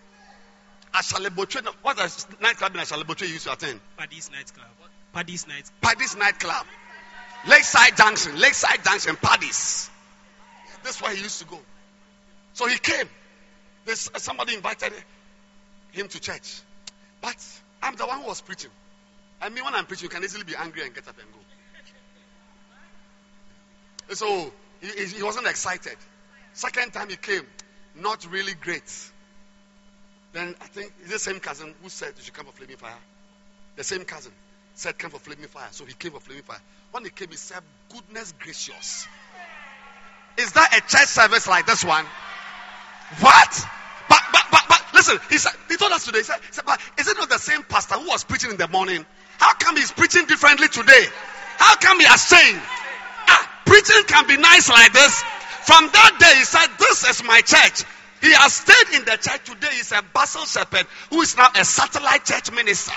[0.94, 3.80] Ashaley Botwe, what is nightclub in Ashaley Botwe you used to attend?
[3.98, 4.68] Paddy's nightclub.
[5.14, 5.64] Paddy's night.
[5.82, 6.66] Paddy's nightclub.
[7.48, 9.90] Lakeside Junction, Lakeside Junction, Paddy's.
[10.84, 11.60] That's where he used to go.
[12.54, 13.10] So he came.
[13.86, 14.94] This, uh, somebody invited
[15.92, 16.62] him to church.
[17.22, 17.36] But
[17.82, 18.72] I'm the one who was preaching.
[19.42, 21.28] I mean, when I'm preaching, you can easily be angry and get up and
[24.08, 24.16] go.
[24.16, 24.52] So
[24.82, 25.98] he, he wasn't excited.
[26.54, 27.46] Second time he came,
[28.02, 29.12] not really great.
[30.34, 32.94] Then I think it's the same cousin who said you should come for flaming fire.
[33.76, 34.32] The same cousin
[34.76, 35.68] said come for flaming fire.
[35.72, 36.60] So he came for flaming fire.
[36.92, 37.62] When he came, he said,
[37.92, 39.08] Goodness gracious.
[40.38, 42.06] Is that a church service like this one?
[43.20, 43.66] What?
[44.10, 46.66] But but but but listen, he said he told us today, he said, he said,
[46.66, 49.06] but is it not the same pastor who was preaching in the morning?
[49.40, 51.06] How come he's preaching differently today?
[51.58, 52.62] How come he has changed?
[53.28, 55.24] Ah, preaching can be nice like this.
[55.68, 57.84] From that day, he said, This is my church.
[58.22, 59.68] He has stayed in the church today.
[59.74, 62.94] He's a basal shepherd who is now a satellite church minister.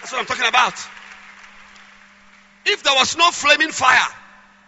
[0.00, 0.74] That's what I'm talking about.
[2.66, 4.06] If there was no flaming fire,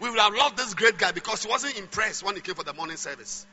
[0.00, 2.64] we would have loved this great guy because he wasn't impressed when he came for
[2.64, 3.46] the morning service.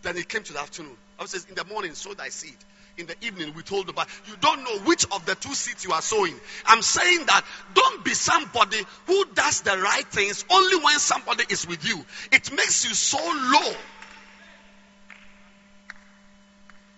[0.00, 0.96] Then he came to the afternoon.
[1.18, 2.56] I says, In the morning, sow thy seed
[3.00, 5.92] in the evening we told about you don't know which of the two seeds you
[5.92, 6.34] are sowing.
[6.66, 7.44] I'm saying that
[7.74, 12.04] don't be somebody who does the right things only when somebody is with you.
[12.30, 13.72] It makes you so low.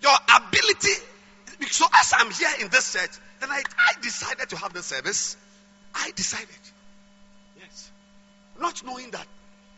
[0.02, 0.90] Your ability
[1.70, 3.10] so as i'm here in this church
[3.40, 5.36] then i, I decided to have the service.
[5.94, 6.48] I decided.
[7.58, 7.90] Yes.
[8.58, 9.26] Not knowing that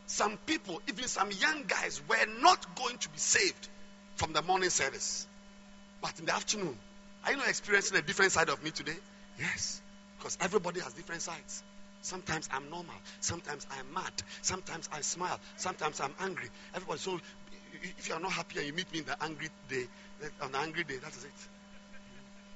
[0.06, 3.68] some people even some young guys were not going to be saved
[4.16, 5.26] from the morning service
[6.05, 6.76] but in the afternoon,
[7.24, 8.97] are you not experiencing a different side of me today?
[9.39, 9.81] Yes.
[10.18, 11.62] Because everybody has different sides.
[12.02, 12.94] Sometimes I'm normal.
[13.20, 14.12] Sometimes I'm mad.
[14.43, 15.40] Sometimes I smile.
[15.56, 16.51] Sometimes I'm angry.
[16.74, 16.98] Everybody.
[16.98, 17.18] So
[17.82, 19.85] if you are not happy and you meet me in the angry day,
[20.43, 21.31] on the angry day, that is it.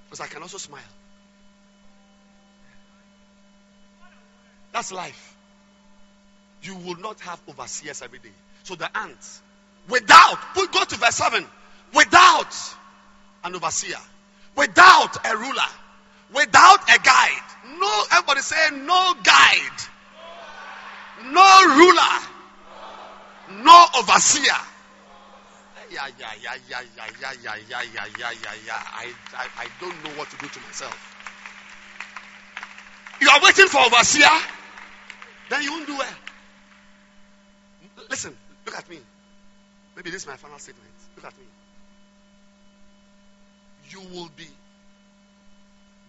[0.05, 0.83] Because I can also smile.
[4.75, 5.37] That's life.
[6.61, 8.35] You will not have overseers every day.
[8.65, 9.41] So the ants,
[9.89, 11.47] without, go to verse 7,
[11.95, 12.55] without
[13.45, 13.99] an overseer,
[14.57, 15.71] without a ruler,
[16.35, 17.49] without a guide.
[17.79, 19.79] No, everybody say no guide,
[21.25, 24.53] no ruler, no overseer.
[25.91, 28.83] Yeah, yeah, yeah, yeah, yeah, yeah, yeah, yeah, yeah, yeah, yeah, yeah.
[28.93, 31.15] I, I, I don't know what to do to myself.
[33.21, 34.29] You are waiting for overseer,
[35.49, 36.15] then you won't do well.
[38.11, 38.37] Listen,
[38.67, 38.99] look at me.
[39.97, 40.93] Maybe this is my final statement.
[41.17, 41.45] Look at me
[43.91, 44.49] you will be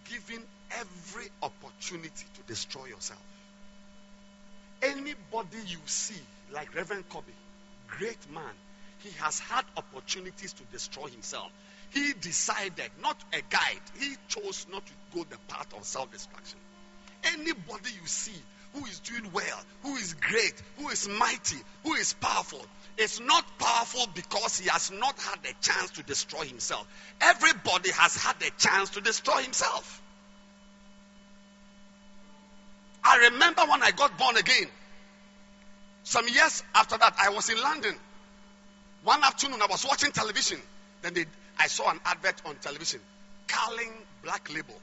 [0.08, 0.42] given
[0.72, 3.22] every opportunity to destroy yourself.
[4.82, 6.20] Anybody you see,
[6.52, 7.32] like Reverend Kobe,
[7.86, 8.54] great man,
[8.98, 11.50] he has had opportunities to destroy himself.
[11.90, 16.58] He decided, not a guide, he chose not to go the path of self destruction.
[17.24, 18.40] Anybody you see
[18.74, 22.64] who is doing well, who is great, who is mighty, who is powerful,
[22.96, 26.86] is not powerful because he has not had a chance to destroy himself.
[27.20, 30.02] Everybody has had a chance to destroy himself.
[33.02, 34.68] I remember when I got born again.
[36.04, 37.94] Some years after that, I was in London.
[39.04, 40.60] One afternoon, I was watching television.
[41.02, 41.24] Then they,
[41.58, 43.00] I saw an advert on television.
[43.48, 43.92] Carling
[44.22, 44.78] Black Label.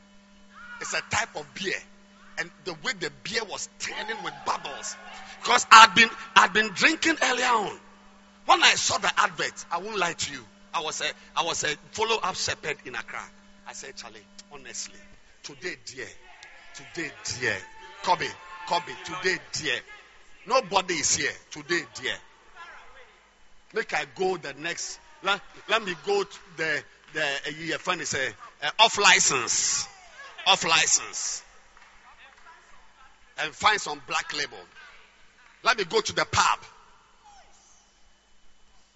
[0.80, 1.80] It's a type of beer.
[2.40, 4.96] And the way the beer was turning with bubbles.
[5.42, 7.78] Because I'd been, I'd been drinking earlier on.
[8.46, 10.44] When I saw the advert, I won't lie to you.
[10.74, 11.06] I was a,
[11.36, 13.22] I was a follow up shepherd in Accra.
[13.68, 14.22] I said, Charlie,
[14.54, 15.00] honestly,
[15.44, 16.08] today, dear,
[16.76, 17.56] today, dear,
[18.04, 18.28] Kobe,
[18.68, 19.80] Kobe, today, dear,
[20.46, 21.32] nobody is here.
[21.52, 22.14] Today, dear,
[23.74, 25.00] make I go the next.
[25.24, 26.84] Let, let me go to the
[27.14, 28.28] the uh, is a
[28.66, 29.88] uh, off license,
[30.46, 31.44] off license,
[33.40, 34.58] and find some black label.
[35.64, 36.60] Let me go to the pub.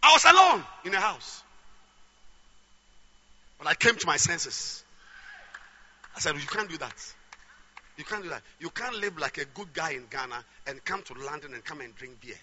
[0.04, 1.44] I was alone in the house.
[3.58, 4.84] But I came to my senses.
[6.16, 7.14] I said, You can't do that.
[7.98, 8.42] You can't do that.
[8.60, 11.82] You can't live like a good guy in Ghana and come to London and come
[11.82, 12.36] and drink beer.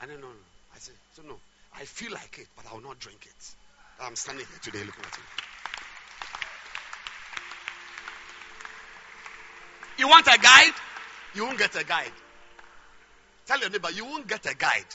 [0.00, 0.32] I said, No, no.
[0.74, 1.36] I said, So no.
[1.76, 3.54] I feel like it, but I will not drink it.
[4.00, 5.22] I'm standing here today looking at you.
[9.98, 10.72] You want a guide?
[11.34, 12.12] You won't get a guide.
[13.46, 14.86] Tell your neighbor, you won't get a guide.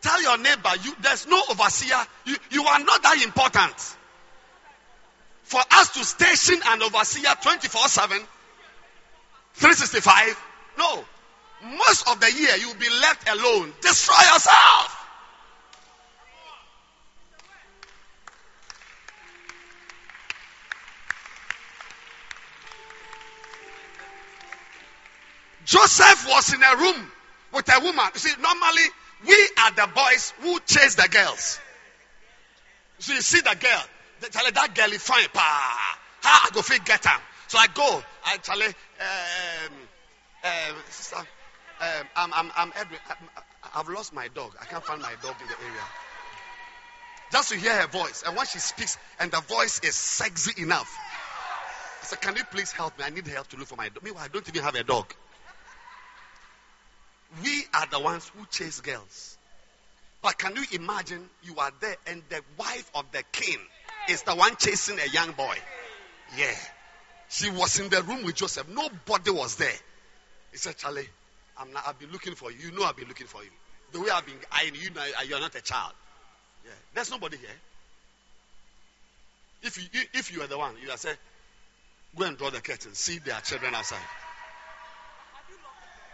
[0.00, 1.96] Tell your neighbor, you, there's no overseer.
[2.24, 3.74] You, you are not that important.
[5.42, 8.18] For us to station an overseer 24 7,
[9.54, 10.42] 365,
[10.78, 11.04] no.
[11.62, 13.72] Most of the year you'll be left alone.
[13.82, 14.99] Destroy yourself.
[25.70, 27.12] Joseph was in a room
[27.52, 28.04] with a woman.
[28.12, 28.82] You see, normally
[29.24, 31.60] we are the boys who chase the girls.
[32.98, 33.82] So you see the girl.
[34.20, 35.28] They tell her that girl is fine.
[35.32, 35.98] Pa.
[36.22, 37.20] How I go fit get her?
[37.46, 38.02] So I go.
[38.26, 39.72] I tell her, um,
[40.42, 42.98] um, sister, um, I'm, I'm, I'm Edwin.
[43.08, 44.50] I, have lost my dog.
[44.60, 45.82] I can't find my dog in the area.
[47.30, 48.24] Just to hear her voice.
[48.26, 50.92] And when she speaks, and the voice is sexy enough.
[52.02, 53.04] I said, Can you please help me?
[53.04, 54.02] I need help to look for my dog.
[54.02, 55.14] Meanwhile, I don't even have a dog.
[57.42, 59.38] We are the ones who chase girls.
[60.22, 63.56] But can you imagine you are there and the wife of the king
[64.08, 65.56] is the one chasing a young boy?
[66.36, 66.54] Yeah.
[67.28, 68.68] She was in the room with Joseph.
[68.68, 69.72] Nobody was there.
[70.50, 71.08] He said, Charlie,
[71.56, 72.58] I'm not, I've been looking for you.
[72.58, 73.50] You know I've been looking for you.
[73.92, 75.92] The way I've been eyeing you, know you're not a child.
[76.64, 76.72] Yeah.
[76.94, 77.48] There's nobody here.
[79.62, 81.12] If you, if you are the one, you are say,
[82.16, 82.94] go and draw the curtain.
[82.94, 83.98] See there are children outside.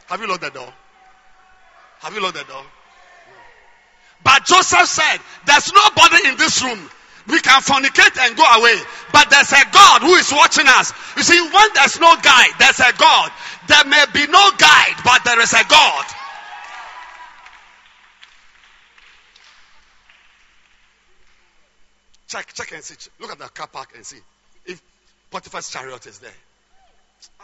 [0.07, 0.73] Have you locked the door?
[2.01, 2.65] Have you locked the door?
[4.23, 6.91] But Joseph said, There's nobody in this room.
[7.29, 8.77] We can fornicate and go away.
[9.13, 10.93] But there's a God who is watching us.
[11.17, 13.33] You see, when there's no guide, there's a God.
[13.69, 16.05] There may be no guide, but there is a God.
[22.29, 23.11] Check, check and see.
[23.21, 24.19] Look at the car park and see.
[24.65, 24.83] If
[25.31, 26.31] Potiphar's chariot is there.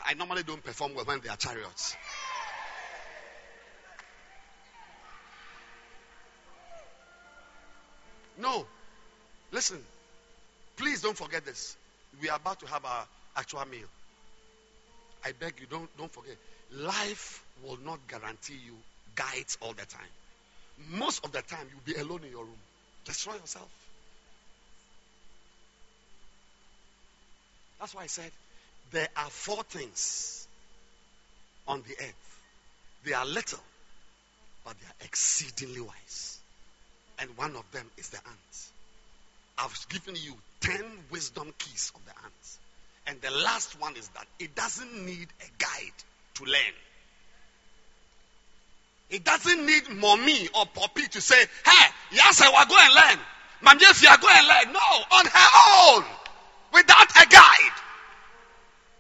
[0.05, 1.97] I normally don't perform well when there are chariots.
[8.43, 8.67] No.
[9.53, 9.79] Listen.
[10.77, 11.77] Please don't forget this.
[12.21, 13.07] We are about to have our
[13.37, 13.87] actual meal.
[15.25, 16.37] I beg you, don't, don't forget.
[16.73, 18.75] Life will not guarantee you
[19.15, 20.13] guides all the time.
[20.91, 22.59] Most of the time, you'll be alone in your room.
[23.05, 23.71] Destroy yourself.
[27.79, 28.31] That's why I said
[28.91, 30.49] there are four things
[31.69, 32.41] on the earth.
[33.05, 33.61] They are little,
[34.65, 36.42] but they are exceedingly wise
[37.23, 38.73] and one of them is the ants.
[39.57, 42.59] I've given you 10 wisdom keys of the ants.
[43.07, 45.99] And the last one is that it doesn't need a guide
[46.35, 46.75] to learn.
[49.11, 53.25] It doesn't need mommy or poppy to say, hey, yes, I will go and learn.
[53.63, 54.73] Mom, yes, you are going and learn.
[54.73, 56.05] No, on her own,
[56.73, 57.79] without a guide.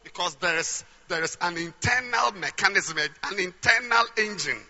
[0.05, 4.63] Because there is, there is an internal mechanism, an internal engine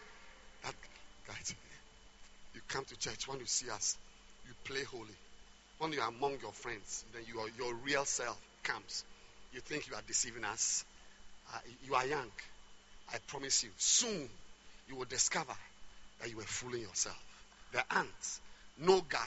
[2.73, 3.99] come to church, when you see us,
[4.47, 5.15] you play holy.
[5.79, 9.05] When you are among your friends, then your, your real self comes.
[9.53, 10.85] You think you are deceiving us.
[11.53, 12.31] Uh, you are young.
[13.13, 14.29] I promise you, soon
[14.89, 15.53] you will discover
[16.21, 17.19] that you were fooling yourself.
[17.73, 18.41] The ants,
[18.79, 19.21] no guide,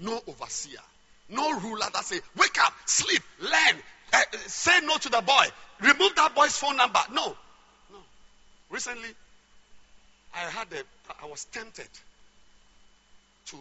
[0.00, 0.80] no overseer,
[1.28, 3.82] no ruler that say, wake up, sleep, learn,
[4.12, 5.44] uh, say no to the boy,
[5.82, 7.00] remove that boy's phone number.
[7.12, 7.36] No,
[7.92, 7.98] no.
[8.70, 9.10] Recently,
[10.34, 11.88] I had a, I was tempted
[13.46, 13.56] to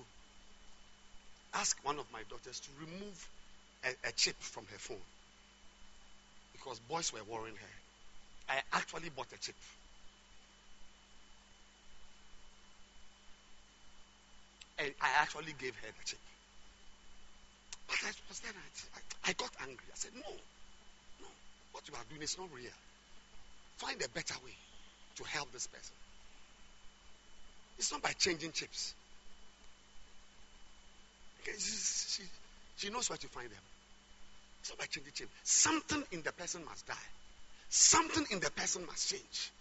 [1.53, 3.29] ask one of my daughters to remove
[3.83, 4.97] a, a chip from her phone
[6.53, 8.53] because boys were worrying her.
[8.53, 9.55] I actually bought a chip.
[14.79, 16.19] And I actually gave her the chip.
[17.87, 18.53] But I was then,
[18.95, 19.85] I, I got angry.
[19.91, 20.31] I said, no,
[21.21, 21.27] no,
[21.71, 22.71] what you are doing is not real.
[23.77, 24.55] Find a better way
[25.15, 25.95] to help this person.
[27.77, 28.93] It's not by changing chips.
[31.57, 32.23] She,
[32.77, 33.59] she, knows where to find them.
[34.61, 35.31] It's by changing chips.
[35.43, 37.07] Something in the person must die.
[37.69, 39.51] Something in the person must change.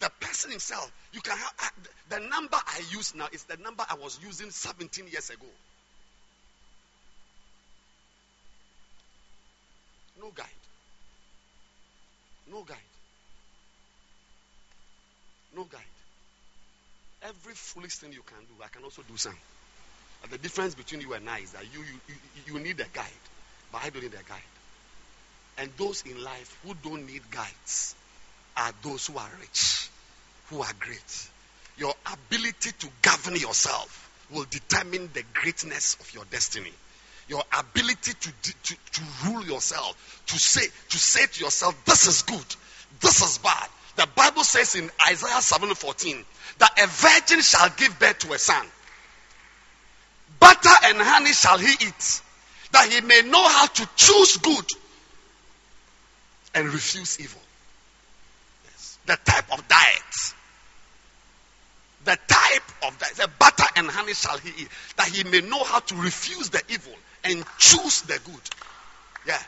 [0.00, 1.68] The person himself, you can have uh,
[2.10, 5.46] the number I use now is the number I was using 17 years ago.
[10.20, 10.46] No guide.
[12.50, 12.76] No guide.
[15.56, 15.80] No guide.
[17.22, 19.36] Every foolish thing you can do, I can also do some.
[20.30, 23.24] The difference between you and I is that you, you, you, you need a guide,
[23.70, 24.42] but I don't need a guide.
[25.58, 27.94] And those in life who don't need guides
[28.56, 29.88] are those who are rich,
[30.48, 31.28] who are great.
[31.76, 36.72] Your ability to govern yourself will determine the greatness of your destiny.
[37.28, 42.22] Your ability to, to, to rule yourself, to say, to say to yourself, this is
[42.22, 42.56] good,
[43.00, 43.68] this is bad.
[43.96, 46.24] The Bible says in Isaiah 7:14
[46.58, 48.66] that a virgin shall give birth to a son.
[50.44, 52.20] Butter and honey shall he eat,
[52.72, 54.66] that he may know how to choose good
[56.54, 57.40] and refuse evil.
[58.66, 58.98] Yes.
[59.06, 60.34] The type of diet.
[62.04, 63.14] The type of diet.
[63.16, 64.68] The butter and honey shall he eat,
[64.98, 66.92] that he may know how to refuse the evil
[67.24, 68.42] and choose the good.
[69.26, 69.42] Yeah.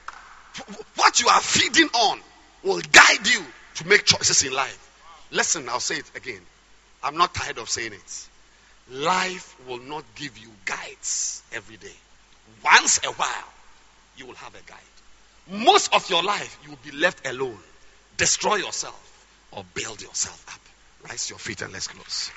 [0.94, 2.20] What you are feeding on
[2.64, 3.44] will guide you
[3.74, 4.82] to make choices in life.
[5.30, 6.40] Listen, I'll say it again.
[7.02, 8.28] I'm not tired of saying it.
[8.90, 11.94] Life will not give you guides every day.
[12.64, 13.52] Once a while,
[14.16, 15.62] you will have a guide.
[15.64, 17.58] Most of your life, you will be left alone.
[18.16, 19.02] Destroy yourself
[19.52, 21.08] or build yourself up.
[21.08, 22.30] Rise your feet and let's close.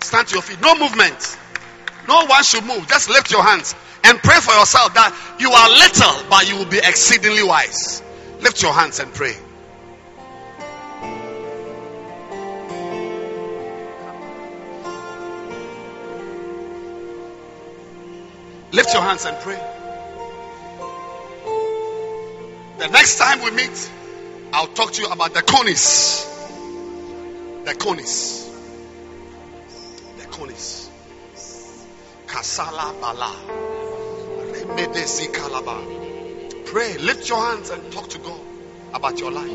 [0.00, 0.60] Stand to your feet.
[0.60, 1.38] No movement.
[2.06, 2.86] No one should move.
[2.88, 3.74] Just lift your hands
[4.04, 8.02] and pray for yourself that you are little, but you will be exceedingly wise.
[8.44, 9.34] Lift your hands and pray.
[18.70, 19.56] Lift your hands and pray.
[22.80, 23.90] The next time we meet,
[24.52, 26.26] I'll talk to you about the conies.
[27.64, 28.50] The conies.
[30.18, 30.90] The conies.
[32.26, 33.34] Kasala bala.
[34.52, 36.03] Remedesi kalaba.
[36.74, 36.98] Pray.
[36.98, 38.40] Lift your hands and talk to God
[38.92, 39.46] about your life.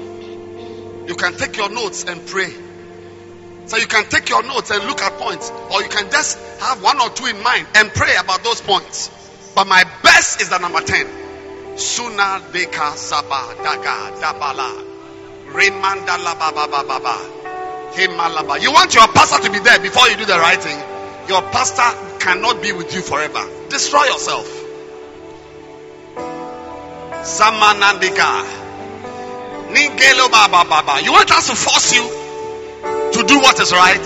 [1.06, 2.50] You can take your notes and pray.
[3.66, 6.82] So you can take your notes and look at points, or you can just have
[6.82, 9.12] one or two in mind and pray about those points.
[9.54, 11.78] But my best is the number 10.
[11.78, 14.72] Suna deka saba daga dabala.
[15.52, 17.18] Remanda la ba ba ba ba ba.
[17.96, 18.62] Himalaba.
[18.62, 20.80] You want your pastor to be there before you do the right thing.
[21.28, 23.46] Your pastor cannot be with you forever.
[23.68, 24.59] Destroy yourself.
[27.24, 28.44] Samanandika.
[29.70, 31.00] Ningelo ba ba ba ba.
[31.02, 32.04] You want us to force you
[33.14, 34.02] to do what is right?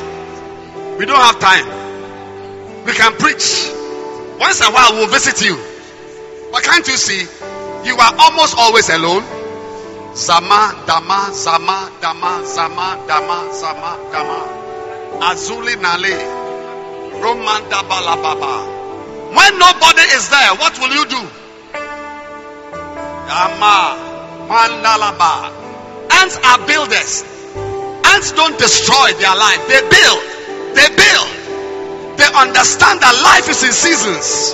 [0.98, 1.65] We don't have time.
[2.85, 3.69] We can preach.
[4.40, 5.57] Once in a while, we'll visit you.
[6.52, 7.22] But can't you see?
[7.88, 9.23] You are almost always alone.
[10.15, 14.40] Zama, Dama, Zama, Dama, Zama, Dama, Zama, Dama.
[15.22, 16.18] Azuli Nale.
[17.22, 19.34] Romanda Balababa.
[19.34, 21.43] When nobody is there, what will you do?
[23.28, 23.98] Yama,
[24.48, 25.52] Mandalaba.
[26.12, 27.24] Ants are builders.
[28.06, 30.22] Ants don't destroy their life, they build.
[30.76, 31.30] They build.
[32.18, 34.54] They understand that life is in seasons.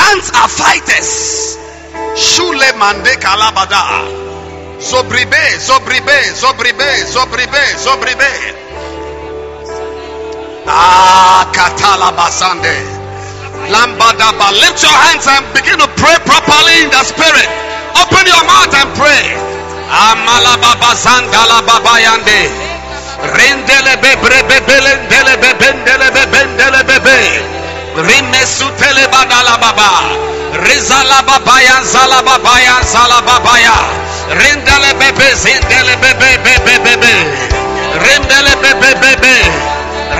[0.00, 1.56] Ants are fighters.
[2.16, 3.82] Shule mande kalabada.
[4.80, 8.32] Zobribe, zobribe, zobribe, zobribe, zobribe.
[10.68, 12.95] Ah, katala basande.
[13.72, 14.52] Lambadaba.
[14.60, 17.48] Lift your hands and begin to pray properly in the spirit.
[17.98, 19.24] Open your mouth and pray.
[19.90, 22.40] Amalababa zandala babayande.
[23.36, 27.18] Rendele bebre bebele ndele bebendele bebendele bebe.
[27.96, 29.90] Rimesutele badala baba.
[30.62, 33.76] Rizala babaya zala babaya zala babaya.
[34.30, 37.14] Rendele bebe zindele bebe bebe bebe.
[38.04, 39.34] Rendele bebe bebe.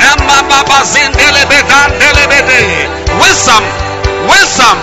[0.00, 3.05] Rama baba zindele bedandele bebe.
[3.20, 3.64] Wisdom,
[4.28, 4.76] wisdom,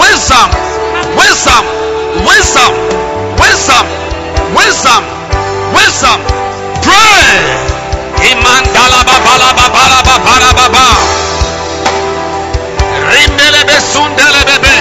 [0.00, 0.48] wisdom,
[1.16, 1.64] wisdom,
[2.26, 2.74] wisdom,
[3.40, 3.86] wisdom,
[4.56, 5.02] wisdom,
[5.74, 6.18] wisdom.
[6.82, 7.38] Pray.
[8.30, 10.88] Imandala babala babala babala baba.
[13.12, 14.76] Rindele besundele bebe.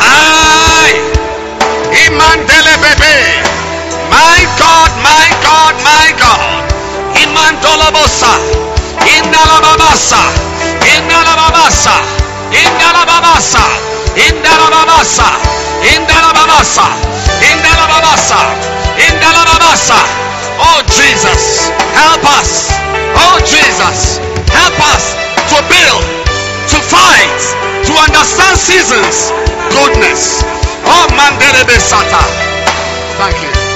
[0.00, 0.92] Ay.
[2.06, 3.14] Imandele bebe.
[4.10, 5.74] My God, my God.
[5.84, 6.32] babasa.
[7.22, 8.73] Indala babasa.
[9.02, 10.22] Indala babasa.
[10.86, 11.96] Indala babasa.
[12.54, 13.64] Indala babasa.
[14.14, 15.28] Indala babasa.
[15.82, 16.30] Indala
[17.90, 18.40] babasa.
[18.98, 19.98] Indala babasa.
[20.60, 21.68] Oh Jesus,
[21.98, 22.70] help us.
[23.18, 24.18] Oh Jesus,
[24.54, 25.14] help us
[25.50, 26.02] to build,
[26.70, 27.40] to fight,
[27.86, 29.32] to understand seasons,
[29.74, 30.42] goodness.
[30.86, 32.22] Oh Mandere Sata.
[33.18, 33.73] Thank you.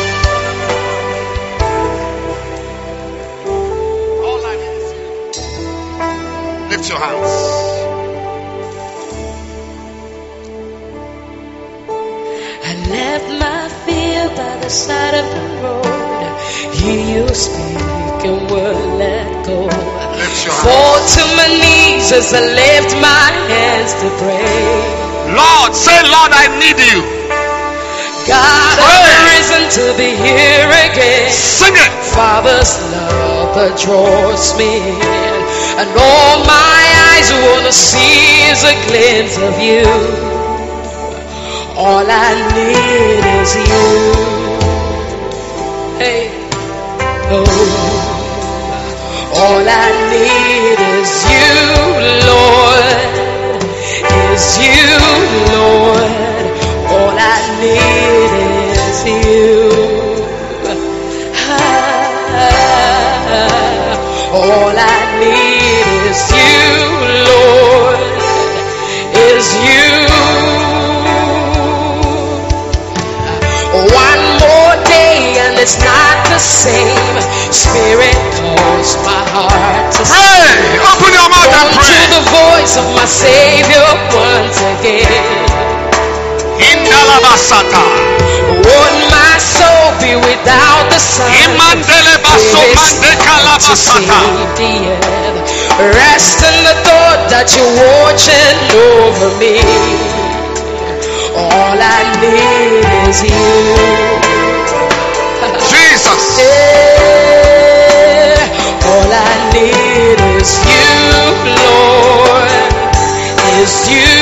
[6.79, 7.35] Lift your hands.
[12.63, 16.23] I left my fear by the side of the road.
[16.79, 19.67] Hear you speak and word let go.
[19.67, 20.63] Lift your hands.
[20.63, 25.35] Fall to my knees as I lift my hands to pray.
[25.35, 27.03] Lord, say, Lord, I need you.
[28.31, 31.33] God has risen to be here again.
[31.33, 31.91] Sing it.
[32.15, 35.18] Father's love that draws me in.
[35.81, 39.87] And all my eyes wanna see is a glimpse of you.
[41.77, 43.87] All I need is you.
[46.01, 46.31] Hey,
[47.31, 47.47] oh.
[49.41, 51.53] All I need is you,
[52.27, 52.99] Lord.
[54.35, 54.83] Is you,
[55.55, 56.11] Lord.
[56.91, 58.18] All I need
[76.59, 76.99] same.
[77.55, 80.59] Spirit calls my heart to Pray.
[80.91, 85.47] Open your mouth and Listen to the voice of my Savior once again.
[86.59, 87.87] Indalabasata.
[88.67, 91.31] Would my soul be without the sun?
[91.47, 94.19] Imandele baso mande to kalabasata.
[94.19, 95.39] safety and
[95.95, 99.63] rest in the thought that you're watching over me.
[101.39, 104.59] All I need is you.
[106.09, 106.39] Jesus.
[106.39, 107.99] Yeah.
[108.89, 110.97] All I need is you,
[111.61, 112.53] Lord.
[113.61, 114.17] Is you,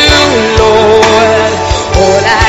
[0.58, 1.52] Lord.
[1.96, 2.45] All I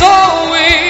[0.00, 0.89] yes,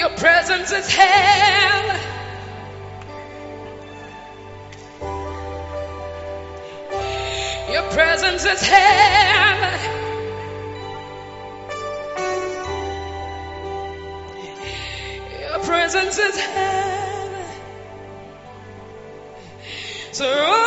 [0.00, 2.00] Your presence is hell.
[7.70, 9.78] Your presence is hell.
[15.38, 17.30] Your presence is hell.
[20.12, 20.59] So,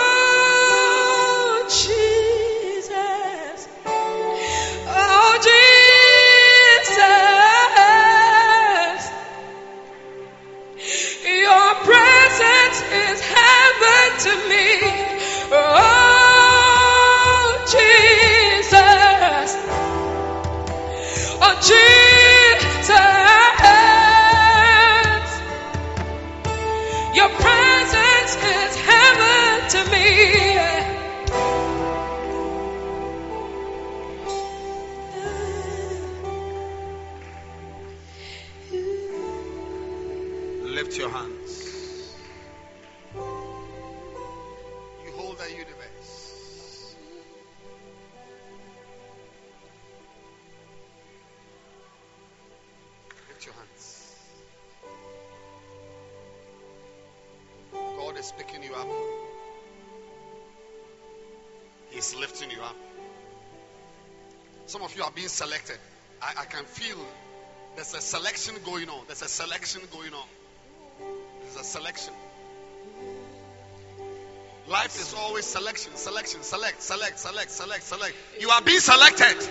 [65.34, 65.78] selected.
[66.22, 66.98] I, I can feel
[67.76, 69.02] there's a selection going on.
[69.08, 70.28] There's a selection going on.
[71.42, 72.14] There's a selection.
[74.68, 78.16] Life is always selection, selection, select, select, select, select, select.
[78.40, 79.50] You are being selected.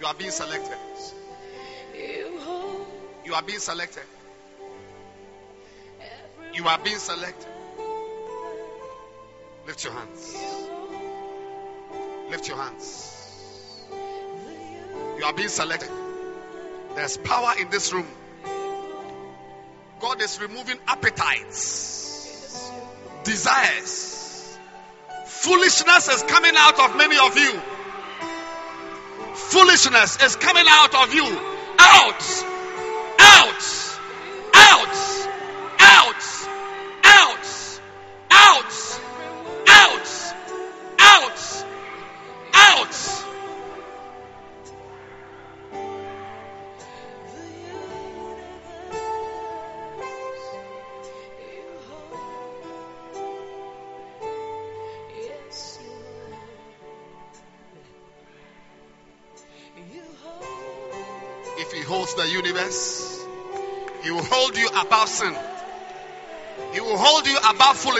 [0.00, 0.78] You are being selected.
[3.24, 4.02] You are being selected.
[6.52, 7.48] You are being selected.
[9.66, 10.53] Lift your hands.
[12.30, 13.10] Lift your hands.
[15.18, 15.90] You are being selected.
[16.94, 18.06] There's power in this room.
[20.00, 22.70] God is removing appetites,
[23.24, 24.58] desires.
[25.26, 27.60] Foolishness is coming out of many of you.
[29.34, 31.24] Foolishness is coming out of you.
[31.78, 32.53] Out!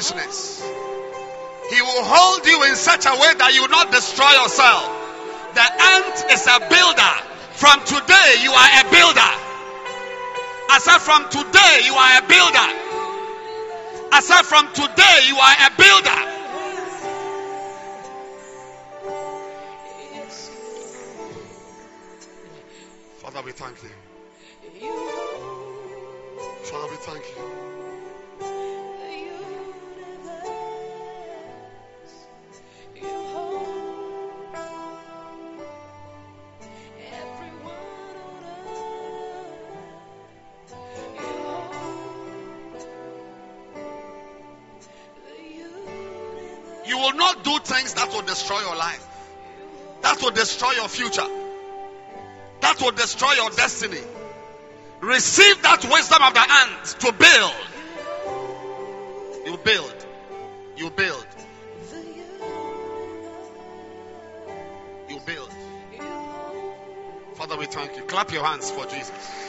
[0.05, 0.62] Foolishness.
[1.70, 4.85] He will hold you in such a way that you will not destroy yourself.
[5.55, 7.14] The ant is a builder.
[7.56, 9.32] From today, you are a builder.
[10.68, 12.68] I said, from today, you are a builder.
[14.12, 16.31] I said, from today, you are a builder.
[23.22, 24.03] Father, we thank you.
[48.35, 49.06] Destroy your life,
[50.02, 51.27] that will destroy your future,
[52.61, 54.01] that will destroy your destiny.
[55.01, 57.55] Receive that wisdom of the ant to build.
[59.47, 60.06] You build.
[60.77, 61.27] You build.
[65.09, 65.51] You build.
[67.35, 68.02] Father, we thank you.
[68.02, 69.44] Clap your hands for Jesus.